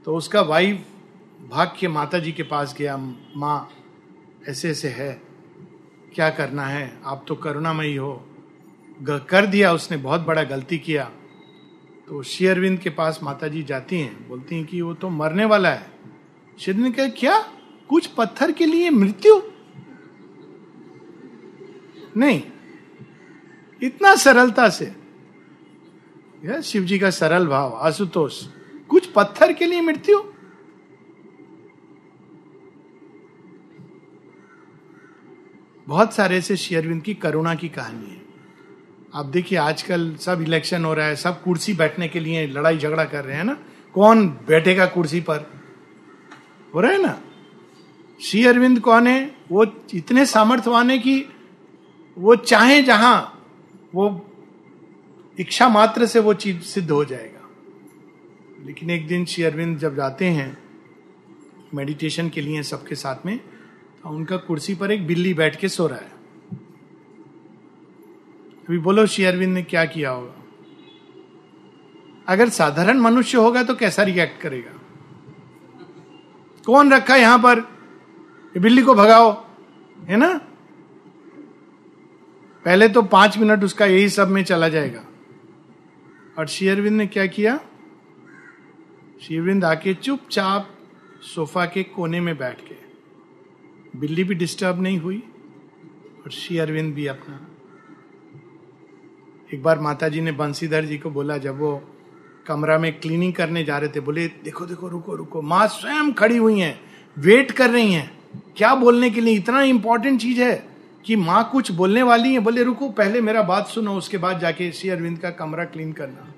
तो 0.07 0.17
उसका 0.17 0.41
वाइफ 0.43 0.85
भाग 1.51 1.73
के 1.81 1.89
माता 1.89 2.19
जी 2.19 2.33
के 2.33 2.43
पास 2.45 2.75
गया। 2.79 2.97
माँ 3.37 3.69
ऐसे 4.49 4.71
ऐसे 4.71 4.89
है। 4.89 5.11
क्या 6.17 6.31
करना 6.31 6.67
है? 6.67 7.01
आप 7.05 7.25
तो 7.29 7.35
करुणामयी 7.35 7.97
हो। 7.97 8.27
कर 9.03 9.47
दिया 9.47 9.73
उसने, 9.73 9.97
बहुत 9.97 10.21
बड़ा 10.21 10.43
गलती 10.43 10.79
किया। 10.79 11.05
तो 12.09 12.23
शेयरविंद 12.23 12.79
के 12.79 12.91
पास 12.91 13.21
माता 13.23 13.49
जी 13.49 13.63
जाती 13.63 14.01
हैं, 14.01 14.29
बोलती 14.29 14.57
हैं 14.57 14.65
कि 14.65 14.81
वो 14.81 14.95
तो 14.95 15.09
मरने 15.09 15.45
वाला 15.45 15.69
है। 15.69 15.91
शेरविंद 16.61 16.97
कहा, 16.97 17.09
क्या? 17.09 17.41
कुछ 17.89 18.07
पत्थर 18.07 18.53
के 18.53 18.67
लिए 18.67 18.91
मृत्यु? 18.91 19.41
नहीं। 22.17 22.43
इतना 23.83 24.15
सरलता 24.15 24.69
से? 24.69 24.97
शिव 26.63 26.85
जी 26.85 26.99
का 26.99 27.11
सरल 27.11 27.47
भाव, 27.47 27.73
आशुतोष। 27.73 28.47
कुछ 28.89 29.07
पत्थर 29.07 29.53
के 29.53 29.67
लिए 29.67 29.81
मृत्यु? 29.81 30.19
बहुत 35.89 36.15
सारे 36.15 36.37
ऐसे 36.37 36.57
शेयरविंद 36.57 37.03
की 37.03 37.15
करुणा 37.15 37.55
की 37.55 37.69
कहानी 37.69 38.11
है। 38.11 38.23
आप 39.15 39.27
देखिए, 39.27 39.59
आजकल 39.59 40.17
सब 40.17 40.43
इलेक्शन 40.43 40.85
हो 40.85 40.95
रहा 40.95 41.07
है, 41.07 41.17
सब 41.17 41.43
कुर्सी 41.43 41.73
बैठने 41.73 42.09
के 42.09 42.21
लिए 42.21 42.47
लड़ाई 42.47 42.79
झगड़ा 42.79 43.05
कर 43.05 43.25
रहे 43.25 43.37
हैं 43.37 43.45
ना? 43.45 43.59
कौन 43.95 44.29
बैठेगा 44.29 44.87
कुर्सी 44.87 45.21
पर? 45.21 45.51
हो 46.75 46.81
रहा 46.81 46.93
है 46.93 47.03
ना? 47.03 47.21
श्री 48.23 48.47
अरविंद 48.47 48.81
कौन 48.81 49.07
है? 49.07 49.37
वो 49.53 49.67
इतने 49.95 50.27
सामर्थ्यवान 50.27 50.91
है 50.91 50.99
कि 50.99 51.27
वो 52.19 52.37
चाहे 52.37 52.83
जहाँ 52.83 53.45
वो 53.95 54.31
इच्छा 55.39 55.69
मात्र 55.69 56.07
से 56.07 56.19
वो 56.19 56.35
चीज़ 56.35 56.61
सिद्ध 56.61 56.91
हो 56.91 57.05
जाएगा। 57.05 57.49
लेकिन 58.67 58.91
एक 58.91 59.07
दिन 59.07 59.25
श्री 59.25 59.45
अरविंद 59.45 59.79
जब 59.79 59.97
जाते 59.97 60.25
हैं, 60.25 60.59
मेडिटेशन 61.75 62.29
के 62.29 62.41
लिए 62.41 62.63
सबके 62.63 62.95
साथ 62.95 63.27
में 63.27 63.41
तो 64.07 64.11
उनका 64.11 64.37
कुर्सी 64.37 64.75
पर 64.75 64.91
एक 64.91 65.07
बिल्ली 65.07 65.35
बैठ 65.35 65.57
के 65.57 65.69
सो 65.69 65.87
रहा 65.87 65.99
है। 65.99 66.11
अभी 68.61 68.79
बोलो 68.79 69.07
श्री 69.07 69.25
अरविंद 69.25 69.55
ने 69.55 69.63
क्या 69.63 69.85
किया 69.85 70.11
होगा? 70.11 70.35
अगर 72.29 72.49
साधारण 72.49 72.99
मनुष्य 72.99 73.39
होगा 73.39 73.63
तो 73.63 73.75
कैसा 73.75 74.03
रिएक्ट 74.03 74.41
करेगा? 74.41 74.71
कौन 76.67 76.93
रखा 76.93 77.17
यहाँ 77.17 77.39
पर? 77.39 77.61
बिल्ली 78.59 78.83
को 78.83 78.95
भगाओ, 78.95 79.47
है 80.05 80.17
ना? 80.17 80.41
पहले 82.65 82.89
तो 82.89 83.03
पाँच 83.03 83.39
मिनट 83.39 83.65
उसका 83.65 83.87
यही 83.87 84.09
सब 84.09 84.29
में 84.29 84.45
चला 84.45 84.69
जाएगा। 84.69 85.05
और 86.39 86.47
शेयरविंद 86.47 86.97
ने 86.97 87.07
क्या 87.07 87.27
किया? 87.27 87.61
शेयरविंद 89.23 89.65
आके 89.65 89.95
चुपचाप 89.95 90.71
सोफा 91.35 91.67
के 91.67 91.83
कोने 91.83 92.21
में 92.21 92.39
बैठ 92.39 92.61
के 92.61 92.86
बिल्ली 93.97 94.25
भी 94.25 94.35
डिस्टर्ब 94.35 94.83
नहीं 94.83 94.99
हुई, 94.99 95.23
और 96.25 96.31
श्री 96.31 96.59
अरविंद 96.59 96.95
भी 96.95 97.07
अपना। 97.07 97.47
एक 99.55 99.63
बार 99.63 99.79
माता 99.79 100.09
जी 100.09 100.21
ने 100.21 100.33
बंसीधर 100.33 100.85
जी 100.85 100.99
को 100.99 101.11
बोला, 101.11 101.39
जब 101.39 101.59
वो 101.59 101.95
कमरा 102.47 102.79
में 102.79 103.01
क्लीनिंग 103.01 103.33
करने 103.33 103.65
जा 103.65 103.79
रहे 103.79 103.89
थे, 103.89 104.01
बोले, 104.01 104.27
देखो 104.29 104.67
देखो, 104.67 104.89
रुको 104.89 105.15
रुको, 105.15 105.43
माँ 105.43 105.67
स्वयं 105.67 106.13
खड़ी 106.13 106.37
हुई 106.37 106.61
हैं 106.61 106.81
वेट 107.19 107.51
कर 107.51 107.71
रही 107.71 107.93
हैं। 107.93 108.19
क्या 108.57 108.75
बोलने 108.75 109.11
के 109.11 109.21
लिए 109.21 109.35
इतना 109.35 109.63
इंपॉर्टेंट 109.63 110.21
चीज़ 110.21 110.43
है 110.43 110.69
कि 111.05 111.17
माँ 111.17 111.49
कुछ 111.53 111.73
बोलने 111.73 112.03
वाली 112.03 112.33
है? 112.33 112.39
बोले, 112.39 112.63
रुको, 112.63 112.89
पहले 112.89 113.21
मेरा 113.21 113.43
बात 113.43 113.67
सुनो, 113.67 113.95
उसके 113.95 114.19
बाद 114.19 114.39
जाके 114.39 114.73
श्री 114.73 114.91
अरविंद 114.91 115.19
का 115.19 115.31
कमरा 115.31 115.65
क्लीन 115.65 115.93
करना। 115.93 116.35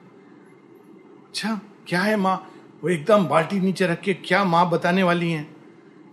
अच्छा 1.29 1.61
क्या 1.87 2.01
है 2.01 2.17
माँ? 2.17 2.51
वो 2.85 2.91
एकदम 2.91 3.27
बाल्टी 3.27 3.61
नीचे 3.61 3.87
रख 3.87 4.01
के, 4.01 4.15
क्या 4.15 4.45
माँ 4.45 4.71
बताने 4.71 5.03
वाली 5.03 5.31
है? 5.31 5.58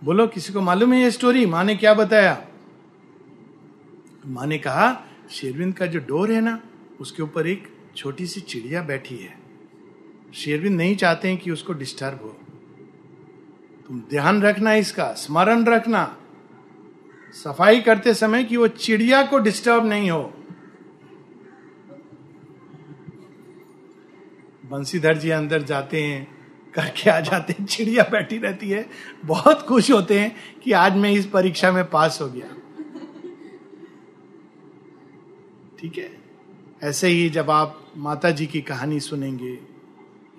बोलो, 0.04 0.26
किसी 0.26 0.52
को 0.52 0.60
मालूम 0.60 0.92
है 0.92 1.00
ये 1.00 1.10
स्टोरी 1.10 1.46
माँ 1.46 1.64
ने 1.64 1.76
क्या 1.76 1.94
बताया? 1.94 2.46
माँ 4.26 4.46
ने 4.46 4.58
कहा, 4.58 5.04
शेरविंद 5.30 5.74
का 5.74 5.86
जो 5.86 5.98
डोर 5.98 6.32
है 6.32 6.40
ना, 6.40 6.60
उसके 7.00 7.22
ऊपर 7.22 7.46
एक 7.46 7.76
छोटी 7.96 8.26
सी 8.26 8.40
चिड़िया 8.40 8.82
बैठी 8.82 9.16
है। 9.16 9.38
शेरविंद 10.34 10.76
नहीं 10.76 10.96
चाहते 10.96 11.28
हैं 11.28 11.38
कि 11.38 11.50
उसको 11.50 11.72
डिस्टर्ब 11.72 12.18
हो। 12.22 12.36
तुम 13.88 14.00
ध्यान 14.00 14.42
रखना 14.42 14.74
इसका, 14.74 15.12
स्मरण 15.12 15.64
रखना। 15.64 16.16
सफ़ाई 17.32 17.80
करते 17.80 18.14
समय 18.14 18.44
कि 18.44 18.56
वो 18.56 18.68
चिड़िया 18.68 19.22
को 19.22 19.38
डिस्टर्ब 19.38 19.86
नहीं 19.86 20.10
हो। 20.10 20.32
बंसीधर 24.66 25.18
जी 25.18 25.30
अंदर 25.30 25.62
जाते 25.62 26.04
हैं। 26.04 26.35
करके 26.76 27.10
आ 27.10 27.20
जाते 27.20 27.54
हैं, 27.58 27.66
चिड़िया 27.66 28.04
बैठी 28.10 28.38
रहती 28.38 28.70
है। 28.70 28.88
बहुत 29.24 29.62
खुश 29.62 29.90
होते 29.90 30.20
हैं 30.20 30.36
कि 30.64 30.72
आज 30.72 30.96
मैं 30.96 31.12
इस 31.12 31.26
परीक्षा 31.26 31.72
में 31.72 31.90
पास 31.90 32.18
हो 32.22 32.28
गया। 32.28 32.48
ठीक 35.78 35.98
है? 35.98 36.10
ऐसे 36.82 37.08
ही 37.08 37.28
जब 37.28 37.50
आप 37.50 37.86
माता 37.96 38.30
जी 38.30 38.46
की 38.46 38.60
कहानी 38.60 39.00
सुनेंगे, 39.00 39.58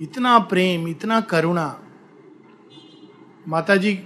इतना 0.02 0.40
प्रेम, 0.40 0.88
इतना 0.88 1.22
करुणा। 1.22 1.80
माता 3.48 3.76
जी 3.76 4.00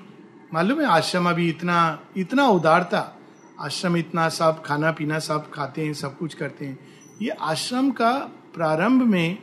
मालूम 0.53 0.81
है, 0.81 0.85
आश्रम 0.85 1.29
अभी 1.29 1.49
इतना 1.49 1.99
इतना 2.17 2.47
उदार 2.47 2.83
था 2.83 3.17
आश्रम 3.59 3.97
इतना 3.97 4.29
सब 4.29 4.61
खाना 4.65 4.91
पीना 4.91 5.19
सब 5.19 5.51
खाते 5.51 5.85
हैं, 5.85 5.93
सब 5.93 6.17
कुछ 6.17 6.33
करते 6.33 6.65
हैं। 6.65 6.79
ये 7.21 7.29
आश्रम 7.29 7.91
का 7.91 8.11
प्रारंभ 8.53 9.01
में 9.01 9.37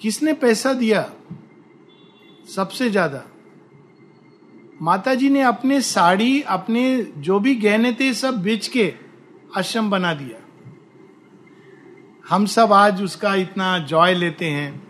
किसने 0.00 0.32
पैसा 0.32 0.72
दिया? 0.72 1.10
सबसे 2.46 2.90
ज़्यादा। 2.90 3.24
माता 4.82 5.14
जी 5.14 5.28
ने 5.30 5.42
अपने 5.42 5.80
साड़ी, 5.80 6.40
अपने 6.42 7.02
जो 7.18 7.38
भी 7.40 7.54
गहने 7.54 7.92
थे, 7.92 8.12
सब 8.14 8.42
बेच 8.42 8.68
के 8.68 8.92
आश्रम 9.56 9.90
बना 9.90 10.14
दिया। 10.14 10.38
हम 12.24 12.46
सब 12.46 12.72
आज 12.72 13.02
उसका 13.02 13.34
इतना 13.34 13.78
जॉय 13.78 14.14
लेते 14.14 14.46
हैं। 14.46 14.82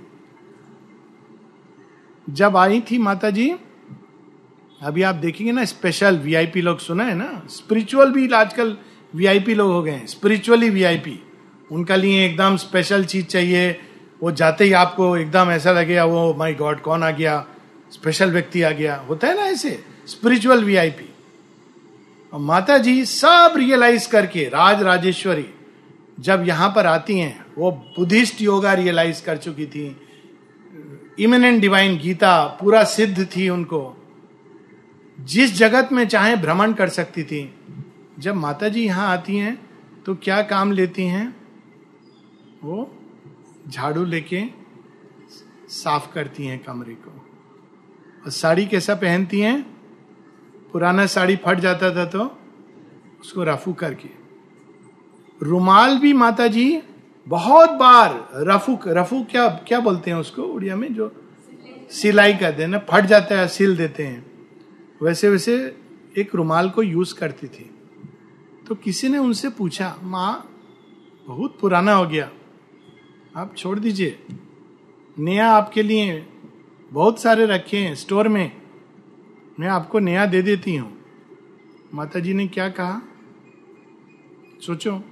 जब 2.26 2.56
आई 2.56 2.80
थी 2.80 2.98
माता 2.98 3.30
जी 3.30 3.50
अभी 4.80 5.02
आप 5.02 5.14
देखेंगे 5.14 5.52
ना 5.52 5.64
स्पेशल 5.64 6.18
वीआईपी 6.18 6.60
लोग 6.60 6.78
सुना 6.78 7.04
है 7.04 7.14
ना? 7.14 7.42
स्पिरिचुअल 7.48 8.12
भी 8.12 8.28
आजकल 8.28 8.76
वीआईपी 9.14 9.54
लोग 9.54 9.70
हो 9.70 9.82
गए 9.82 9.90
हैं। 9.90 10.06
स्पिरिचुअली 10.06 10.70
वीआईपी 10.70 11.18
उनका 11.70 11.96
लिए 11.96 12.24
एकदम 12.26 12.56
स्पेशल 12.56 13.04
चीज़ 13.04 13.26
चाहिए। 13.26 13.72
वो 14.22 14.32
जाते 14.32 14.64
ही 14.64 14.72
आपको 14.72 15.16
एकदम 15.16 15.50
ऐसा 15.50 15.72
लगेगा 15.72 16.04
वो 16.04 16.34
माई 16.34 16.54
गॉड, 16.54 16.80
कौन 16.80 17.02
आ 17.02 17.10
गया? 17.10 17.46
स्पेशल 17.92 18.30
व्यक्ति 18.30 18.62
आ 18.62 18.70
गया। 18.70 18.96
होता 18.96 19.28
है 19.28 19.34
ना 19.36 19.42
ऐसे? 19.42 19.84
स्पिरिचुअल 20.06 20.64
वीआईपी 20.64 21.08
माता 22.34 22.78
जी 22.78 23.04
सब 23.04 23.52
रियलाइज़ 23.56 24.08
करके, 24.08 24.44
राज 24.44 24.82
राजेश्वरी 24.82 25.46
जब 26.20 26.44
यहाँ 26.46 26.72
पर 26.76 26.86
आती 26.86 27.18
हैं, 27.18 27.44
वो 27.58 27.70
बुद्धिस्ट 27.70 28.40
योगा 28.40 28.72
रियलाइज़ 28.72 29.24
कर 29.24 29.36
चुकी 29.36 29.66
थी। 29.66 29.96
इमिनेंट 31.18 31.60
डिवाइन 31.60 31.98
गीता 31.98 32.46
पूरा 32.60 32.84
सिद्ध 32.84 33.26
थी 33.36 33.48
उनको। 33.48 33.82
जिस 35.20 35.54
जगत 35.54 35.88
में 35.92 36.08
चाहे 36.08 36.36
भ्रमण 36.36 36.72
कर 36.72 36.88
सकती 36.88 37.22
थी। 37.22 37.54
जब 38.18 38.34
माता 38.34 38.68
जी 38.68 38.84
यहाँ 38.84 39.08
आती 39.08 39.36
हैं 39.36 39.58
तो 40.06 40.14
क्या 40.14 40.42
काम 40.42 40.72
लेती 40.72 41.04
हैं? 41.04 41.36
वो 42.64 42.98
झाड़ू 43.68 44.04
लेके 44.04 44.42
साफ़ 45.68 46.12
करती 46.12 46.46
हैं 46.46 46.58
कमरे 46.58 46.94
को। 46.94 47.10
और 48.24 48.30
साड़ी 48.30 48.66
कैसा 48.66 48.94
पहनती 48.94 49.40
हैं? 49.40 49.62
पुराना 50.72 51.06
साड़ी 51.06 51.36
फट 51.36 51.60
जाता 51.60 51.94
था 51.96 52.04
तो 52.04 52.24
उसको 53.20 53.44
रफू 53.44 53.72
करके। 53.72 54.08
रुमाल 55.42 55.98
भी 55.98 56.12
माता 56.12 56.46
जी 56.46 56.82
बहुत 57.26 57.70
बार 57.70 58.28
रफू 58.34 58.78
रफू 58.86 59.22
क्या 59.24 59.48
क्या 59.48 59.80
बोलते 59.80 60.10
हैं 60.10 60.18
उसको 60.18 60.42
उड़िया 60.42 60.76
में 60.76 60.94
जो 60.94 61.12
सिलाई 61.90 62.34
करते 62.34 62.62
हैं 62.62 62.68
ना, 62.68 62.78
फट 62.78 63.04
जाता 63.04 63.38
है, 63.38 63.48
सिल 63.48 63.76
देते 63.76 64.06
हैं। 64.06 64.26
वैसे 65.02 65.28
वैसे 65.28 65.54
एक 66.18 66.34
रुमाल 66.34 66.70
को 66.70 66.82
यूज़ 66.82 67.14
करती 67.14 67.46
थी। 67.46 67.70
तो 68.68 68.74
किसी 68.74 69.08
ने 69.08 69.18
उनसे 69.18 69.48
पूछा, 69.48 69.96
माँ, 70.02 70.48
बहुत 71.26 71.58
पुराना 71.60 71.92
हो 71.92 72.06
गया। 72.06 72.30
आप 73.36 73.54
छोड़ 73.56 73.78
दीजिए। 73.78 74.18
नया 75.18 75.52
आपके 75.52 75.82
लिए 75.82 76.26
बहुत 76.92 77.20
सारे 77.20 77.46
रखे 77.46 77.76
हैं 77.76 77.94
स्टोर 77.94 78.28
में। 78.28 78.62
मैं 79.60 79.68
आपको 79.68 79.98
नया 79.98 80.26
दे 80.26 80.42
देती 80.42 80.76
हूँ। 80.76 80.98
माता 81.94 82.20
जी 82.20 82.34
ने 82.34 82.46
क्या 82.46 82.68
कहा? 82.68 83.02
सोचो। 84.66 85.02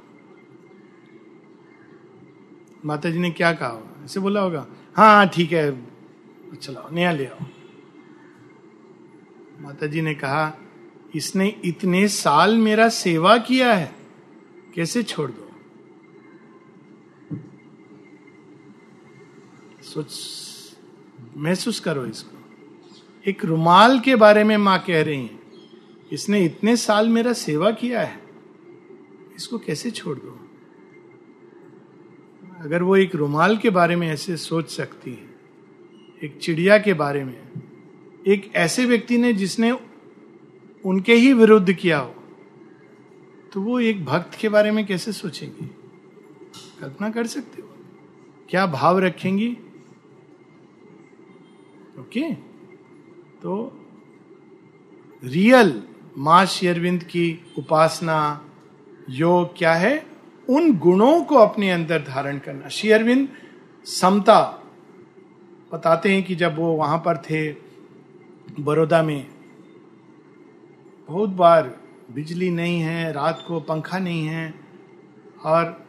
माता 2.85 3.11
जी 3.11 3.18
ने 3.18 3.31
क्या 3.31 3.53
कहा? 3.53 3.68
होगा 3.68 4.05
ऐसे 4.05 4.21
बोला 4.21 4.41
होगा। 4.41 4.66
हाँ 4.97 5.16
हाँ 5.16 5.29
ठीक 5.29 5.53
है। 5.53 5.87
चलाओ 6.62 6.91
नया 6.91 7.12
ले 7.12 7.27
आओ। 7.27 7.45
माता 9.61 9.87
जी 9.87 10.03
ने 10.03 10.14
कहा, 10.14 10.59
इसने 11.14 11.49
इतने 11.64 12.09
साल 12.09 12.57
मेरा 12.59 12.89
सेवा 12.89 13.37
किया 13.39 13.73
है, 13.75 13.95
कैसे 14.75 15.03
छोड़ 15.03 15.31
दो? 15.31 15.39
सोच 19.93 20.12
महसूस 21.36 21.80
करो 21.80 22.05
इसको। 22.07 22.36
एक 23.26 23.45
रुमाल 23.45 23.99
के 24.01 24.16
बारे 24.16 24.45
में 24.45 24.57
माँ 24.57 24.78
कह 24.78 25.03
रही 25.03 25.22
है, 25.22 25.38
इसने 26.12 26.45
इतने 26.45 26.76
साल 26.76 27.09
मेरा 27.09 27.32
सेवा 27.32 27.70
किया 27.72 28.01
है, 28.01 28.20
इसको 29.36 29.59
कैसे 29.59 29.91
छोड़ 29.91 30.16
दो? 30.18 30.36
अगर 32.61 32.82
वो 32.82 32.97
एक 32.97 33.14
रुमाल 33.14 33.57
के 33.57 33.70
बारे 33.70 33.97
में 33.97 34.09
ऐसे 34.09 34.36
सोच 34.36 34.70
सकती 34.70 35.11
है, 35.11 35.28
एक 36.22 36.38
चिड़िया 36.38 36.78
के 36.78 36.95
बारे 36.95 37.24
में, 37.24 37.38
एक 38.26 38.51
ऐसे 38.57 38.84
व्यक्ति 38.84 39.18
ने 39.18 39.32
जिसने 39.32 39.70
उनके 40.84 41.14
ही 41.14 41.32
विरुद्ध 41.32 41.72
किया 41.72 41.99
हो 41.99 42.14
तो 43.53 43.61
वो 43.61 43.78
एक 43.80 44.05
भक्त 44.05 44.38
के 44.41 44.49
बारे 44.49 44.70
में 44.70 44.84
कैसे 44.86 45.12
सोचेंगी? 45.12 45.66
कल्पना 46.80 47.11
कर 47.11 47.26
सकते 47.26 47.62
हो? 47.62 47.68
क्या 48.49 48.66
भाव 48.66 48.99
रखेंगी? 48.99 49.57
ओके 52.01 52.32
तो 53.42 53.72
रियल 55.24 55.82
माँ 56.18 56.46
शेरविंद 56.46 57.03
की 57.03 57.44
उपासना, 57.59 58.44
योग 59.11 59.59
क्या 59.59 59.74
है? 59.74 60.07
उन 60.48 60.78
गुणों 60.78 61.24
को 61.24 61.34
अपने 61.34 61.70
अंदर 61.70 62.03
धारण 62.03 62.38
करना। 62.38 62.68
श्री 62.68 62.90
अरविंद 62.90 63.28
समता, 63.86 64.40
बताते 65.72 66.12
हैं 66.12 66.22
कि 66.22 66.34
जब 66.34 66.57
वो 66.57 66.72
वहाँ 66.72 66.98
पर 66.98 67.16
थे, 67.16 67.53
बड़ौदा 68.61 69.03
में, 69.03 69.26
बहुत 71.09 71.30
बार 71.30 71.78
बिजली 72.12 72.51
नहीं 72.51 72.80
है, 72.80 73.12
रात 73.12 73.44
को 73.48 73.61
पंखा 73.61 73.98
नहीं 73.98 74.26
है, 74.26 74.55
और 75.44 75.86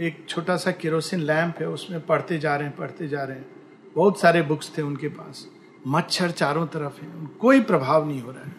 एक 0.00 0.26
छोटा 0.28 0.56
सा 0.56 0.70
केरोसिन 0.70 1.20
लैंप 1.20 1.58
है, 1.60 1.68
उसमें 1.68 2.06
पढ़ते 2.06 2.38
जा 2.38 2.56
रहे 2.56 2.68
हैं, 2.68 2.76
पढ़ते 2.76 3.08
जा 3.08 3.24
रहे 3.24 3.36
हैं। 3.36 3.55
बहुत 3.96 4.20
सारे 4.20 4.42
बुक्स 4.42 4.78
थे 4.78 4.82
उनके 4.82 5.08
पास। 5.08 5.48
मच्छर 5.86 6.30
चारों 6.30 6.66
तरफ़ 6.66 7.04
है। 7.04 7.26
कोई 7.26 7.60
प्रभाव 7.60 8.08
नहीं 8.08 8.22
हो 8.22 8.30
रहा 8.30 8.44
है। 8.44 8.56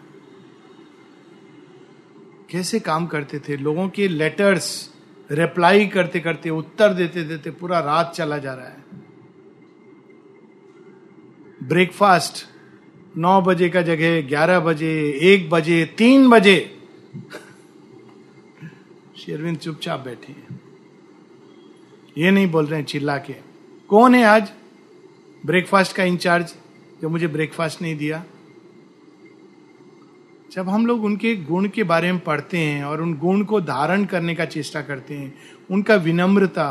कैसे 2.50 2.80
काम 2.80 3.06
करते 3.06 3.38
थे? 3.38 3.56
लोगों 3.56 3.88
के 3.88 4.08
लेटर्स 4.08 4.94
रिप्लाई 5.30 5.86
करते 5.86 6.20
करते, 6.20 6.50
उत्तर 6.50 6.92
देते 6.92 7.24
देते 7.24 7.50
पूरा 7.50 7.80
रात 7.80 8.12
चला 8.14 8.38
जा 8.38 8.54
रहा 8.54 8.68
है। 8.68 8.84
ब्रेकफास्ट 11.62 12.46
नौ 13.18 13.40
बजे 13.40 13.68
का 13.68 13.82
जगह, 13.82 14.28
ग्यारह 14.28 14.60
बजे, 14.60 15.18
एक 15.22 15.50
बजे, 15.50 15.94
तीन 15.98 16.30
बजे। 16.30 16.82
शेरविंद 19.16 19.58
चुपचाप 19.58 20.00
बैठे 20.00 20.32
हैं। 20.32 20.60
ये 22.18 22.30
नहीं 22.30 22.50
बोल 22.50 22.66
रहे 22.66 22.80
हैं, 22.80 22.86
चिल्ला 22.86 23.18
के। 23.18 23.34
कौन 23.88 24.14
है 24.14 24.24
आज? 24.24 24.57
ब्रेकफास्ट 25.48 25.96
का 25.96 26.04
इंचार्ज 26.04 26.54
जो 27.02 27.08
मुझे 27.08 27.26
ब्रेकफास्ट 27.26 27.82
नहीं 27.82 27.96
दिया। 27.96 28.24
जब 30.52 30.68
हम 30.68 30.86
लोग 30.86 31.04
उनके 31.04 31.34
गुण 31.36 31.68
के 31.68 31.82
बारे 31.82 32.12
में 32.12 32.20
पढ़ते 32.20 32.58
हैं 32.58 32.84
और 32.84 33.02
उन 33.02 33.14
गुण 33.14 33.42
को 33.44 33.60
धारण 33.60 34.04
करने 34.04 34.34
का 34.34 34.44
चेष्टा 34.44 34.82
करते 34.82 35.14
हैं, 35.14 35.34
उनका 35.70 35.94
विनम्रता। 35.96 36.68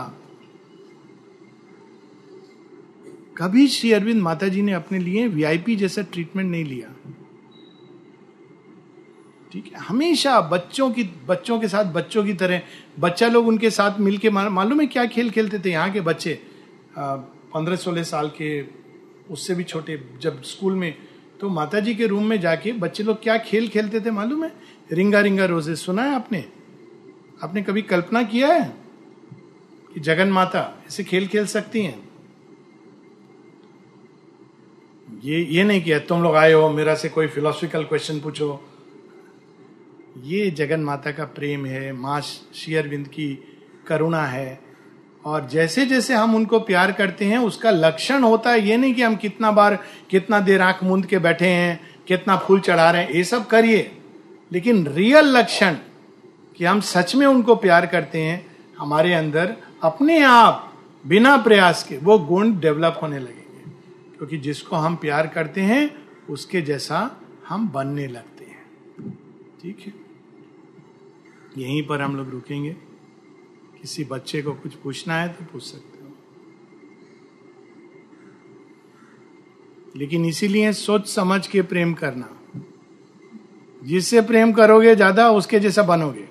कभी 3.37 3.67
श्री 3.67 3.91
अरविंद 3.91 4.21
माता 4.21 4.47
जी 4.47 4.61
ने 4.61 4.73
अपने 4.73 4.99
लिए 4.99 5.27
वीआईपी 5.27 5.75
जैसा 5.75 6.01
ट्रीटमेंट 6.01 6.49
नहीं 6.51 6.65
लिया। 6.65 6.93
ठीक 9.51 9.71
है? 9.73 9.79
हमेशा 9.79 10.39
बच्चों 10.41 10.89
की, 10.91 11.03
बच्चों 11.27 11.59
के 11.59 11.67
साथ, 11.67 11.93
बच्चों 11.93 12.23
की 12.23 12.33
तरह, 12.33 12.61
बच्चा 12.99 13.27
लोग 13.27 13.47
उनके 13.47 13.69
साथ 13.69 13.99
मिलके 13.99 14.29
मालूम 14.29 14.81
है 14.81 14.87
क्या 14.87 15.05
खेल 15.07 15.29
खेलते 15.29 15.59
थे 15.59 15.71
यहाँ 15.71 15.91
के 15.91 16.01
बच्चे? 16.01 16.39
पंद्रह 17.57 17.75
सोलह 17.75 18.03
साल 18.03 18.29
के 18.29 18.49
उससे 19.33 19.55
भी 19.55 19.63
छोटे 19.63 20.01
जब 20.21 20.41
स्कूल 20.43 20.75
में 20.75 20.93
तो 21.39 21.49
माता 21.49 21.79
जी 21.79 21.95
के 21.95 22.07
रूम 22.07 22.25
में 22.25 22.39
जाके 22.41 22.71
बच्चे 22.71 23.03
लोग 23.03 23.21
क्या 23.23 23.37
खेल 23.37 23.67
खेलते 23.67 23.99
थे 23.99 24.11
मालूम 24.11 24.43
है? 24.43 24.51
रिंगा 24.91 25.21
रिंगा 25.21 25.45
रोज़े 25.45 25.75
सुना 25.75 26.03
है 26.03 26.15
आपने? 26.15 26.45
आपने 27.43 27.61
कभी 27.63 27.81
कल्पना 27.81 28.23
किया 28.23 28.47
है 28.47 28.73
कि 29.93 29.99
जगन 29.99 30.27
माता 30.27 30.83
ऐसे 30.87 31.03
खेल 31.03 31.27
खेल 31.27 31.45
सकती 31.45 31.81
हैं? 31.81 32.09
ये 35.23 35.43
ये 35.43 35.63
नहीं 35.63 35.81
किया, 35.81 35.99
तुम 35.99 36.23
लोग 36.23 36.35
आए 36.35 36.53
हो, 36.53 36.69
मेरा 36.69 36.95
से 36.95 37.09
कोई 37.09 37.27
फिलोसफिकल 37.27 37.83
क्वेश्चन 37.83 38.19
पूछो। 38.19 38.69
ये 40.23 40.49
जगन 40.51 40.79
माता 40.79 41.11
का 41.11 41.25
प्रेम 41.25 41.65
है, 41.65 41.91
माँ 41.93 42.21
शेयरविंद 42.21 43.07
की 43.07 43.33
करुणा 43.87 44.25
है 44.25 44.66
और 45.27 45.47
जैसे 45.47 45.85
जैसे 45.85 46.13
हम 46.13 46.35
उनको 46.35 46.59
प्यार 46.59 46.91
करते 46.91 47.25
हैं, 47.25 47.37
उसका 47.37 47.71
लक्षण 47.71 48.23
होता 48.23 48.49
है, 48.49 48.67
ये 48.67 48.77
नहीं 48.77 48.93
कि 48.93 49.01
हम 49.01 49.15
कितना 49.15 49.51
बार, 49.51 49.83
कितना 50.09 50.39
देर 50.39 50.61
आँख 50.61 50.83
मूंद 50.83 51.05
के 51.05 51.19
बैठे 51.19 51.47
हैं, 51.47 51.79
कितना 52.07 52.37
फूल 52.37 52.59
चढ़ा 52.59 52.91
रहे 52.91 53.03
हैं, 53.03 53.09
ये 53.09 53.23
सब 53.23 53.47
करिए। 53.47 53.97
लेकिन 54.51 54.87
रियल 54.87 55.25
लक्षण 55.25 55.73
कि 56.57 56.65
हम 56.65 56.79
सच 56.79 57.15
में 57.15 57.27
उनको 57.27 57.55
प्यार 57.55 57.85
करते 57.85 58.21
हैं, 58.21 58.57
हमारे 58.79 59.13
अंदर 59.13 59.55
अपने 59.83 60.19
आप, 60.19 60.73
बिना 61.07 61.37
प्रयास 61.37 61.83
के, 61.83 61.97
वो 61.97 62.19
गुण 62.19 62.59
डेवलप 62.59 62.99
होने 63.01 63.19
लगेंगे। 63.19 63.71
क्योंकि 64.17 64.37
जिसको 64.37 64.75
हम 64.75 64.95
प्यार 64.95 65.27
करते 65.27 65.61
हैं, 65.61 66.07
उसके 66.29 66.61
जैसा 66.61 67.21
हम 67.49 67.69
बनने 67.69 68.07
लगते 68.07 68.45
हैं। 68.45 68.65
ठीक 69.61 69.83
है? 69.85 69.93
यहीं 71.63 71.83
पर 71.83 72.01
हम 72.01 72.15
लोग 72.15 72.29
रुकेंगे। 72.29 72.86
किसी 73.81 74.03
बच्चे 74.03 74.41
को 74.41 74.53
कुछ 74.53 74.73
पूछना 74.73 75.15
है 75.15 75.29
तो 75.29 75.45
पूछ 75.45 75.63
सकते 75.63 76.03
हो। 76.03 76.11
लेकिन 79.95 80.25
इसीलिए 80.25 80.73
सोच 80.73 81.07
समझ 81.07 81.47
के 81.47 81.61
प्रेम 81.61 81.93
करना। 81.93 82.29
जिससे 83.83 84.21
प्रेम 84.21 84.51
करोगे, 84.51 84.95
ज़्यादा 84.95 85.31
उसके 85.31 85.59
जैसा 85.59 85.83
बनोगे। 85.83 86.27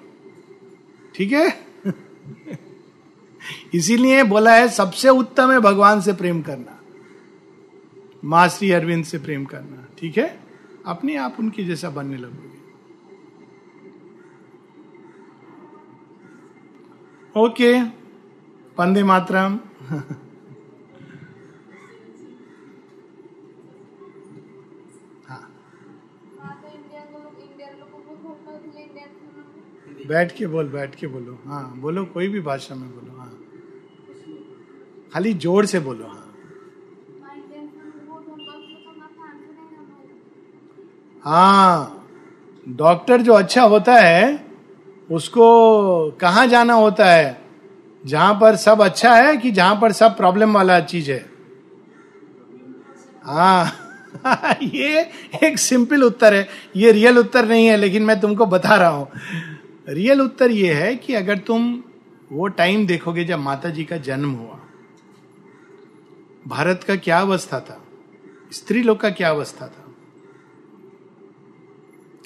ठीक 1.14 1.32
है? 1.32 1.66
इसीलिए 3.74 4.22
बोला 4.22 4.54
है, 4.54 4.68
सबसे 4.68 5.08
उत्तम 5.08 5.52
है 5.52 5.60
भगवान 5.60 6.00
से 6.00 6.12
प्रेम 6.12 6.42
करना। 6.42 6.80
माँ 8.24 8.48
अरविंद 8.48 9.04
से 9.04 9.18
प्रेम 9.18 9.44
करना। 9.44 9.88
ठीक 9.98 10.18
है? 10.18 10.40
अपने 10.86 11.16
आप 11.16 11.36
उनके 11.40 11.64
जैसा 11.64 11.90
बनने 11.90 12.16
लगोगे। 12.16 12.55
ओके 17.36 17.72
पंदे 18.78 19.02
मातरम 19.04 19.58
बैठ 30.08 30.32
के 30.36 30.46
बोल 30.46 30.68
बैठ 30.68 30.94
के 30.94 31.06
बोलो। 31.06 31.38
हाँ 31.46 31.62
बोलो 31.80 32.04
कोई 32.14 32.28
भी 32.28 32.40
भाषा 32.40 32.74
में 32.74 32.88
बोलो 32.88 33.18
हाँ। 33.18 33.30
खाली 35.12 35.32
ज़ोर 35.34 35.66
से 35.66 35.80
बोलो 35.80 36.06
हाँ। 36.06 36.22
हाँ 41.24 42.04
डॉक्टर 42.66 43.22
जो 43.22 43.32
अच्छा 43.32 43.62
होता 43.62 43.94
है 43.94 44.45
उसको 45.10 46.10
कहाँ 46.10 46.46
जाना 46.46 46.74
होता 46.74 47.10
है? 47.10 47.42
जहाँ 48.06 48.34
पर 48.34 48.56
सब 48.56 48.82
अच्छा 48.82 49.16
है 49.16 49.36
कि 49.36 49.50
जहाँ 49.50 49.78
पर 49.80 49.92
सब 49.92 50.16
प्रॉब्लम 50.16 50.54
वाला 50.54 50.80
चीज़ 50.80 51.10
है? 51.10 51.30
हाँ। 53.24 53.82
ये 54.62 55.10
एक 55.44 55.58
सिंपल 55.58 56.02
उत्तर 56.02 56.34
है। 56.34 56.48
ये 56.76 56.92
रियल 56.92 57.18
उत्तर 57.18 57.48
नहीं 57.48 57.66
है, 57.66 57.76
लेकिन 57.76 58.02
मैं 58.02 58.20
तुमको 58.20 58.46
बता 58.46 58.76
रहा 58.76 58.88
हूँ। 58.88 59.08
रियल 59.88 60.20
उत्तर 60.20 60.50
ये 60.50 60.74
है 60.74 60.96
कि 60.96 61.14
अगर 61.14 61.38
तुम 61.38 61.82
वो 62.32 62.48
टाइम 62.48 62.86
देखोगे 62.86 63.24
जब 63.24 63.38
माता 63.38 63.70
जी 63.70 63.84
का 63.84 63.96
जन्म 63.96 64.30
हुआ। 64.30 64.60
भारत 66.48 66.84
का 66.88 66.96
क्या 66.96 67.18
अवस्था 67.18 67.60
था? 67.60 67.82
स्त्री 68.52 68.82
लोग 68.82 69.00
का 69.00 69.10
क्या 69.10 69.30
अवस्था 69.30 69.66
था? 69.66 69.94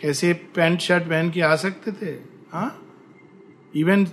ऐसे 0.09 0.33
पैंट 0.33 0.81
शर्ट 0.81 1.05
पहन 1.05 1.31
के 1.31 1.41
आ 1.41 1.57
सकते 1.57 1.93
थे? 1.93 2.30
हाँ? 2.53 2.86
Even 3.76 4.07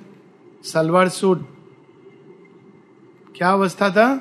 salwar 0.64 1.10
suit. 1.10 1.48
क्या 3.38 3.50
अवस्था 3.50 3.90
था? 3.90 4.16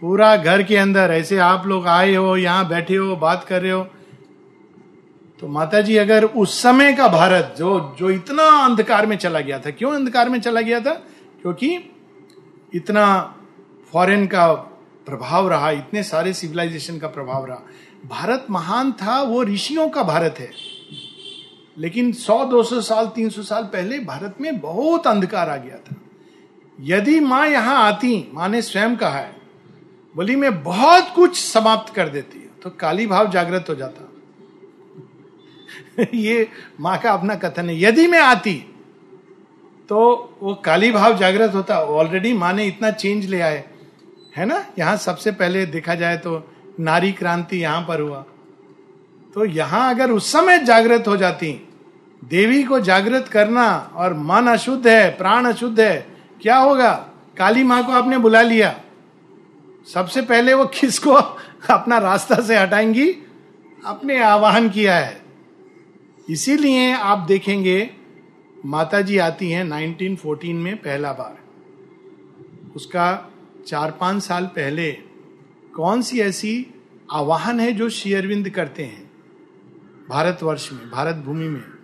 पूरा 0.00 0.36
घर 0.36 0.62
के 0.62 0.76
अंदर, 0.76 1.10
ऐसे 1.10 1.38
आप 1.38 1.66
लोग 1.66 1.86
आए 1.86 2.14
हो, 2.14 2.36
यहाँ 2.36 2.68
बैठे 2.68 2.96
हो, 2.96 3.16
बात 3.16 3.44
कर 3.44 3.62
रहे 3.62 3.70
हो। 3.70 3.84
तो 5.40 5.48
माता 5.48 5.80
जी 5.80 5.96
अगर 5.96 6.24
उस 6.24 6.62
समय 6.62 6.92
का 6.92 7.08
भारत 7.08 7.54
जो 7.58 7.96
जो 7.98 8.10
इतना 8.10 8.42
अंधकार 8.42 9.06
में 9.06 9.16
चला 9.16 9.40
गया 9.40 9.58
था, 9.58 9.70
क्यों 9.70 9.92
अंधकार 9.92 10.28
में 10.28 10.40
चला 10.40 10.60
गया 10.60 10.80
था? 10.80 10.94
क्योंकि 11.42 11.78
इतना 12.74 13.36
फॉरेन 13.92 14.26
का 14.26 14.52
प्रभाव 15.06 15.48
रहा, 15.48 15.70
इतने 15.70 16.02
सारे 16.02 16.32
सिविलाइजेशन 16.32 16.98
का 16.98 17.08
प्रभाव 17.08 17.46
रहा। 17.46 17.58
भारत 18.06 18.46
महान 18.50 18.92
था, 18.92 19.22
वो 19.22 19.42
ऋषियों 19.42 19.88
का 19.88 20.02
भारत 20.02 20.34
है। 20.38 20.79
लेकिन 21.80 22.12
100-200 22.12 22.80
साल 22.80 23.10
300 23.16 23.42
साल 23.42 23.64
पहले 23.64 23.98
भारत 23.98 24.34
में 24.40 24.60
बहुत 24.60 25.06
अंधकार 25.06 25.48
आ 25.48 25.56
गया 25.56 25.76
था। 25.76 25.96
यदि 26.78 27.20
माँ 27.20 27.46
यहाँ 27.46 27.76
आती, 27.82 28.30
माँ 28.34 28.48
ने 28.48 28.62
स्वयं 28.62 28.96
कहा 28.96 29.18
है, 29.18 29.36
बोली, 30.16 30.36
मैं 30.36 30.62
बहुत 30.62 31.12
कुछ 31.14 31.36
समाप्त 31.36 31.94
कर 31.94 32.08
देती 32.08 32.38
तो 32.62 32.70
काली 32.70 33.06
भाव 33.06 33.30
जागृत 33.30 33.66
हो 33.68 33.74
जाता। 33.74 34.06
ये 36.14 36.48
माँ 36.80 36.98
का 36.98 37.12
अपना 37.12 37.34
कथन 37.34 37.68
है। 37.70 37.80
यदि 37.80 38.06
मैं 38.06 38.20
आती 38.20 38.54
तो 39.88 39.98
वो 40.42 40.54
काली 40.54 40.90
भाव 40.92 41.16
जागृत 41.16 41.54
होता। 41.54 41.78
ऑलरेडी 41.78 42.32
माँ 42.32 42.52
ने 42.52 42.66
इतना 42.66 42.90
चेंज 42.90 43.26
ले 43.26 43.40
आए। 43.40 43.64
है 44.36 44.44
ना? 44.44 44.64
यहाँ 44.78 44.96
सबसे 44.96 45.30
पहले 45.30 45.64
देखा 45.66 45.94
जाए 45.94 46.16
तो 46.16 46.42
नारी 46.80 47.12
क्रांति 47.12 47.56
यहाँ 47.56 47.82
पर 47.88 48.00
हुआ। 48.00 48.24
तो 49.34 49.44
यहाँ 49.44 49.94
अगर 49.94 50.10
उस 50.10 50.32
समय 50.32 50.58
जागृत 50.58 51.08
हो 51.08 51.16
जाती 51.16 51.52
देवी 52.24 52.62
को 52.62 52.80
जागृत 52.80 53.28
करना 53.28 53.92
और 53.94 54.14
मन 54.14 54.46
अशुद्ध 54.46 54.86
है, 54.86 55.16
प्राण 55.16 55.44
अशुद्ध 55.44 55.80
है, 55.80 56.16
क्या 56.42 56.56
होगा? 56.56 56.92
काली 57.38 57.62
माँ 57.62 57.86
को 57.86 57.92
आपने 57.92 58.18
बुला 58.18 58.42
लिया। 58.42 58.80
सबसे 59.94 60.22
पहले 60.22 60.54
वो 60.54 60.64
किसको 60.64 61.10
अपना 61.70 61.98
रास्ता 61.98 62.42
से 62.42 62.56
हटाएँगी? 62.56 63.12
अपने 63.86 64.22
आवाहन 64.22 64.70
किया 64.70 64.96
है। 64.96 65.22
इसीलिए 66.30 66.92
आप 66.92 67.18
देखेंगे 67.18 67.90
माता 68.66 69.00
जी 69.00 69.18
आती 69.18 69.50
हैं 69.50 69.64
1914 69.64 70.54
में 70.54 70.76
पहला 70.76 71.12
बार। 71.12 71.38
उसका 72.76 73.32
चार 73.66 73.90
पाँच 73.90 74.22
साल 74.22 74.44
पहले 74.44 74.92
कौन 75.74 76.02
सी 76.02 76.20
ऐसी 76.20 76.66
आवाहन 77.12 77.60
है 77.60 77.72
जो 77.72 77.88
शेयरविंद 77.88 78.50
करते 78.50 78.84
हैं? 78.84 79.10
भारतवर्ष 80.08 80.72
में, 80.72 80.90
भारत 80.90 81.16
भूमि 81.16 81.48
में। 81.48 81.79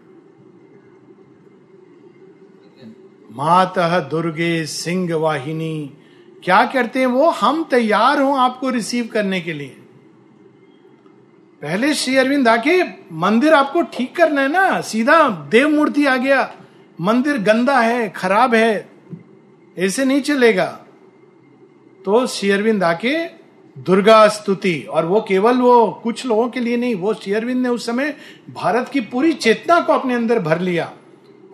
मातः 3.37 3.99
दुर्गे 4.01 4.67
सिंह 4.67 5.15
वाहिनी 5.15 5.93
क्या 6.45 6.65
करते 6.65 6.99
हैं 6.99 7.07
वो? 7.07 7.31
हम 7.31 7.65
तैयार 7.65 8.21
हो 8.21 8.35
आपको 8.35 8.71
रिसीव 8.71 9.07
करने 9.07 9.41
के 9.41 9.53
लिए। 9.53 9.77
पहले 11.63 11.95
श्री 11.95 12.17
अरविंद 12.17 12.49
आके 12.49 12.83
मंदिर 13.13 13.55
आपको 13.55 13.83
ठीक 13.83 14.17
करना 14.17 14.41
है 14.41 14.49
ना? 14.49 14.81
सीधा 14.81 15.29
देव 15.29 15.69
मूर्ति 15.69 16.07
आ 16.07 16.17
गया। 16.17 16.55
मंदिर 17.01 17.39
गंदा 17.39 17.81
है, 17.81 18.09
खराब 18.09 18.55
है, 18.55 18.89
ऐसे 19.79 20.05
नहीं 20.05 20.21
चलेगा। 20.21 20.81
तो 22.05 22.27
श्री 22.27 22.51
अरविंद 22.51 22.85
आके 22.85 23.17
दुर्गा 23.79 24.29
स्तुति, 24.29 24.81
और 24.91 25.07
वो 25.07 25.21
केवल 25.29 25.57
वो 25.57 26.01
कुछ 26.05 26.27
लोगों 26.27 26.49
के 26.49 26.61
लिए 26.61 26.77
नहीं, 26.77 26.95
वो 26.95 27.15
श्री 27.15 27.33
अरविंद 27.33 27.63
ने 27.63 27.69
उस 27.69 27.87
समय 27.87 28.17
भारत 28.51 28.89
की 28.89 29.01
पूरी 29.01 29.33
चेतना 29.33 29.81
को 29.81 29.93
अपने 29.93 30.15
अंदर 30.15 30.39
भर 30.39 30.61
लिया। 30.61 30.93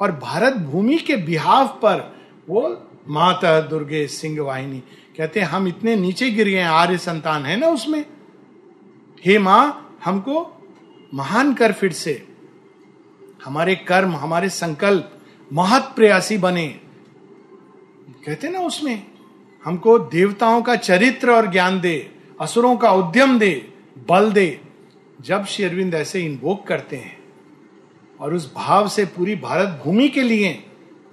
और 0.03 0.13
भारत 0.13 0.53
भूमि 0.53 0.97
के 0.97 1.17
बिहाव 1.17 1.67
पर 1.67 2.17
वो 2.49 2.89
माता 3.09 3.61
दुर्गे 3.61 4.07
सिंह 4.07 4.43
वाहिनी 4.43 4.83
कहते 5.19 5.41
हैं, 5.41 5.47
हम 5.47 5.69
इतने 5.69 5.97
नीचे 5.97 6.31
गिर 6.31 6.49
गए 6.49 6.63
आर्य 6.63 6.99
संतान 6.99 7.45
है 7.45 7.57
ना 7.57 7.67
उसमें। 7.67 8.05
हे 9.27 9.39
माँ, 9.39 9.99
हमको 10.05 10.65
महान 11.15 11.55
कर 11.55 11.73
फिर 11.73 11.93
से। 11.93 12.27
हमारे 13.45 13.75
कर्म, 13.75 14.17
हमारे 14.17 14.49
संकल्प 14.49 15.19
महत 15.53 15.93
प्रयासी 15.97 16.39
बने। 16.39 16.69
कहते 18.27 18.49
ना 18.49 18.61
उसमें, 18.61 19.07
हमको 19.65 19.99
देवताओं 19.99 20.63
का 20.63 20.77
चरित्र 20.77 21.31
और 21.31 21.51
ज्ञान 21.53 21.81
दे, 21.81 22.11
असुरों 22.41 22.77
का 22.77 22.91
उद्यम 22.91 23.39
दे, 23.39 23.73
बल 24.09 24.33
दे। 24.33 24.61
जब 25.21 25.45
श्री 25.45 25.65
अरविंद 25.65 25.95
ऐसे 25.95 26.21
इन्वोक 26.21 26.67
करते 26.67 26.97
हैं 26.97 27.22
और 28.23 28.35
उस 28.35 28.55
भाव 28.55 28.89
से 28.89 29.05
पूरी 29.05 29.35
भारत 29.35 29.83
भूमि 29.85 30.09
के 30.09 30.23
लिए 30.23 30.65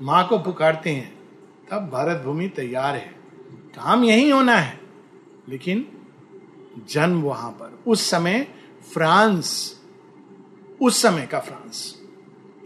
माँ 0.01 0.27
को 0.27 0.39
पुकारते 0.39 0.89
हैं, 0.89 1.19
तब 1.71 1.89
भारत 1.89 2.21
भूमि 2.25 2.47
तैयार 2.47 2.95
है। 2.95 3.15
काम 3.75 4.03
यही 4.03 4.29
होना 4.29 4.55
है। 4.55 4.79
लेकिन 5.49 5.87
जन्म 6.89 7.21
वहाँ 7.21 7.51
पर। 7.51 7.79
उस 7.87 8.09
समय 8.09 8.47
फ्रांस, 8.93 9.79
उस 10.81 11.01
समय 11.01 11.25
का 11.25 11.39
फ्रांस, 11.39 12.01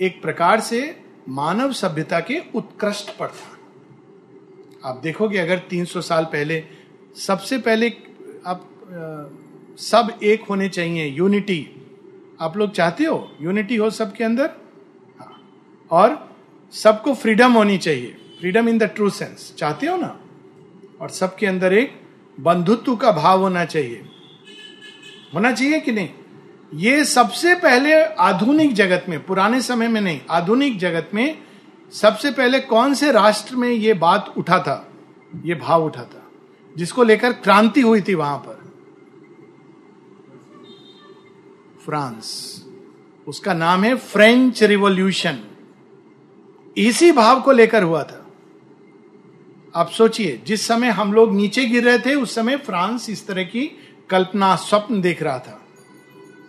एक 0.01 0.21
प्रकार 0.21 0.59
से 0.59 1.03
मानव 1.29 1.73
सभ्यता 1.73 2.19
के 2.19 2.39
उत्कृष्ट 2.55 3.17
पर 3.17 3.27
था। 3.27 3.57
आप 4.89 4.97
देखोगे 4.97 5.37
अगर 5.37 5.59
300 5.59 6.01
साल 6.01 6.25
पहले, 6.25 6.63
सबसे 7.15 7.57
पहले 7.57 7.89
आप 8.45 8.69
सब 9.77 10.19
एक 10.23 10.43
होने 10.43 10.69
चाहिए, 10.69 11.05
यूनिटी। 11.05 11.82
आप 12.43 12.57
लोग 12.57 12.71
चाहते 12.71 13.03
हो? 13.03 13.35
यूनिटी 13.41 13.75
हो 13.75 13.89
सबके 13.89 14.23
अंदर? 14.23 14.51
हाँ। 15.19 15.59
और 15.91 16.35
सबको 16.71 17.13
फ्रीडम 17.13 17.51
होनी 17.51 17.77
चाहिए। 17.77 18.35
Freedom 18.39 18.69
in 18.69 18.77
the 18.77 18.83
true 18.83 19.09
sense 19.09 19.55
चाहते 19.57 19.87
हो 19.87 19.97
ना? 19.97 20.19
और 21.01 21.09
सबके 21.09 21.45
अंदर 21.45 21.73
एक 21.73 22.01
बंधुत्व 22.39 22.95
का 22.95 23.11
भाव 23.11 23.39
होना 23.39 23.65
चाहिए। 23.65 24.09
होना 25.33 25.51
चाहिए 25.51 25.79
कि 25.79 25.91
नहीं? 25.91 26.09
ये 26.73 27.05
सबसे 27.05 27.55
पहले 27.55 28.03
आधुनिक 28.03 28.73
जगत 28.73 29.05
में, 29.09 29.25
पुराने 29.25 29.61
समय 29.61 29.87
में 29.87 30.01
नहीं, 30.01 30.21
आधुनिक 30.29 30.79
जगत 30.79 31.09
में 31.13 31.37
सबसे 31.91 32.31
पहले 32.31 32.59
कौन 32.59 32.93
से 32.93 33.11
राष्ट्र 33.11 33.55
में 33.55 33.69
ये 33.69 33.93
बात 33.93 34.33
उठा 34.37 34.59
था? 34.59 34.89
ये 35.45 35.55
भाव 35.55 35.85
उठा 35.85 36.03
था। 36.03 36.31
जिसको 36.77 37.03
लेकर 37.03 37.33
क्रांति 37.33 37.81
हुई 37.81 38.01
थी 38.01 38.13
वहाँ 38.13 38.37
पर। 38.37 38.52
फ्रांस। 41.85 42.63
उसका 43.27 43.53
नाम 43.53 43.83
है 43.83 43.95
फ्रेंच 43.95 44.63
रिवॉल्यूशन। 44.63 45.39
इसी 46.77 47.11
भाव 47.11 47.41
को 47.41 47.51
लेकर 47.51 47.83
हुआ 47.83 48.03
था। 48.03 48.27
आप 49.75 49.89
सोचिए, 49.89 50.41
जिस 50.45 50.67
समय 50.67 50.89
हम 50.89 51.13
लोग 51.13 51.35
नीचे 51.35 51.65
गिर 51.65 51.83
रहे 51.83 51.99
थे, 51.99 52.15
उस 52.15 52.35
समय 52.35 52.57
फ्रांस 52.57 53.09
इस 53.09 53.27
तरह 53.27 53.43
की 53.43 53.71
कल्पना, 54.09 54.55
स्वप्न 54.55 55.01
देख 55.01 55.23
रहा 55.23 55.39
था। 55.39 55.61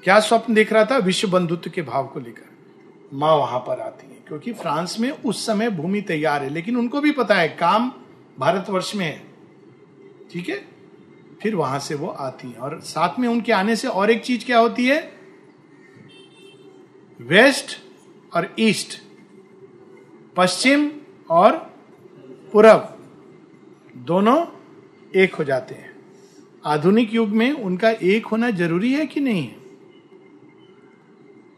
क्या 0.05 0.21
स्वप्न 0.21 0.55
देख 0.55 0.73
रहा 0.73 0.85
था? 0.85 0.97
विश्व 0.97 1.29
बंधुत्व 1.29 1.71
के 1.71 1.83
भाव 1.83 2.07
को 2.07 2.21
लेकर। 2.21 2.49
माँ 3.13 3.37
वहाँ 3.37 3.59
पर 3.59 3.81
आती 3.81 4.07
है, 4.07 4.19
क्योंकि 4.29 4.53
फ्रांस 4.53 4.97
में 5.01 5.11
उस 5.11 5.47
समय 5.47 5.71
भूमि 5.71 6.01
तैयार 6.01 6.43
है, 6.43 6.51
लेकिन 6.51 6.77
उनको 6.77 7.01
भी 7.01 7.11
पता 7.11 7.35
है, 7.35 7.49
काम 7.49 7.93
भारतवर्ष 8.39 8.95
में 8.95 9.07
है। 9.07 9.25
ठीक 10.33 10.49
है? 10.49 10.69
फिर 11.43 11.55
वहाँ 11.55 11.79
से 11.79 11.95
वो 11.95 12.07
आती 12.07 12.49
है, 12.49 12.55
और 12.55 12.81
साथ 12.81 13.19
में 13.19 13.29
उनके 13.29 13.53
आने 13.53 13.77
से 13.77 13.89
और 13.89 14.11
एक 14.11 14.23
चीज़ 14.23 14.45
क्या 14.45 14.59
होती 14.59 14.87
है? 14.87 15.24
वेस्ट 17.21 17.77
और 18.35 18.55
ईस्ट, 18.59 19.01
पश्चिम 20.37 20.91
और 21.31 21.53
पूरब, 22.53 22.99
दोनों 23.97 24.47
एक 25.17 25.35
हो 25.35 25.45
जाते 25.45 25.75
हैं। 25.75 25.97
आधुनिक 26.67 27.15
युग 27.15 27.29
में 27.29 27.53
उनका 27.53 27.91
एक 27.91 28.27
होना 28.27 28.51
ज़रूरी 28.51 28.93
है 28.93 29.07
कि 29.07 29.21
नहीं 29.21 29.43
है? 29.43 29.57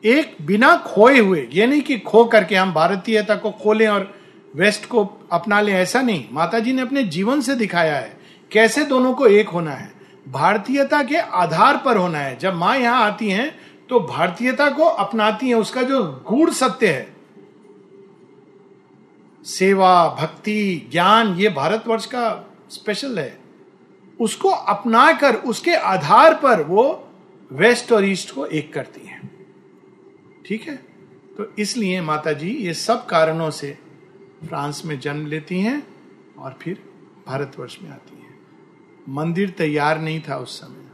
एक 0.05 0.37
बिना 0.43 0.77
खोए 0.77 1.19
हुए, 1.19 1.49
ये 1.53 1.67
नहीं 1.67 1.83
कि 1.83 1.99
खो 1.99 2.25
करके 2.25 2.55
हम 2.55 2.73
भारतीयता 2.73 3.37
को 3.37 3.51
खो 3.51 3.73
लें 3.73 3.89
और 3.89 4.15
वेस्ट 4.57 4.87
को 4.87 5.29
अपना 5.33 5.61
लें, 5.61 5.73
ऐसा 5.73 6.03
नहीं। 6.03 6.25
माता 6.33 6.59
जी 6.59 6.73
ने 6.73 6.83
अपने 6.83 7.03
जीवन 7.03 7.41
से 7.41 7.55
दिखाया 7.55 7.97
है 7.97 8.17
कैसे 8.53 8.85
दोनों 8.85 9.15
को 9.15 9.27
एक 9.27 9.49
होना 9.49 9.71
है। 9.71 9.93
भारतीयता 10.29 11.03
के 11.03 11.17
आधार 11.17 11.83
पर 11.85 11.97
होना 11.97 12.19
है। 12.19 12.39
जब 12.39 12.55
माँ 12.55 12.79
यहाँ 12.79 13.03
आती 13.03 13.31
हैं 13.31 13.66
तो 13.89 14.01
भारतीयता 14.01 14.71
को 14.71 14.83
अपनाती 14.83 15.49
है, 15.49 15.55
उसका 15.55 15.83
जो 15.83 16.25
गूढ़ 16.29 16.51
सत्य 16.51 16.89
है। 16.89 17.17
सेवा, 19.45 20.17
भक्ति, 20.21 20.89
ज्ञान, 20.91 21.35
ये 21.35 21.49
भारतवर्ष 21.49 22.07
का 22.07 22.55
स्पेशल 22.71 23.19
है। 23.19 23.41
उसको 24.21 24.49
अपनाकर, 24.49 25.35
उसके 25.35 25.75
आधार 25.75 26.35
पर 26.35 26.63
वो 26.63 27.09
वेस्ट 27.53 27.93
और 27.93 28.05
ईस्ट 28.05 28.35
को 28.35 28.47
एक 28.47 28.73
करती 28.73 29.07
है। 29.07 29.21
ठीक 30.47 30.69
है? 30.69 30.77
तो 31.37 31.53
इसलिए 31.59 32.01
माता 32.01 32.33
जी 32.33 32.51
ये 32.51 32.75
सब 32.75 33.07
कारणों 33.07 33.51
से 33.51 33.79
फ्रांस 34.49 34.83
में 34.85 35.01
जन्म 35.01 35.27
लेती 35.27 35.61
हैं 35.61 35.87
और 36.39 36.59
फिर 36.63 36.83
भारतवर्ष 37.27 37.79
में 37.83 37.91
आती 37.91 38.17
हैं। 38.17 38.39
मंदिर 39.09 39.51
तैयार 39.51 40.01
नहीं 40.01 40.21
था 40.21 40.37
उस 40.37 40.61
समय। 40.61 40.86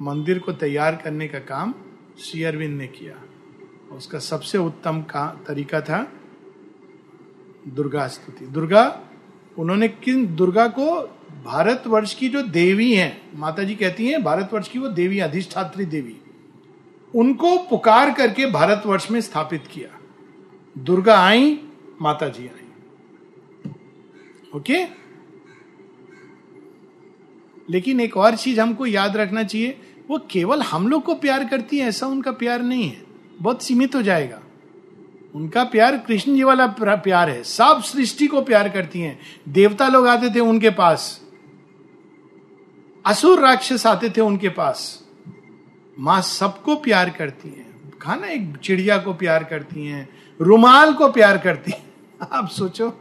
मंदिर 0.00 0.38
को 0.38 0.52
तैयार 0.52 0.96
करने 0.96 1.28
का 1.28 1.38
काम 1.38 1.74
श्री 2.18 2.42
अरविंद 2.42 2.78
ने 2.78 2.86
किया। 2.86 3.22
उसका 3.96 4.18
सबसे 4.18 4.58
उत्तम 4.58 5.02
का 5.02 5.40
तरीका 5.46 5.80
था 5.80 6.12
दुर्गा 7.68 8.08
स्तुति। 8.08 8.46
दुर्गा, 8.46 9.02
उन्होंने 9.58 9.88
किन, 9.88 10.36
दुर्गा 10.36 10.68
को 10.68 11.00
भारतवर्ष 11.44 12.14
की 12.14 12.28
जो 12.28 12.42
देवी 12.42 12.94
हैं 12.94 13.38
माता 13.38 13.62
जी 13.62 13.74
कहती 13.74 14.08
हैं 14.08 14.22
भारतवर्ष 14.22 14.68
की 14.68 14.78
वो 14.78 14.88
देवी, 14.88 15.18
अधिष्ठात्री 15.18 15.84
देवी, 15.84 16.16
उनको 17.14 17.58
पुकार 17.58 18.14
करके 18.14 18.46
भारतवर्ष 18.46 19.10
में 19.10 19.20
स्थापित 19.20 19.64
किया। 19.66 20.00
दुर्गा 20.78 21.18
आई 21.18 21.68
माता 22.02 22.28
जी 22.28 22.46
आई। 22.46 22.68
ओके? 24.56 24.84
लेकिन 27.70 28.00
एक 28.00 28.16
और 28.16 28.36
चीज़ 28.36 28.60
हमको 28.60 28.86
याद 28.86 29.16
रखना 29.16 29.42
चाहिए 29.42 29.78
वो 30.10 30.18
केवल 30.30 30.62
हम 30.62 30.88
लोग 30.88 31.02
को 31.02 31.14
प्यार 31.14 31.44
करती 31.44 31.78
है, 31.78 31.88
ऐसा 31.88 32.06
उनका 32.06 32.32
प्यार 32.32 32.62
नहीं 32.62 32.84
है। 32.84 33.02
बहुत 33.42 33.62
सीमित 33.62 33.94
हो 33.94 34.02
जाएगा। 34.02 34.40
उनका 35.34 35.64
प्यार 35.64 35.98
कृष्ण 35.98 36.34
जी 36.34 36.42
वाला 36.42 36.66
प्यार 36.96 37.30
है। 37.30 37.42
सब 37.42 37.82
सृष्टि 37.82 38.26
को 38.26 38.42
प्यार 38.42 38.68
करती 38.68 39.00
हैं। 39.00 39.20
देवता 39.48 39.88
लोग 39.88 40.06
आते 40.06 40.34
थे 40.34 40.40
उनके 40.40 40.70
पास। 40.70 41.20
असुर 43.06 43.38
राक्षस 43.40 43.86
आते 43.86 44.10
थे 44.10 44.20
उनके 44.20 44.48
पास। 44.48 45.04
माँ 45.98 46.22
सबको 46.22 46.76
प्यार 46.76 47.10
करती 47.10 47.48
हैं। 47.48 47.98
खाना 47.98 48.26
एक 48.26 48.56
चिड़िया 48.56 48.98
को 48.98 49.14
प्यार 49.14 49.44
करती 49.44 49.86
हैं। 49.86 50.08
रुमाल 50.40 50.94
को 50.94 51.12
प्यार 51.12 51.38
करती 51.38 51.70
हैं। 51.70 51.94
आप 52.32 52.48
सोचो। 52.48 53.00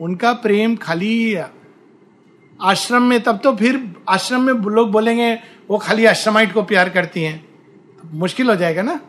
उनका 0.00 0.32
प्रेम 0.32 0.76
खाली 0.76 1.38
आश्रम 2.62 3.02
में, 3.02 3.22
तब 3.22 3.40
तो 3.44 3.56
फिर 3.56 3.94
आश्रम 4.08 4.40
में 4.42 4.54
लोग 4.54 4.90
बोलेंगे 4.90 5.53
वो 5.70 5.78
खाली 5.78 6.04
आश्रमाइट 6.04 6.52
को 6.52 6.62
प्यार 6.62 6.88
करती 6.88 7.22
हैं। 7.22 7.44
मुश्किल 8.14 8.50
हो 8.50 8.56
जाएगा 8.56 8.82
ना? 8.82 9.00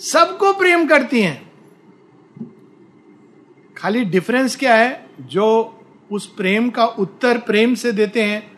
सबको 0.00 0.52
प्रेम 0.52 0.86
करती 0.86 1.20
हैं। 1.22 1.52
खाली 3.76 4.04
डिफरेंस 4.04 4.56
क्या 4.56 4.74
है? 4.74 5.06
जो 5.20 5.72
उस 6.12 6.26
प्रेम 6.26 6.68
का 6.70 6.84
उत्तर 6.86 7.38
प्रेम 7.38 7.74
से 7.74 7.92
देते 7.92 8.22
हैं, 8.22 8.50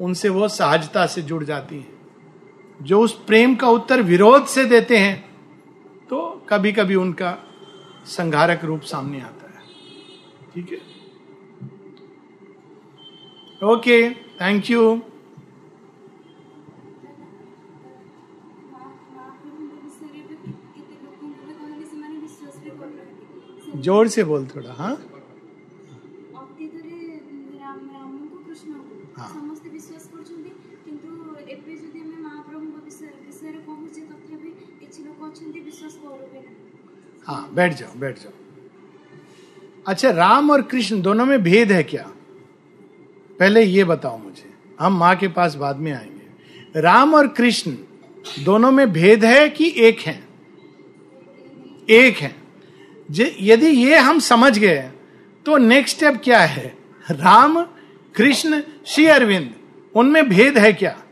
उनसे 0.00 0.28
वो 0.28 0.48
सहजता 0.48 1.06
से 1.06 1.22
जुड़ 1.22 1.44
जाती 1.44 1.76
हैं। 1.76 1.92
जो 2.82 3.00
उस 3.00 3.12
प्रेम 3.26 3.54
का 3.54 3.68
उत्तर 3.68 4.02
विरोध 4.02 4.46
से 4.46 4.64
देते 4.64 4.96
हैं 4.96 5.16
तो 6.10 6.46
कभी 6.48 6.72
कभी 6.72 6.94
उनका 6.94 7.36
संघारक 8.06 8.64
रूप 8.64 8.82
सामने 8.82 9.20
आता 9.20 9.46
है। 9.48 9.62
ठीक 10.54 10.72
है? 10.72 10.78
ओके 13.68 14.10
थैंक 14.10 14.70
यू 14.70 15.02
ज़ोर 23.80 24.08
से 24.08 24.24
बोल 24.24 24.46
थोड़ा 24.46 24.72
हाँ? 24.72 24.96
हाँ।, 29.16 29.28
हाँ 37.26 37.54
बैठ 37.54 37.74
जाओ 37.74 37.98
बैठ 37.98 38.18
जाओ। 38.18 38.32
अच्छा 39.86 40.10
राम 40.10 40.50
और 40.50 40.62
कृष्ण 40.62 41.02
दोनों 41.02 41.26
में 41.26 41.42
भेद 41.42 41.72
है 41.72 41.82
क्या? 41.82 42.12
पहले 43.38 43.62
ये 43.62 43.84
बताओ 43.84 44.18
मुझे 44.18 44.50
हम 44.80 44.98
माँ 44.98 45.16
के 45.16 45.28
पास 45.28 45.54
बाद 45.54 45.76
में 45.76 45.92
आएँगे। 45.92 46.80
राम 46.80 47.14
और 47.14 47.28
कृष्ण 47.28 47.76
दोनों 48.44 48.70
में 48.70 48.92
भेद 48.92 49.24
है 49.24 49.48
कि 49.48 49.74
एक 49.76 50.00
हैं? 50.00 50.28
एक 51.90 52.16
हैं। 52.16 52.37
यदि 53.40 53.66
ये 53.66 53.98
हम 53.98 54.18
समझ 54.18 54.58
गए 54.58 54.90
तो 55.46 55.56
नेक्स्ट 55.56 55.96
स्टेप 55.96 56.20
क्या 56.24 56.40
है? 56.40 56.78
राम, 57.10 57.62
कृष्ण, 58.14 58.62
श्री 58.86 59.06
अरविंद, 59.06 59.54
उनमें 59.94 60.28
भेद 60.28 60.58
है 60.58 60.72
क्या? 60.72 61.02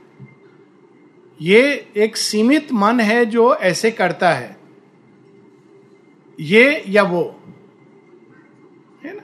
ये 1.40 1.88
एक 1.97 2.16
सीमित 2.16 2.72
मन 2.72 3.01
है 3.01 3.26
जो 3.26 3.55
ऐसे 3.55 3.90
करता 3.90 4.32
है। 4.32 4.57
ये 6.40 6.84
या 6.88 7.03
वो? 7.03 7.42
है 9.05 9.16
ना? 9.16 9.22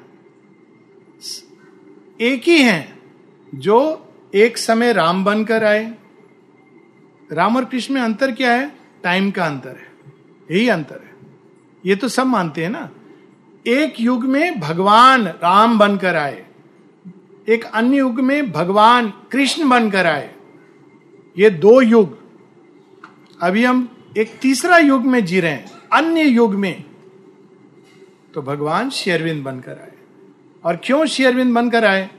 एक 2.21 2.43
ही 2.43 2.63
हैं 2.63 2.99
जो 3.55 4.09
एक 4.35 4.59
समय 4.59 4.93
राम 4.93 5.25
बनकर 5.25 5.65
आए। 5.65 5.95
राम 7.33 7.57
और 7.57 7.65
कृष्ण 7.65 7.95
में 7.95 8.01
अंतर 8.01 8.33
क्या 8.33 8.53
है? 8.53 8.73
टाइम 9.03 9.31
का 9.31 9.47
अंतर 9.47 9.77
है। 9.77 9.93
यही 10.51 10.69
अंतर 10.69 11.01
है। 11.05 11.12
ये 11.87 11.97
तो 11.97 12.09
सब 12.09 12.27
मानते 12.27 12.63
हैं 12.63 12.71
ना। 12.71 12.91
एक 13.67 14.01
युग 14.01 14.25
में 14.25 14.61
भगवान 14.61 15.27
राम 15.29 15.79
बनकर 15.79 16.17
आए। 16.17 16.47
एक 17.49 17.65
अन्य 17.65 17.97
युग 17.97 18.21
में 18.21 18.53
भगवान 18.53 19.13
कृष्ण 19.33 19.69
बनकर 19.69 20.07
आए। 20.07 20.35
ये 21.39 21.51
दो 21.51 21.81
युग। 21.81 22.19
अभी 23.43 23.65
हम 23.65 23.97
एक 24.19 24.39
तीसरा 24.43 24.79
युग 24.79 25.05
में 25.05 25.25
जी 25.25 25.41
रहे 25.41 25.51
हैं, 25.51 25.73
अन्य 25.93 26.23
युग 26.23 26.55
में। 26.55 26.85
तो 28.35 28.43
भगवान 28.43 28.91
शेरविंद 28.91 29.43
बनकर 29.45 29.73
आए। 29.73 29.93
और 30.65 30.81
क्यों 30.85 31.07
शेरविंद 31.07 31.55
बनकर 31.55 31.85
आए? 31.85 32.11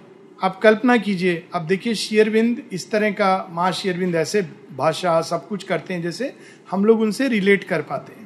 आप 0.44 0.60
कल्पना 0.60 0.98
कीजिए। 0.98 1.48
अब 1.54 1.62
देखिए, 1.62 1.96
शेरविंद 1.96 2.64
इस 2.72 2.92
तरह 2.92 3.12
का, 3.12 3.48
माँ 3.52 3.72
शेरविंद 3.72 4.16
ऐसे 4.16 4.42
भाषा 4.78 5.22
सब 5.22 5.48
कुछ 5.48 5.64
करते 5.64 5.94
हैं 5.94 6.02
जैसे 6.02 6.36
हम 6.72 6.86
लोग 6.86 7.02
उनसे 7.02 7.28
रिलेट 7.28 7.64
कर 7.64 7.82
पाते 7.82 8.14
हैं। 8.14 8.23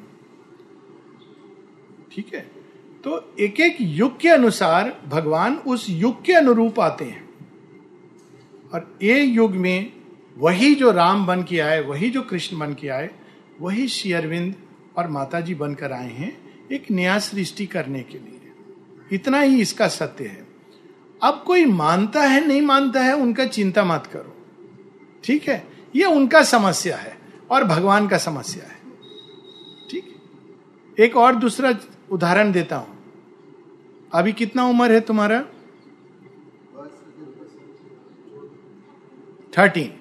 ठीक 2.18 2.34
है? 2.34 2.42
तो 3.04 3.34
एक 3.40 3.60
एक 3.60 3.78
युग 3.82 4.20
के 4.20 4.30
अनुसार 4.30 5.02
भगवान 5.08 5.56
उस 5.56 5.90
युग 5.90 6.26
के 6.26 6.34
अनुरूप 6.34 6.80
आते 6.80 7.06
हैं। 7.06 7.30
और 8.74 8.98
ये 9.02 9.24
युग 9.24 9.52
में 9.52 9.94
वही 10.38 10.76
जो 10.76 10.92
राम 10.92 11.26
बन 11.26 11.44
के 11.44 11.60
आए, 11.60 11.82
वही 11.82 12.10
जो 12.10 12.22
कृष्ण 12.22 12.60
बन 12.60 12.74
के 12.74 12.88
आए, 12.88 13.10
वही 13.62 13.88
श्री 13.88 14.14
अरविंद 14.14 14.56
और 14.98 15.08
माता 15.08 15.42
जी 15.42 15.56
बनकर 15.56 15.92
आए 15.92 16.14
हैं 16.14 16.38
एक 16.72 16.92
नया 16.92 17.20
सृष्टि 17.20 17.66
करने 17.66 18.04
के 18.04 18.18
लिए। 18.18 18.52
इतना 19.12 19.40
ही 19.40 19.62
इसका 19.62 19.88
सत्य 19.88 20.26
है। 20.26 20.48
अब 21.24 21.44
कोई 21.48 21.66
मानता 21.66 22.22
है, 22.22 22.48
नहीं 22.48 22.62
मानता 22.62 23.04
है, 23.04 23.16
उनका 23.16 23.46
चिंता 23.46 23.86
मत 23.86 24.10
करो। 24.14 24.38
ठीक 25.24 25.50
है? 25.50 25.68
ये 25.96 26.06
उनका 26.06 26.44
समस्या 26.44 26.98
है 26.98 27.18
और 27.52 27.64
भगवान 27.64 28.08
का 28.08 28.18
समस्या 28.18 28.64
है। 28.64 28.80
ठीक? 29.90 30.16
एक 31.00 31.18
और 31.18 31.36
दूसरा 31.36 31.76
उदाहरण 32.12 32.52
देता 32.52 32.76
हूँ। 32.76 32.98
अभी 34.14 34.34
कितना 34.34 34.66
उम्र 34.66 34.92
है 34.92 35.00
तुम्हारा? 35.00 35.42
थर्टीन 39.58 39.94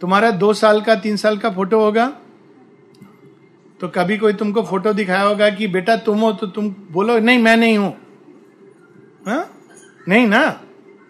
तुम्हारा 0.00 0.30
दो 0.30 0.52
साल 0.54 0.80
का, 0.80 0.94
तीन 0.94 1.16
साल 1.16 1.38
का 1.38 1.50
फ़ोटो 1.50 1.80
होगा? 1.80 2.06
तो 3.80 3.88
कभी 3.88 4.18
कोई 4.18 4.32
तुमको 4.32 4.62
फ़ोटो 4.62 4.92
दिखाया 4.92 5.22
होगा 5.22 5.50
कि, 5.50 5.66
बेटा, 5.68 5.96
तुम 5.96 6.20
हो 6.20 6.32
तो 6.32 6.46
तुम 6.46 6.74
बोलो, 6.90 7.18
नहीं, 7.18 7.38
मैं 7.38 7.56
नहीं 7.56 7.78
हूँ। 7.78 7.96
हाँ? 9.26 9.50
नहीं 10.08 10.26
ना? 10.26 10.60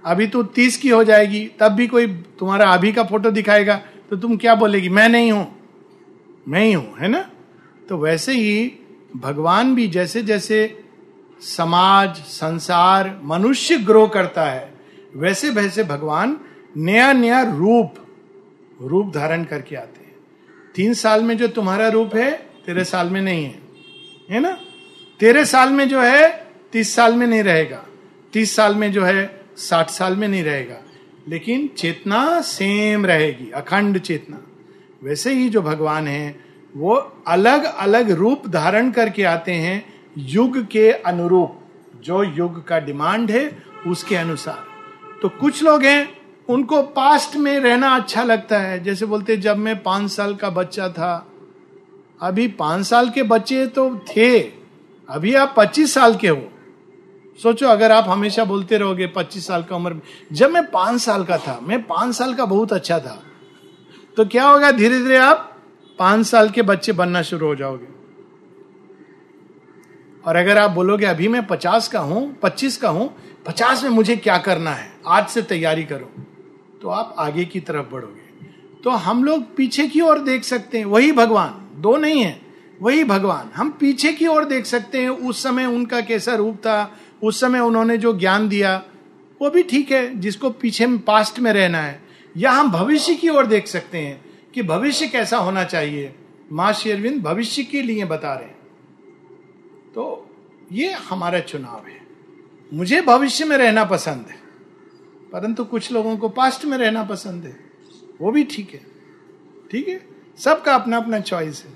अभी 0.04 0.26
तो 0.26 0.42
तीस 0.42 0.76
की 0.76 0.88
हो 0.88 1.04
जाएगी, 1.04 1.50
तब 1.60 1.72
भी 1.72 1.86
कोई 1.86 2.06
तुम्हारा 2.38 2.70
अभी 2.70 2.92
का 2.92 3.04
फ़ोटो 3.04 3.30
दिखाएगा 3.30 3.82
तो 4.10 4.16
तुम 4.16 4.36
क्या 4.36 4.54
बोलेगी, 4.54 4.88
मैं 4.88 5.08
नहीं 5.08 5.32
हूँ। 5.32 5.46
मैं 6.48 6.64
ही 6.64 6.72
हूँ, 6.72 6.98
है 6.98 7.08
ना? 7.08 7.30
तो 7.88 7.98
वैसे 7.98 8.32
ही 8.32 8.78
भगवान 9.16 9.74
भी 9.74 9.88
जैसे 9.88 10.22
जैसे 10.22 10.84
समाज, 11.40 12.16
संसार, 12.16 13.20
मनुष्य 13.24 13.78
ग्रो 13.78 14.06
करता 14.06 14.44
है, 14.44 14.74
वैसे 15.16 15.50
वैसे 15.50 15.84
भगवान 15.84 16.40
नया 16.76 17.12
नया 17.12 17.42
रूप 17.42 17.94
रूप 18.82 19.14
धारण 19.14 19.44
करके 19.44 19.76
आते 19.76 20.04
हैं। 20.04 20.14
तीन 20.74 20.94
साल 20.94 21.22
में 21.22 21.36
जो 21.36 21.48
तुम्हारा 21.48 21.88
रूप 21.88 22.14
है, 22.14 22.32
तेरे 22.66 22.84
साल 22.84 23.10
में 23.10 23.20
नहीं 23.20 23.44
है। 23.44 23.62
है 24.30 24.40
ना? 24.40 24.58
तेरे 25.20 25.44
साल 25.44 25.68
में 25.70 25.88
जो 25.88 26.02
है, 26.02 26.46
तीस 26.72 26.94
साल 26.94 27.14
में 27.14 27.26
नहीं 27.26 27.42
रहेगा। 27.42 27.86
तीस 28.32 28.56
साल 28.56 28.74
में 28.74 28.92
जो 28.92 29.04
है, 29.04 29.40
साठ 29.56 29.90
साल 29.90 30.16
में 30.16 30.28
नहीं 30.28 30.44
रहेगा। 30.44 30.82
लेकिन 31.28 31.68
चेतना 31.68 32.40
सेम 32.40 33.06
रहेगी, 33.06 33.50
अखंड 33.50 33.98
चेतना। 33.98 34.42
वैसे 35.04 35.34
ही 35.34 35.48
जो 35.48 35.62
भगवान 35.62 36.08
है 36.08 36.51
वो 36.76 37.22
अलग 37.26 37.64
अलग 37.64 38.10
रूप 38.10 38.46
धारण 38.46 38.90
करके 38.90 39.22
आते 39.22 39.52
हैं 39.52 39.84
युग 40.18 40.66
के 40.66 40.90
अनुरूप। 40.92 41.58
जो 42.02 42.22
युग 42.22 42.66
का 42.66 42.78
डिमांड 42.78 43.30
है, 43.30 43.62
उसके 43.86 44.16
अनुसार। 44.16 44.64
तो 45.22 45.28
कुछ 45.28 45.62
लोग 45.62 45.82
हैं, 45.82 46.08
उनको 46.48 46.82
पास्ट 46.82 47.36
में 47.36 47.58
रहना 47.60 47.88
अच्छा 47.88 48.22
लगता 48.22 48.58
है। 48.58 48.82
जैसे 48.84 49.06
बोलते, 49.06 49.36
जब 49.36 49.56
मैं 49.56 49.82
पाँच 49.82 50.10
साल 50.10 50.34
का 50.34 50.50
बच्चा 50.50 50.88
था, 50.88 51.26
अभी 52.20 52.48
पाँच 52.48 52.86
साल 52.86 53.10
के 53.10 53.22
बच्चे 53.22 53.66
तो 53.66 54.04
थे, 54.16 54.40
अभी 55.08 55.34
आप 55.34 55.54
पच्चीस 55.56 55.94
साल 55.94 56.16
के 56.16 56.28
हो। 56.28 56.42
सोचो, 57.42 57.66
अगर 57.66 57.92
आप 57.92 58.04
हमेशा 58.08 58.44
बोलते 58.44 58.78
रहोगे, 58.78 59.06
पच्चीस 59.06 59.46
साल 59.46 59.62
का 59.62 59.76
उम्र, 59.76 60.00
जब 60.32 60.50
मैं 60.50 60.70
पाँच 60.70 61.00
साल 61.00 61.24
का 61.24 61.38
था, 61.38 61.58
मैं 61.62 61.82
पाँच 61.82 62.14
साल 62.14 62.34
का 62.34 62.44
बहुत 62.44 62.72
अच्छा 62.72 62.98
था 62.98 63.22
तो 64.16 64.24
क्या 64.24 64.48
होगा 64.48 64.70
धीरे 64.70 64.98
धीरे 65.02 65.16
आप 65.16 65.51
पाँच 66.02 66.26
साल 66.26 66.50
के 66.50 66.62
बच्चे 66.62 66.92
बनना 66.92 67.22
शुरू 67.22 67.46
हो 67.46 67.54
जाओगे। 67.54 67.86
और 70.24 70.36
अगर 70.36 70.58
आप 70.58 70.70
बोलोगे, 70.70 71.06
अभी 71.06 71.28
मैं 71.28 71.46
पचास 71.46 71.88
का 71.88 72.00
हूँ, 72.00 72.38
पच्चीस 72.42 72.76
का 72.76 72.88
हूँ, 72.88 73.16
पचास 73.46 73.82
में 73.82 73.90
मुझे 73.90 74.16
क्या 74.16 74.38
करना 74.38 74.70
है? 74.70 74.92
आज 75.06 75.28
से 75.28 75.42
तैयारी 75.42 75.84
करो। 75.84 76.24
तो 76.82 76.88
आप 76.88 77.14
आगे 77.18 77.44
की 77.44 77.60
तरफ़ 77.60 77.86
बढ़ोगे। 77.86 78.46
तो 78.84 78.90
हम 78.90 79.24
लोग 79.24 79.56
पीछे 79.56 79.88
की 79.88 80.00
ओर 80.00 80.18
देख 80.18 80.44
सकते 80.44 80.78
हैं, 80.78 80.84
वही 80.84 81.12
भगवान, 81.12 81.80
दो 81.80 81.96
नहीं 81.96 82.22
है, 82.22 82.42
वही 82.82 83.04
भगवान। 83.04 83.50
हम 83.54 83.70
पीछे 83.70 84.12
की 84.12 84.26
ओर 84.26 84.44
देख 84.44 84.66
सकते 84.66 84.98
हैं, 84.98 85.08
उस 85.08 85.42
समय 85.42 85.64
उनका 85.64 86.00
कैसा 86.00 86.34
रूप 86.34 86.56
था, 86.56 86.92
उस 87.22 87.40
समय 87.40 87.60
उन्होंने 87.60 87.98
जो 87.98 88.18
ज्ञान 88.18 88.48
दिया, 88.48 88.82
वो 89.42 89.50
भी 89.50 89.62
ठीक 89.62 89.90
है, 89.90 90.20
जिसको 90.20 90.50
पीछे 90.50 90.86
में 90.86 90.98
पास्ट 90.98 91.40
में 91.40 91.52
रहना 91.52 91.78
है। 91.78 92.02
या 92.36 92.50
हम 92.50 92.70
भविष्य 92.70 93.14
की 93.14 93.28
ओर 93.28 93.46
देख 93.46 93.66
सकते 93.66 93.98
हैं 93.98 94.31
कि 94.54 94.62
भविष्य 94.62 95.08
कैसा 95.08 95.38
होना 95.38 95.64
चाहिए? 95.64 96.14
माँ 96.52 96.72
शेरविंद 96.72 97.22
भविष्य 97.22 97.62
के 97.64 97.82
लिए 97.82 98.04
बता 98.04 98.34
रहे 98.34 98.48
हैं। 98.48 98.58
तो 99.94 100.28
ये 100.72 100.92
हमारा 100.92 101.40
चुनाव 101.40 101.86
है। 101.86 102.00
मुझे 102.72 103.00
भविष्य 103.00 103.44
में 103.44 103.56
रहना 103.56 103.84
पसंद 103.84 104.26
है, 104.28 104.36
परंतु 105.32 105.64
कुछ 105.64 105.90
लोगों 105.92 106.16
को 106.16 106.28
पास्ट 106.28 106.64
में 106.64 106.76
रहना 106.78 107.04
पसंद 107.04 107.44
है। 107.44 107.56
वो 108.20 108.30
भी 108.32 108.44
ठीक 108.44 108.70
है। 108.70 108.86
ठीक 109.70 109.88
है? 109.88 110.06
सबका 110.38 110.74
अपना 110.74 110.96
अपना 110.96 111.20
चॉइस 111.20 111.64
है। 111.64 111.72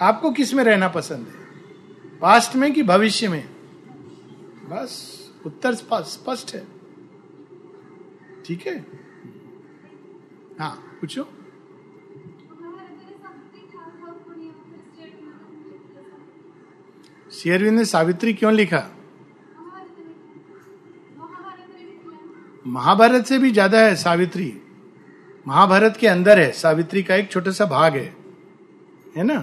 आपको 0.00 0.30
किसमें 0.30 0.64
रहना 0.64 0.88
पसंद 0.88 1.26
है? 1.26 2.18
पास्ट 2.18 2.56
में 2.56 2.72
कि 2.72 2.82
भविष्य 2.82 3.28
में? 3.28 3.48
बस, 4.68 5.16
उत्तर 5.46 5.74
स्पष्ट 5.74 6.54
है। 6.54 6.66
ठीक 8.46 8.66
है? 8.66 8.78
हाँ 10.58 10.98
पूछो। 11.00 11.28
शेयरविंद 17.38 17.78
ने 17.78 17.84
सावित्री 17.84 18.32
क्यों 18.34 18.52
लिखा? 18.52 18.82
महाभारत 22.66 23.26
से 23.26 23.38
भी 23.38 23.50
ज़्यादा 23.50 23.80
है 23.80 23.94
सावित्री। 23.96 24.52
महाभारत 25.46 25.96
के 25.96 26.06
अंदर 26.06 26.38
है। 26.38 26.50
सावित्री 26.52 27.02
का 27.02 27.14
एक 27.14 27.30
छोटा 27.30 27.50
सा 27.50 27.64
भाग 27.64 27.96
है। 27.96 28.16
है 29.16 29.24
ना? 29.24 29.38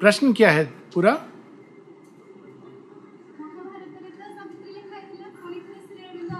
प्रश्न 0.00 0.32
क्या 0.32 0.50
है 0.50 0.64
पूरा? 0.94 1.12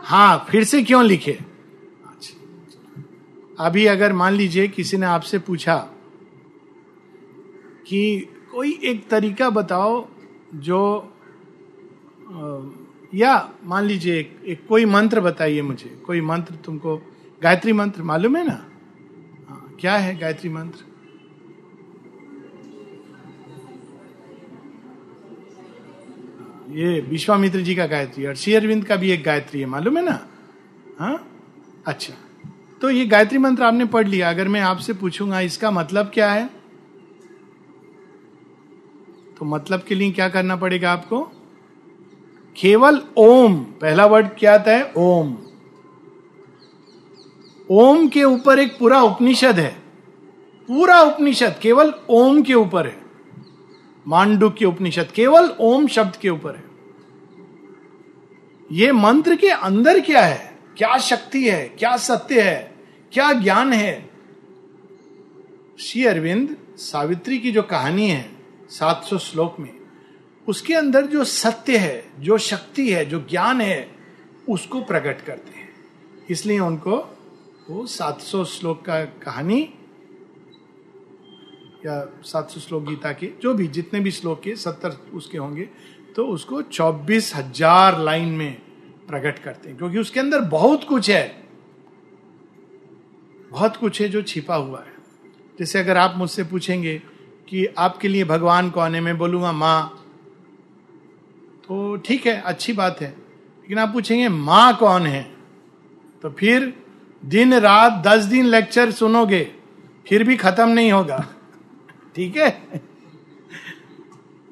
हाँ 0.05 0.47
फिर 0.51 0.65
से 0.65 0.83
क्यों 0.83 1.05
लिखे? 1.05 1.33
अच्छा, 2.07 3.05
अभी 3.59 3.87
अगर 3.87 4.13
मान 4.13 4.33
लीजिए 4.33 4.69
किसी 4.69 4.97
ने 4.97 5.07
आपसे 5.07 5.39
पूछा 5.39 5.77
कि 7.87 8.29
कोई 8.53 8.79
एक 8.85 9.09
तरीका 9.09 9.51
बताओ 9.51 10.01
जो 10.55 10.81
या 13.15 13.33
मान 13.65 13.85
लीजिए 13.85 14.19
एक, 14.19 14.37
एक 14.47 14.67
कोई 14.67 14.85
मंत्र 14.85 15.21
बताइए 15.21 15.63
मुझे। 15.63 15.89
कोई 16.07 16.21
मंत्र 16.21 16.55
तुमको 16.55 16.97
गायत्री 17.43 17.73
मंत्र 17.73 18.03
मालूम 18.03 18.37
है 18.37 18.47
ना? 18.47 18.65
हाँ, 19.49 19.77
क्या 19.81 19.97
है 19.97 20.19
गायत्री 20.19 20.51
मंत्र? 20.51 20.85
ये 26.71 27.01
विश्वामित्र 27.01 27.61
जी 27.61 27.75
का 27.75 27.87
गायत्री 27.87 28.27
और 28.27 28.35
श्री 28.35 28.55
अरविंद 28.55 28.85
का 28.85 28.97
भी 28.97 29.11
एक 29.11 29.25
गायत्री 29.25 29.61
है 29.61 29.67
मालूम 29.67 29.97
है 29.97 30.05
ना? 30.05 30.19
हाँ? 30.99 31.17
अच्छा। 31.87 32.15
तो 32.81 32.91
ये 32.91 33.07
गायत्री 33.07 33.39
मंत्र 33.39 33.63
आपने 33.63 33.85
पढ़ 33.85 34.09
लिया। 34.09 34.31
अगर 34.31 34.49
मैं 34.49 34.61
आपसे 34.61 34.93
पूछूँगा 34.93 35.41
इसका 35.41 35.71
मतलब 35.71 36.11
क्या 36.15 36.33
है? 36.33 36.49
तो 39.39 39.45
मतलब 39.45 39.83
के 39.83 39.95
लिए 39.95 40.11
क्या 40.11 40.29
करना 40.29 40.57
पड़ेगा 40.57 40.93
आपको? 40.93 41.23
केवल 42.57 43.03
ओम, 43.17 43.55
पहला 43.55 44.07
वर्ड 44.07 44.27
क्या 44.27 44.55
आता 44.55 44.73
है? 44.73 44.93
ओम। 44.97 45.39
ओम 47.71 48.09
के 48.09 48.25
ऊपर 48.25 48.59
एक 48.59 48.79
पूरा 48.79 49.03
उपनिषद 49.03 49.59
है। 49.59 49.83
पूरा 50.69 51.01
उपनिषद, 51.01 51.57
केवल 51.63 51.95
ओम 52.11 52.43
के 52.43 52.55
ऊपर 52.55 52.87
है। 52.87 53.03
मांडुक 54.09 54.55
के 54.55 54.65
उपनिषद, 54.65 55.09
केवल 55.15 55.55
ओम 55.61 55.87
शब्द 55.87 56.17
के 56.17 56.31
ऊपर 56.31 56.57
है। 56.57 56.65
ये 58.73 58.93
मंत्र 58.93 59.37
के 59.37 59.49
अंदर 59.49 60.01
क्या 60.01 60.21
है? 60.21 60.59
क्या 60.77 60.99
शक्ति 60.99 61.49
है? 61.49 61.69
क्या 61.69 61.97
सत्य 61.97 62.41
है? 62.41 62.75
क्या 63.13 63.33
ज्ञान 63.33 63.73
है? 63.73 64.11
श्री 65.79 66.05
अरविंद 66.05 66.57
सावित्री 66.77 67.39
की 67.39 67.53
जो 67.53 67.63
कहानी 67.63 68.09
है 68.09 68.32
700 68.73 69.19
श्लोक 69.19 69.57
में, 69.61 69.73
उसके 70.49 70.75
अंदर 70.75 71.07
जो 71.07 71.25
सत्य 71.25 71.77
है, 71.79 72.05
जो 72.21 72.39
शक्ति 72.39 72.91
है, 72.91 73.05
जो 73.05 73.21
ज्ञान 73.31 73.61
है, 73.61 73.91
उसको 74.49 74.81
प्रकट 74.81 75.21
करते 75.21 75.59
हैं। 75.59 75.69
इसलिए 76.31 76.59
उनको 76.59 76.97
वो 77.71 77.87
700 77.87 78.45
श्लोक 78.45 78.85
का 78.85 79.05
कहानी 79.05 79.61
या 81.87 81.97
700 82.25 82.61
श्लोक 82.61 82.85
गीता 82.85 83.13
के 83.13 83.31
जो 83.43 83.53
भी 83.55 83.67
जितने 83.69 84.01
भी 84.01 84.11
श्लोक 84.11 84.41
के 84.41 84.55
सत्तर 84.57 84.97
उसके 85.15 85.39
होंगे 85.39 85.69
तो 86.17 86.27
उसको 86.27 86.63
चौबीस 86.63 87.35
हज़ार 87.35 87.99
लाइन 87.99 88.29
में 88.29 88.53
प्रकट 89.09 89.39
करते 89.39 89.69
हैं। 89.69 89.77
क्योंकि 89.79 89.99
उसके 89.99 90.21
अंदर 90.21 90.41
बहुत 90.51 90.85
कुछ 90.85 91.11
है। 91.11 91.27
बहुत 93.51 93.77
कुछ 93.77 94.01
है 94.01 94.09
जो 94.09 94.23
छिपा 94.23 94.55
हुआ 94.55 94.81
है। 94.81 94.93
जैसे 95.59 95.79
अगर 95.79 95.97
आप 95.97 96.15
मुझसे 96.17 96.45
पूछेंगे 96.45 97.01
कि 97.53 97.67
आपके 97.67 98.09
लिए 98.09 98.25
भगवान 98.25 98.71
कौन 98.71 98.95
है? 98.95 99.01
मैं 99.01 99.19
बोलूँगा, 99.19 99.53
माँ। 99.53 100.05
तो 101.69 101.97
ठीक 101.97 102.27
है, 102.27 102.41
अच्छी 102.41 102.73
बात 102.73 103.01
है। 103.01 103.09
लेकिन 103.09 103.79
आप 103.79 103.93
पूछेंगे, 103.93 104.29
माँ 104.29 104.77
कौन 104.77 105.03
है? 105.03 105.35
तो 106.23 106.31
फिर 106.31 106.75
दिन 107.25 107.55
रात 107.55 107.93
दस 107.93 108.25
दिन 108.25 108.47
लेक्चर 108.47 108.91
सुनोगे, 108.91 109.51
फिर 110.09 110.25
भी 110.25 110.37
खत्म 110.37 110.69
नहीं 110.69 110.93
होगा। 110.93 111.29
ठीक 112.17 112.37
है? 112.37 112.63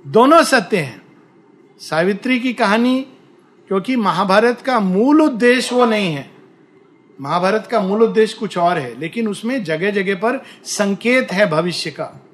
दोनों 0.07 0.43
सत्य 0.43 0.77
हैं। 0.77 1.03
सावित्री 1.79 2.41
की 2.41 2.53
कहानी, 2.53 3.07
क्योंकि 3.69 3.97
महाभारत 3.97 4.61
का 4.61 4.81
मूल 4.81 5.23
उद्देश्य 5.23 5.75
वो 5.75 5.85
नहीं 5.85 6.15
है। 6.15 6.31
महाभारत 7.21 7.69
का 7.71 7.81
मूल 7.81 8.03
उद्देश्य 8.03 8.37
कुछ 8.39 8.59
और 8.59 8.79
है, 8.79 9.01
लेकिन 9.01 9.29
उसमें 9.29 9.65
जगह 9.65 9.91
जगह 9.91 10.15
पर 10.15 10.45
संकेत 10.65 11.33
है 11.33 11.51
भविष्य 11.51 11.91
का। 11.91 12.27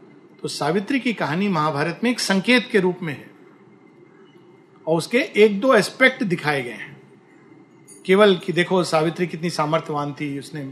तो 0.47 0.51
सावित्री 0.51 1.01
की 1.01 1.13
कहानी 1.13 1.49
महाभारत 1.49 2.01
में 2.05 2.11
एक 2.11 2.21
संकेत 2.21 2.69
के 2.73 2.81
रूप 2.81 2.99
में 3.03 3.13
है। 3.13 3.31
और 4.87 4.97
उसके 4.97 5.19
एक 5.19 5.61
दो 5.61 5.75
एस्पेक्ट 5.75 6.25
दिखाए 6.25 6.63
गए 6.63 6.71
हैं। 6.71 7.03
केवल 8.07 8.37
कि 8.37 8.53
देखो, 8.53 8.85
सावित्री 8.85 9.27
कितनी 9.27 9.51
सामर्थ्यवान 9.51 10.13
थी, 10.13 10.39
उसने 10.39 10.65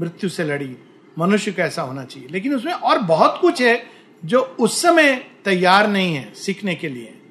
मृत्यु 0.00 0.30
से 0.30 0.44
लड़ी। 0.44 0.76
मनुष्य 1.18 1.52
कैसा 1.52 1.82
होना 1.82 2.04
चाहिए। 2.04 2.28
लेकिन 2.28 2.54
उसमें 2.54 2.72
और 2.72 2.98
बहुत 2.98 3.38
कुछ 3.40 3.62
है 3.62 3.86
जो 4.24 4.40
उस 4.40 4.82
समय 4.82 5.30
तैयार 5.44 5.88
नहीं 5.88 6.14
है 6.14 6.34
सीखने 6.34 6.74
के 6.74 6.88
लिए। 6.88 7.22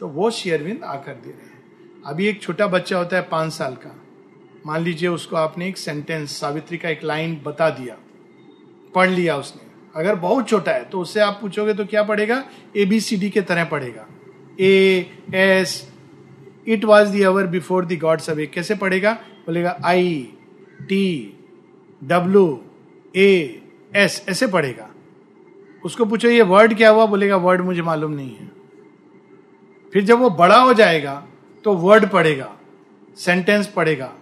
तो 0.00 0.08
वो 0.08 0.30
शेयरविंद 0.30 0.84
आकर 0.84 1.12
दे 1.12 1.30
रहे 1.30 1.40
हैं। 1.40 1.62
अभी 2.06 2.26
एक 2.26 2.42
छोटा 2.42 2.66
बच्चा 2.66 2.98
होता 2.98 3.16
है 3.16 3.22
पाँच 3.22 3.52
साल 3.52 3.74
का। 3.74 4.02
मान 4.66 4.82
लीजिए 4.82 5.08
उसको 5.08 5.36
आपने 5.36 5.68
एक 5.68 5.78
सेंटेंस 5.78 6.40
सावित्री 6.40 6.78
का 6.78 6.88
एक 6.88 7.04
लाइन 7.04 7.42
बता 7.46 7.70
दिया। 7.70 7.96
पढ़ 8.94 9.10
लिया 9.10 9.36
उसने। 9.36 9.67
अगर 9.94 10.14
बहुत 10.14 10.48
छोटा 10.48 10.72
है 10.72 10.84
तो 10.84 11.00
उससे 11.00 11.20
आप 11.20 11.38
पूछोगे 11.40 11.74
तो 11.74 11.84
क्या 11.84 12.02
पढ़ेगा? 12.02 12.44
ए 12.76 12.84
बी 12.84 13.00
सी 13.00 13.16
डी 13.16 13.30
के 13.30 13.40
तरह 13.42 13.64
पढ़ेगा। 13.64 14.06
A 14.60 15.06
S 15.34 15.92
it 16.68 16.84
was 16.84 17.08
the 17.08 17.22
hour 17.22 17.46
before 17.46 17.86
the 17.86 17.98
gods 17.98 18.30
away 18.30 18.46
कैसे 18.46 18.74
पढ़ेगा? 18.74 19.12
बोलेगा 19.46 19.76
I 19.84 20.20
T 20.80 21.34
W 22.02 22.60
A 23.16 23.62
S 23.96 24.24
ऐसे 24.28 24.46
पढ़ेगा। 24.46 24.88
उसको 25.84 26.04
पूछो, 26.04 26.28
ये 26.28 26.42
वर्ड 26.42 26.76
क्या 26.76 26.90
हुआ? 26.90 27.06
बोलेगा 27.06 27.36
वर्ड 27.36 27.60
मुझे 27.60 27.82
मालूम 27.82 28.12
नहीं 28.12 28.36
है। 28.36 28.50
फिर 29.92 30.04
जब 30.04 30.18
वो 30.18 30.30
बड़ा 30.30 30.58
हो 30.58 30.72
जाएगा 30.74 31.14
तो 31.64 31.72
वर्ड 31.74 32.08
पढ़ेगा 32.10 32.54
सेंटेंस 33.16 33.66
पढ़ेगा। 33.66 34.12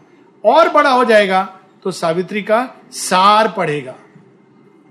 और 0.45 0.69
बड़ा 0.69 0.91
हो 0.91 1.05
जाएगा 1.05 1.43
तो 1.85 1.91
सावित्री 1.91 2.43
का 2.43 2.59
सार 2.93 3.53
पढ़ेगा। 3.57 3.95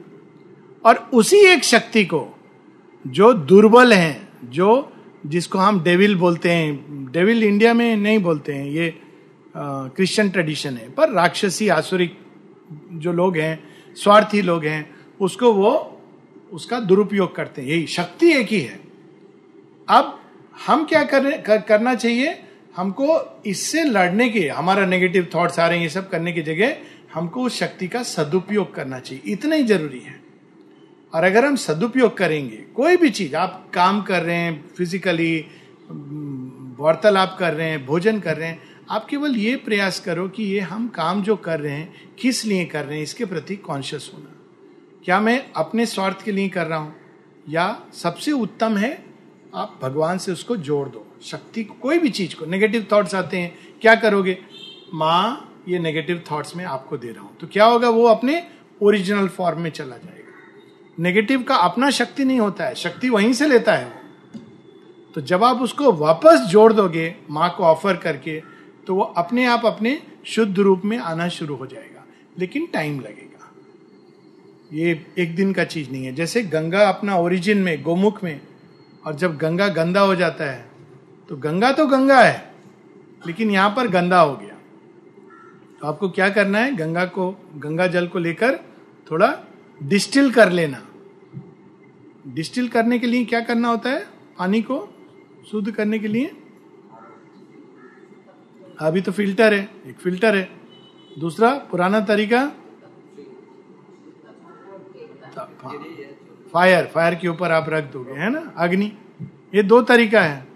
और 0.84 1.10
उसी 1.14 1.36
एक 1.36 1.64
शक्ति 1.64 2.04
को 2.04 2.31
जो 3.04 3.32
दुर्बल 3.32 3.92
हैं 3.92 4.28
जो 4.50 4.92
जिसको 5.26 5.58
हम 5.58 5.82
डेविल 5.84 6.14
बोलते 6.16 6.50
हैं 6.50 7.10
डेविल 7.12 7.42
इंडिया 7.44 7.74
में 7.74 7.96
नहीं 7.96 8.18
बोलते 8.18 8.52
हैं 8.52 8.66
ये 8.66 8.94
क्रिश्चियन 9.56 10.30
ट्रेडिशन 10.30 10.76
है। 10.76 10.90
पर 10.90 11.10
राक्षसी 11.10 11.68
आसुरिक 11.68 12.18
जो 12.92 13.12
लोग 13.12 13.36
हैं 13.36 13.58
स्वार्थी 13.96 14.42
लोग 14.42 14.64
हैं 14.64 14.94
उसको 15.20 15.52
वो 15.52 16.00
उसका 16.52 16.80
दुरुपयोग 16.80 17.34
करते 17.36 17.62
हैं। 17.62 17.68
यही 17.68 17.86
शक्ति 17.86 18.32
एक 18.32 18.48
ही 18.48 18.60
है। 18.60 18.80
अब 19.88 20.18
हम 20.66 20.84
क्या 20.84 21.02
कर, 21.02 21.30
कर 21.38 21.60
करना 21.60 21.94
चाहिए? 21.94 22.38
हमको 22.76 23.42
इससे 23.46 23.84
लड़ने 23.84 24.28
के 24.28 24.48
हमारा 24.48 24.86
नेगेटिव 24.86 25.26
थॉट्स 25.34 25.58
आ 25.58 25.66
रहे 25.66 25.76
हैं 25.76 25.84
ये 25.84 25.90
सब 25.90 26.08
करने 26.08 26.32
की 26.32 26.42
जगह 26.42 26.76
हमको 27.14 27.42
उस 27.42 27.58
शक्ति 27.58 27.88
का 27.88 28.02
सदुपयोग 28.02 28.74
करना 28.74 28.98
चाहिए। 28.98 29.32
इतना 29.32 29.56
ही 29.56 29.62
ज़रूरी 29.62 30.00
है। 30.00 30.21
और 31.14 31.24
अगर 31.24 31.44
हम 31.44 31.56
सदुपयोग 31.56 32.16
करेंगे, 32.16 32.56
कोई 32.56 32.96
भी 32.96 33.10
चीज़, 33.10 33.36
आप 33.36 33.70
काम 33.74 34.02
कर 34.02 34.22
रहे 34.22 34.36
हैं 34.36 34.68
फिजिकली 34.76 35.46
वार्तालाप 36.80 37.36
कर 37.38 37.54
रहे 37.54 37.70
हैं, 37.70 37.86
भोजन 37.86 38.20
कर 38.20 38.36
रहे 38.36 38.48
हैं, 38.48 38.62
आप 38.90 39.06
केवल 39.06 39.36
ये 39.36 39.56
प्रयास 39.56 40.00
करो 40.00 40.28
कि 40.28 40.42
ये 40.42 40.60
हम 40.60 40.88
काम 40.88 41.22
जो 41.22 41.36
कर 41.36 41.60
रहे 41.60 41.72
हैं, 41.72 42.14
किस 42.18 42.44
लिए 42.44 42.64
कर 42.64 42.84
रहे 42.84 42.96
हैं, 42.96 43.02
इसके 43.02 43.24
प्रति 43.24 43.56
कॉन्शियस 43.56 44.10
होना। 44.14 44.38
क्या 45.04 45.20
मैं 45.20 45.52
अपने 45.56 45.86
स्वार्थ 45.86 46.22
के 46.22 46.32
लिए 46.32 46.48
कर 46.48 46.66
रहा 46.66 46.78
हूँ? 46.78 46.94
या 47.48 47.82
सबसे 47.92 48.32
उत्तम 48.32 48.76
है, 48.76 49.04
आप 49.54 49.78
भगवान 49.82 50.18
से 50.18 50.32
उसको 50.32 50.56
जोड़ 50.56 50.88
दो। 50.88 51.16
शक्ति 51.22 51.64
को 51.64 51.74
कोई 51.74 51.98
भी 51.98 52.08
चीज़ 52.08 52.34
को 52.36 52.46
नेगेटिव 52.46 52.86
थॉट्स 52.92 53.14
आते 53.14 53.38
हैं, 53.38 53.58
क्या 53.80 53.94
करोगे? 53.94 54.38
माँ, 54.94 55.54
ये 55.68 55.78
नेगेटिव 55.78 56.24
थॉट्स 56.30 56.56
में 56.56 56.64
आपको 56.64 56.96
दे 56.96 57.08
रहा 57.08 57.22
हूँ। 57.22 57.36
तो 57.36 57.46
क्या 57.46 57.64
होगा, 57.64 57.88
वो 57.88 58.04
अपने 58.04 58.46
ओरिजिनल 58.82 59.28
फॉर्म 59.28 59.60
में 59.60 59.70
चला 59.70 59.96
जाएगा। 59.96 60.21
नेगेटिव 60.98 61.42
का 61.42 61.54
अपना 61.56 61.90
शक्ति 61.90 62.24
नहीं 62.24 62.40
होता 62.40 62.64
है, 62.64 62.74
शक्ति 62.74 63.08
वहीं 63.08 63.32
से 63.32 63.46
लेता 63.46 63.72
है 63.72 63.84
वो। 63.84 64.40
तो 65.14 65.20
जब 65.20 65.44
आप 65.44 65.60
उसको 65.60 65.92
वापस 65.92 66.46
जोड़ 66.48 66.72
दोगे, 66.72 67.14
माँ 67.30 67.54
को 67.56 67.64
ऑफ़र 67.64 67.96
करके 67.96 68.40
तो 68.86 68.94
वो 68.94 69.02
अपने 69.02 69.44
आप 69.46 69.66
अपने 69.66 70.00
शुद्ध 70.26 70.58
रूप 70.58 70.82
में 70.84 70.98
आना 70.98 71.28
शुरू 71.28 71.54
हो 71.54 71.66
जाएगा। 71.66 72.04
लेकिन 72.38 72.66
टाइम 72.66 72.98
लगेगा। 73.00 73.50
ये 74.72 75.06
एक 75.18 75.34
दिन 75.36 75.52
का 75.52 75.64
चीज़ 75.64 75.90
नहीं 75.90 76.04
है। 76.04 76.14
जैसे 76.14 76.42
गंगा 76.42 76.88
अपना 76.88 77.16
ओरिजिन 77.16 77.58
में, 77.58 77.82
गोमुख 77.82 78.22
में, 78.24 78.40
और 79.06 79.14
जब 79.14 79.36
गंगा 79.36 79.68
गंदा 79.68 80.00
हो 80.00 80.14
जाता 80.14 80.44
है 80.44 80.70
तो 81.28 81.36
गंगा 81.36 81.72
तो 81.72 81.86
गंगा 81.86 82.20
है, 82.20 82.54
लेकिन 83.26 83.50
यहाँ 83.50 83.70
पर 83.70 83.88
गंदा 83.88 84.20
हो 84.20 84.36
गया। 84.36 84.56
तो 85.80 85.86
आपको 85.86 86.08
क्या 86.10 86.28
करना 86.30 86.58
है? 86.58 86.74
गंगा 86.76 87.04
को, 87.06 87.30
गंगा 87.56 87.86
जल 87.86 88.06
को 88.06 88.18
लेकर 88.18 88.58
थोड़ा 89.10 89.28
डिस्टिल 89.82 90.30
कर 90.30 90.50
लेना। 90.52 90.82
डिस्टिल 92.26 92.68
करने 92.68 92.98
के 92.98 93.06
लिए 93.06 93.24
क्या 93.24 93.40
करना 93.40 93.68
होता 93.68 93.90
है? 93.90 94.04
पानी 94.38 94.60
को 94.62 94.78
शुद्ध 95.50 95.70
करने 95.70 95.98
के 95.98 96.08
लिए। 96.08 96.30
अभी 98.80 99.00
तो 99.00 99.12
फ़िल्टर 99.12 99.54
है, 99.54 99.68
एक 99.86 99.96
फ़िल्टर 99.96 100.36
है। 100.36 100.48
दूसरा, 101.18 101.50
पुराना 101.70 102.00
तरीका। 102.02 102.46
फायर 106.54 106.86
फायर 106.86 107.14
के 107.14 107.28
ऊपर 107.28 107.50
आप 107.50 107.66
रख 107.68 107.92
दोगे, 107.92 108.12
है 108.12 108.30
ना? 108.30 108.40
अग्नि, 108.56 108.92
ये 109.54 109.62
दो 109.62 109.80
तरीका 109.82 110.20
है। 110.20 110.46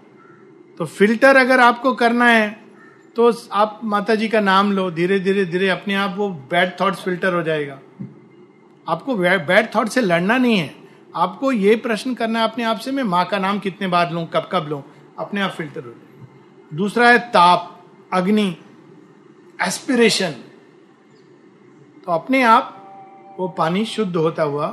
तो 0.79 0.85
फ़िल्टर 0.85 1.35
अगर 1.35 1.59
आपको 1.59 1.93
करना 1.95 2.25
है 2.25 2.49
तो 3.15 3.31
आप 3.51 3.79
माता 3.83 4.15
जी 4.15 4.27
का 4.27 4.39
नाम 4.41 4.71
लो। 4.71 4.89
धीरे 4.91 5.19
धीरे 5.19 5.45
धीरे 5.45 5.69
अपने 5.69 5.95
आप 5.95 6.13
वो 6.17 6.29
बैड 6.51 6.79
थॉट्स 6.81 7.03
फ़िल्टर 7.03 7.33
हो 7.33 7.41
जाएगा। 7.43 7.79
आपको 8.87 9.15
बैड 9.15 9.73
थॉट 9.75 9.89
से 9.89 10.01
लड़ना 10.01 10.37
नहीं 10.37 10.57
है। 10.57 10.75
आपको 11.15 11.51
ये 11.51 11.75
प्रश्न 11.77 12.13
करना 12.13 12.39
है 12.39 12.47
अपने 12.47 12.63
आप 12.63 12.77
से, 12.77 12.91
मैं 12.91 13.03
माँ 13.03 13.25
का 13.25 13.37
नाम 13.39 13.59
कितने 13.59 13.87
बार 13.87 14.11
लूँ, 14.11 14.25
कब 14.25 14.49
कब 14.51 14.67
लूँ? 14.69 14.83
अपने 15.19 15.41
आप 15.41 15.51
फ़िल्टर 15.51 15.85
हो 15.85 15.93
दूसरा 16.71 17.09
है 17.09 17.19
ताप, 17.31 17.73
अग्नि 18.13 18.55
एस्पिरेशन 19.59 20.31
तो 22.05 22.11
अपने 22.11 22.41
आप 22.43 23.35
वो 23.39 23.47
पानी 23.47 23.83
शुद्ध 23.85 24.15
होता 24.15 24.43
हुआ, 24.43 24.67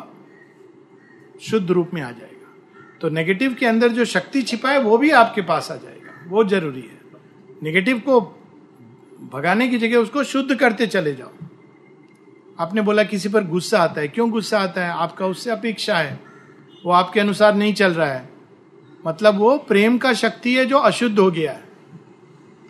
शुद्ध 1.42 1.70
रूप 1.70 1.90
में 1.94 2.00
आ 2.02 2.10
जाएगा। 2.10 2.52
तो 3.00 3.08
नेगेटिव 3.08 3.54
के 3.54 3.66
अंदर 3.66 3.88
जो 3.88 4.04
शक्ति 4.04 4.42
छिपा 4.42 4.70
है, 4.70 4.80
वो 4.80 4.98
भी 4.98 5.10
आपके 5.12 5.42
पास 5.42 5.70
आ 5.70 5.76
जाएगा। 5.76 6.12
वो 6.28 6.44
ज़रूरी 6.44 6.80
है। 6.80 7.00
नेगेटिव 7.62 7.98
को 7.98 8.20
भगाने 9.32 9.68
की 9.68 9.78
जगह 9.78 9.98
उसको 9.98 10.24
शुद्ध 10.24 10.54
करते 10.54 10.86
चले 10.86 11.14
जाओ। 11.14 11.32
आपने 12.60 12.82
बोला 12.82 13.04
किसी 13.04 13.28
पर 13.28 13.44
गुस्सा 13.44 13.78
आता 13.78 14.00
है। 14.00 14.08
क्यों 14.08 14.30
गुस्सा 14.30 14.60
आता 14.60 14.84
है? 14.84 14.90
आपका 14.90 15.26
उससे 15.26 15.50
अपेक्षा 15.50 15.98
है। 15.98 16.20
वो 16.86 16.92
आपके 16.92 17.20
अनुसार 17.20 17.54
नहीं 17.54 17.74
चल 17.74 17.94
रहा 17.94 18.12
है। 18.12 18.30
मतलब 19.06 19.36
वो 19.36 19.58
प्रेम 19.58 19.98
का 19.98 20.12
शक्ति 20.12 20.54
है 20.54 20.66
जो 20.66 20.78
अशुद्ध 20.78 21.18
हो 21.18 21.30
गया 21.30 21.52
है। 21.52 21.64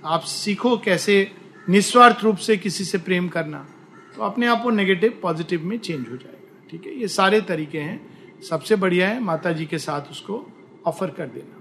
आप 0.05 0.21
सीखो 0.21 0.79
कैसे 0.79 1.33
निस्वार्थ 1.69 2.17
रूप 2.23 2.37
से 2.37 2.57
किसी 2.57 2.85
से 2.85 2.99
प्रेम 2.99 3.29
करना। 3.29 3.69
तो 4.17 4.23
अपने 4.23 4.47
आप 4.47 4.63
वो 4.65 4.71
नेगेटिव 4.71 5.19
पॉजिटिव 5.23 5.65
में 5.65 5.79
चेंज 5.79 6.09
हो 6.11 6.17
जाएगा। 6.17 6.69
ठीक 6.71 6.87
है? 6.87 6.95
ये 6.95 7.09
सारे 7.09 7.41
तरीके 7.41 7.79
हैं। 7.79 8.15
सबसे 8.43 8.77
बढ़िया 8.77 9.09
है 9.09 9.21
माता 9.21 9.53
जी 9.53 9.67
के 9.67 9.79
साथ 9.79 10.01
उसको 10.01 10.47
ऑफ़र 10.87 11.11
कर 11.11 11.27
देना। 11.27 11.61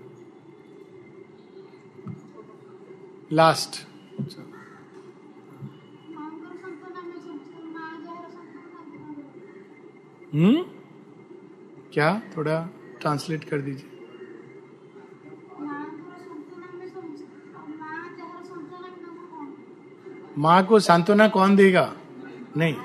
लास्ट 3.34 3.88
हम्म? 10.34 10.66
क्या? 11.94 12.22
थोड़ा 12.38 12.70
ट्रांसलेट 13.02 13.44
कर 13.44 13.62
दीजिए। 13.62 13.90
माँ 20.38 20.66
को 20.66 20.80
सांत्वना 20.80 21.28
कौन 21.28 21.56
देगा? 21.56 21.94
नहीं। 22.58 22.76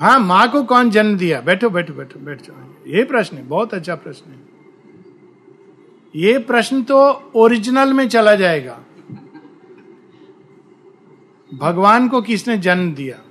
हाँ 0.00 0.18
माँ 0.18 0.50
को 0.50 0.62
कौन 0.62 0.90
जन्म 0.90 1.16
दिया? 1.16 1.40
बैठो 1.40 1.70
बैठो 1.70 1.94
बैठो, 1.94 2.20
बैठ 2.20 2.42
जाओ। 2.42 2.86
ये 2.86 3.04
प्रश्न 3.04 3.36
है, 3.36 3.46
बहुत 3.46 3.74
अच्छा 3.74 3.94
प्रश्न 3.94 4.30
है। 4.30 4.38
ये 6.16 6.38
प्रश्न 6.38 6.82
तो 6.82 7.32
ओरिजिनल 7.34 7.92
में 7.92 8.08
चला 8.08 8.34
जाएगा। 8.34 8.84
भगवान 11.54 12.08
को 12.08 12.22
किसने 12.22 12.58
जन्म 12.58 12.94
दिया? 12.94 13.22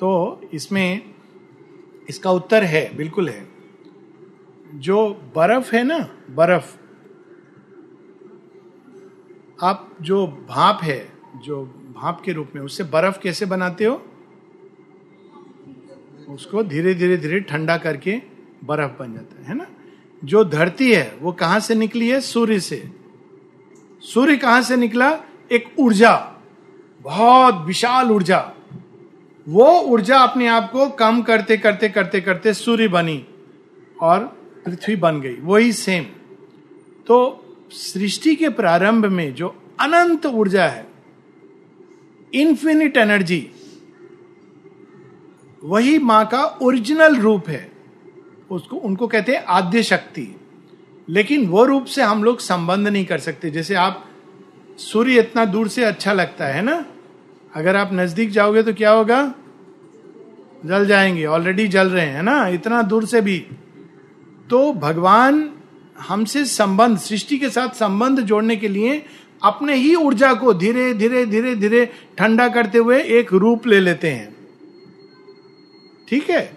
तो 0.00 0.40
इसमें 0.52 1.14
इसका 2.08 2.30
उत्तर 2.30 2.64
है, 2.64 2.96
बिल्कुल 2.96 3.28
है। 3.28 3.48
जो 4.74 5.08
बर्फ़ 5.36 5.76
है 5.76 5.84
ना, 5.84 6.08
बर्फ़। 6.30 6.78
आप 9.62 9.96
जो 10.00 10.26
भाप 10.26 10.80
है, 10.82 11.12
जो 11.36 11.64
भाप 11.96 12.20
के 12.24 12.32
रूप 12.32 12.48
में, 12.54 12.62
उससे 12.62 12.84
बर्फ़ 12.84 13.18
कैसे 13.18 13.46
बनाते 13.46 13.84
हो? 13.84 14.02
उसको 16.28 16.62
धीरे 16.62 16.94
धीरे 16.94 17.16
धीरे 17.16 17.40
ठंडा 17.40 17.76
करके 17.76 18.22
बर्फ़ 18.64 18.98
बन 18.98 19.12
जाता 19.12 19.42
है 19.42 19.48
है 19.48 19.54
ना? 19.54 19.66
जो 20.24 20.44
धरती 20.44 20.92
है, 20.92 21.18
वो 21.20 21.32
कहाँ 21.32 21.60
से 21.60 21.74
निकली 21.74 22.08
है? 22.08 22.20
सूर्य 22.20 22.60
से। 22.60 22.90
सूर्य 24.00 24.36
कहाँ 24.36 24.62
से 24.62 24.76
निकला? 24.76 25.20
एक 25.52 25.74
ऊर्जा, 25.78 26.36
बहुत 27.00 27.64
विशाल 27.66 28.10
ऊर्जा। 28.10 28.54
वो 29.48 29.80
ऊर्जा 29.80 30.18
अपने 30.18 30.46
आप 30.46 30.70
को 30.72 30.88
कम 30.88 31.22
करते 31.22 31.56
करते 31.56 31.88
करते 31.88 32.20
करते 32.20 32.54
सूर्य 32.54 32.88
बनी 32.88 33.26
और 34.00 34.24
पृथ्वी 34.64 34.96
बन 34.96 35.20
गई। 35.20 35.36
वही 35.40 35.72
सेम 35.72 36.04
तो 37.06 37.44
सृष्टि 37.70 38.36
के 38.36 38.48
प्रारंभ 38.48 39.06
में 39.06 39.34
जो 39.34 39.62
अनंत 39.80 40.26
ऊर्जा 40.26 40.64
है 40.64 40.86
इन्फिनिट 42.34 42.96
एनर्जी 42.96 43.50
वही 45.64 45.98
माँ 45.98 46.26
का 46.26 46.44
ओरिजिनल 46.44 47.16
रूप 47.16 47.48
है। 47.48 47.72
उसको, 48.50 48.76
उनको 48.76 49.06
कहते 49.06 49.32
हैं 49.32 49.44
आद्य 49.44 49.82
शक्ति। 49.82 50.40
लेकिन 51.08 51.46
वो 51.46 51.64
रूप 51.64 51.84
से 51.84 52.02
हम 52.02 52.24
लोग 52.24 52.38
संबंध 52.38 52.88
नहीं 52.88 53.04
कर 53.04 53.18
सकते। 53.18 53.50
जैसे 53.50 53.74
आप, 53.74 54.06
सूर्य 54.76 55.20
इतना 55.20 55.44
दूर 55.44 55.68
से 55.68 55.84
अच्छा 55.84 56.12
लगता 56.12 56.46
है 56.46 56.62
ना? 56.62 56.84
अगर 57.58 57.76
आप 57.76 57.90
नज़दीक 57.92 58.30
जाओगे 58.30 58.62
तो 58.62 58.74
क्या 58.74 58.90
होगा? 58.90 59.34
जल 60.66 60.86
जाएँगे 60.86 61.26
ऑलरेडी 61.26 61.68
जल 61.68 61.88
रहे 61.88 62.06
हैं 62.06 62.22
ना? 62.22 62.48
इतना 62.48 62.82
दूर 62.82 63.06
से 63.06 63.20
भी। 63.20 63.46
तो 64.50 64.72
भगवान 64.72 65.52
हमसे 65.98 66.44
संबंध, 66.44 66.98
सृष्टि 66.98 67.38
के 67.38 67.48
साथ 67.48 67.68
संबंध 67.68 68.20
जोड़ने 68.20 68.56
के 68.56 68.68
लिए 68.68 69.04
अपने 69.42 69.74
ही 69.74 69.94
ऊर्जा 69.94 70.34
को 70.34 70.54
धीरे 70.54 70.94
धीरे 70.94 71.26
धीरे 71.26 71.54
धीरे 71.54 71.92
ठंडा 72.18 72.48
करते 72.48 72.78
हुए 72.78 73.02
एक 73.02 73.32
रूप 73.32 73.66
ले 73.66 73.80
लेते 73.80 74.10
हैं। 74.10 74.36
ठीक 76.08 76.30
है? 76.30 76.56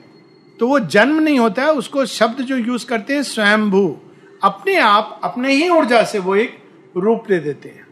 तो 0.59 0.67
वो 0.67 0.79
जन्म 0.79 1.19
नहीं 1.19 1.39
होता 1.39 1.61
है 1.61 1.73
उसको 1.73 2.05
शब्द 2.05 2.41
जो 2.41 2.57
यूज़ 2.57 2.85
करते 2.85 3.13
हैं, 3.13 3.23
स्वयंभू। 3.23 3.99
अपने 4.43 4.79
आप, 4.79 5.21
अपने 5.23 5.53
ही 5.53 5.69
ऊर्जा 5.69 6.03
से 6.03 6.19
वो 6.19 6.35
एक 6.35 6.57
रूप 6.97 7.23
ले 7.29 7.39
देते 7.39 7.69
हैं। 7.69 7.87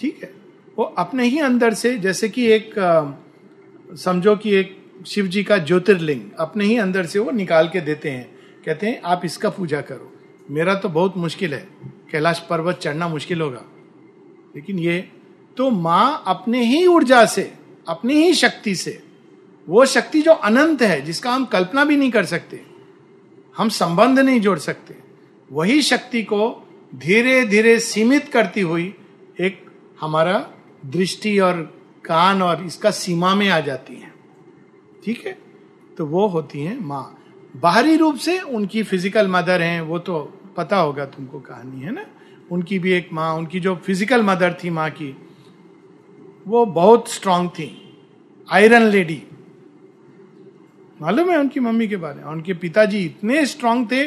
ठीक 0.00 0.20
है? 0.22 0.35
वो 0.78 0.84
अपने 0.84 1.24
ही 1.24 1.38
अंदर 1.38 1.74
से, 1.74 1.96
जैसे 1.98 2.28
कि 2.28 2.46
एक 2.46 2.74
समझो 3.94 4.36
कि 4.36 4.54
एक 4.54 4.76
शिव 5.06 5.26
जी 5.26 5.42
का 5.44 5.58
ज्योतिर्लिंग, 5.58 6.20
अपने 6.38 6.64
ही 6.64 6.76
अंदर 6.76 7.06
से 7.06 7.18
वो 7.18 7.30
निकाल 7.30 7.68
के 7.68 7.80
देते 7.80 8.10
हैं। 8.10 8.38
कहते 8.66 8.86
हैं, 8.86 9.00
आप 9.04 9.22
इसका 9.24 9.50
पूजा 9.50 9.80
करो। 9.80 10.12
मेरा 10.50 10.74
तो 10.74 10.88
बहुत 10.88 11.16
मुश्किल 11.16 11.54
है। 11.54 11.68
कैलाश 12.10 12.38
पर्वत 12.50 12.76
चढ़ना 12.76 13.08
मुश्किल 13.08 13.40
होगा। 13.40 13.62
लेकिन 14.56 14.78
ये 14.78 15.08
तो 15.56 15.70
माँ 15.70 16.22
अपने 16.26 16.64
ही 16.64 16.86
ऊर्जा 16.86 17.24
से, 17.24 17.52
अपनी 17.88 18.14
ही 18.14 18.34
शक्ति 18.34 18.74
से, 18.74 19.02
वो 19.68 19.86
शक्ति 19.86 20.22
जो 20.22 20.32
अनंत 20.32 20.82
है, 20.82 21.00
जिसका 21.00 21.30
हम 21.30 21.44
कल्पना 21.44 21.84
भी 21.84 21.96
नहीं 21.96 22.10
कर 22.10 22.24
सकते, 22.24 22.60
हम 23.56 23.68
संबंध 23.68 24.18
नहीं 24.18 24.40
जोड़ 24.40 24.58
सकते, 24.58 24.94
वही 25.52 25.82
शक्ति 25.82 26.22
को 26.22 26.68
धीरे 26.94 27.44
धीरे 27.46 27.78
सीमित 27.80 28.28
करती 28.28 28.60
हुई 28.60 28.94
एक 29.40 29.66
हमारा 30.00 30.50
दृष्टि 30.86 31.38
और 31.38 31.62
कान 32.04 32.42
और 32.42 32.64
इसका 32.64 32.90
सीमा 32.90 33.34
में 33.34 33.48
आ 33.48 33.60
जाती 33.60 33.94
है। 33.94 34.12
ठीक 35.04 35.26
है? 35.26 35.38
तो 35.98 36.06
वो 36.06 36.26
होती 36.26 36.62
है 36.62 36.80
माँ। 36.80 37.18
बाहरी 37.56 37.96
रूप 37.96 38.16
से 38.16 38.38
उनकी 38.40 38.82
फ़िज़िकल 38.82 39.28
मदर 39.28 39.62
हैं, 39.62 39.80
वो 39.80 39.98
तो 39.98 40.18
पता 40.56 40.76
होगा 40.76 41.04
तुमको 41.04 41.40
कहानी, 41.40 41.80
है 41.80 41.92
ना? 41.92 42.04
उनकी 42.50 42.78
भी 42.78 42.92
एक 42.92 43.08
माँ, 43.12 43.34
उनकी 43.34 43.60
जो 43.60 43.74
फ़िज़िकल 43.76 44.22
मदर 44.22 44.56
थी 44.64 44.70
माँ 44.70 44.90
की, 44.90 45.16
वो 46.46 46.64
बहुत 46.66 47.10
स्ट्रांग 47.10 47.48
थी। 47.48 47.70
आयरन 48.48 48.82
लेडी 48.82 49.22
मालूम 51.00 51.30
है 51.30 51.38
उनकी 51.38 51.60
मम्मी 51.60 51.88
के 51.88 51.96
बारे 51.96 52.16
में? 52.16 52.24
उनके 52.24 52.54
पिताजी 52.54 53.04
इतने 53.04 53.44
स्ट्रांग 53.46 53.86
थे, 53.86 54.06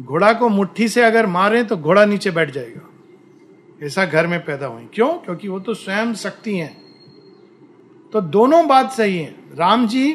घोड़ा 0.00 0.32
को 0.32 0.48
मुट्ठी 0.48 0.88
से 0.88 1.02
अगर 1.02 1.26
मारे 1.26 1.62
तो 1.64 1.76
घोड़ा 1.76 2.04
नीचे 2.04 2.30
बैठ 2.30 2.50
जाएगा। 2.50 2.88
ऐसा 3.82 4.04
घर 4.04 4.26
में 4.26 4.44
पैदा 4.44 4.66
हुई। 4.66 4.88
क्यों? 4.94 5.14
क्योंकि 5.14 5.48
वो 5.48 5.60
तो 5.60 5.74
स्वयं 5.74 6.14
शक्ति 6.14 6.56
हैं। 6.56 6.82
तो 8.12 8.20
दोनों 8.20 8.66
बात 8.66 8.92
सही 8.92 9.18
है। 9.18 9.34
राम 9.54 9.88
जी 9.88 10.12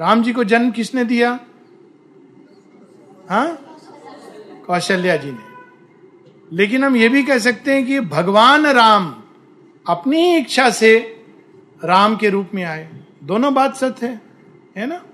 राम 0.00 0.22
जी 0.22 0.32
को 0.32 0.44
जन्म 0.44 0.70
किसने 0.70 1.04
दिया? 1.04 1.40
हाँ? 3.30 3.64
कौशल्या 4.66 5.16
जी 5.16 5.32
ने। 5.32 5.48
लेकिन 6.52 6.84
हम 6.84 6.96
ये 6.96 7.08
भी 7.08 7.22
कह 7.22 7.38
सकते 7.38 7.74
हैं 7.74 7.86
कि 7.86 8.00
भगवान 8.00 8.66
राम 8.66 9.22
अपनी 9.88 10.36
इच्छा 10.36 10.70
से 10.70 10.98
राम 11.84 12.16
के 12.16 12.28
रूप 12.28 12.50
में 12.54 12.64
आए। 12.64 13.00
दोनों 13.24 13.54
बात 13.54 13.76
सत्य 13.76 14.06
है 14.06 14.20
है 14.76 14.86
ना? 14.86 15.04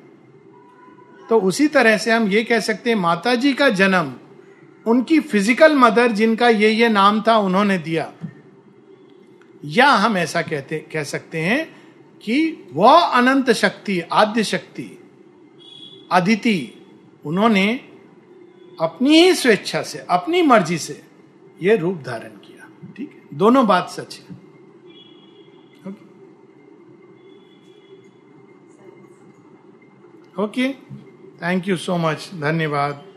तो 1.28 1.40
उसी 1.40 1.68
तरह 1.68 1.98
से 1.98 2.12
हम 2.12 2.28
ये 2.28 2.44
कह 2.44 2.60
सकते 2.60 2.90
हैं, 2.90 2.96
माता 2.96 3.34
जी 3.34 3.52
का 3.52 3.68
जन्म 3.68 4.14
उनकी 4.86 5.20
फ़िज़िकल 5.20 5.74
मदर 5.74 6.12
जिनका 6.12 6.48
ये 6.48 6.70
ये 6.70 6.88
नाम 6.88 7.22
था 7.22 7.36
उन्होंने 7.38 7.78
दिया। 7.78 8.12
या 9.64 9.88
हम 9.88 10.16
ऐसा 10.16 10.42
कहते, 10.42 10.78
कह 10.92 11.02
सकते 11.02 11.40
हैं 11.40 11.64
कि 12.22 12.68
वह 12.72 13.00
अनंत 13.00 13.50
शक्ति, 13.50 14.00
आद्य 14.00 14.44
शक्ति, 14.44 14.98
अदिति, 16.12 16.82
उन्होंने 17.24 17.80
अपनी 18.80 19.16
ही 19.16 19.34
स्वेच्छा 19.34 19.82
से, 19.82 19.98
अपनी 20.10 20.42
मर्ज़ी 20.42 20.78
से 20.78 21.02
यह 21.62 21.76
रूप 21.76 22.02
धारण 22.06 22.36
किया। 22.38 22.92
ठीक 22.96 23.10
है? 23.10 23.38
दोनों 23.38 23.66
बात 23.66 23.88
सच 23.88 24.20
है। 24.20 24.44
Okay? 30.38 30.72
Thank 31.42 31.68
you 31.68 31.76
so 31.76 31.96
much 31.96 32.30
धन्यवाद। 32.34 33.13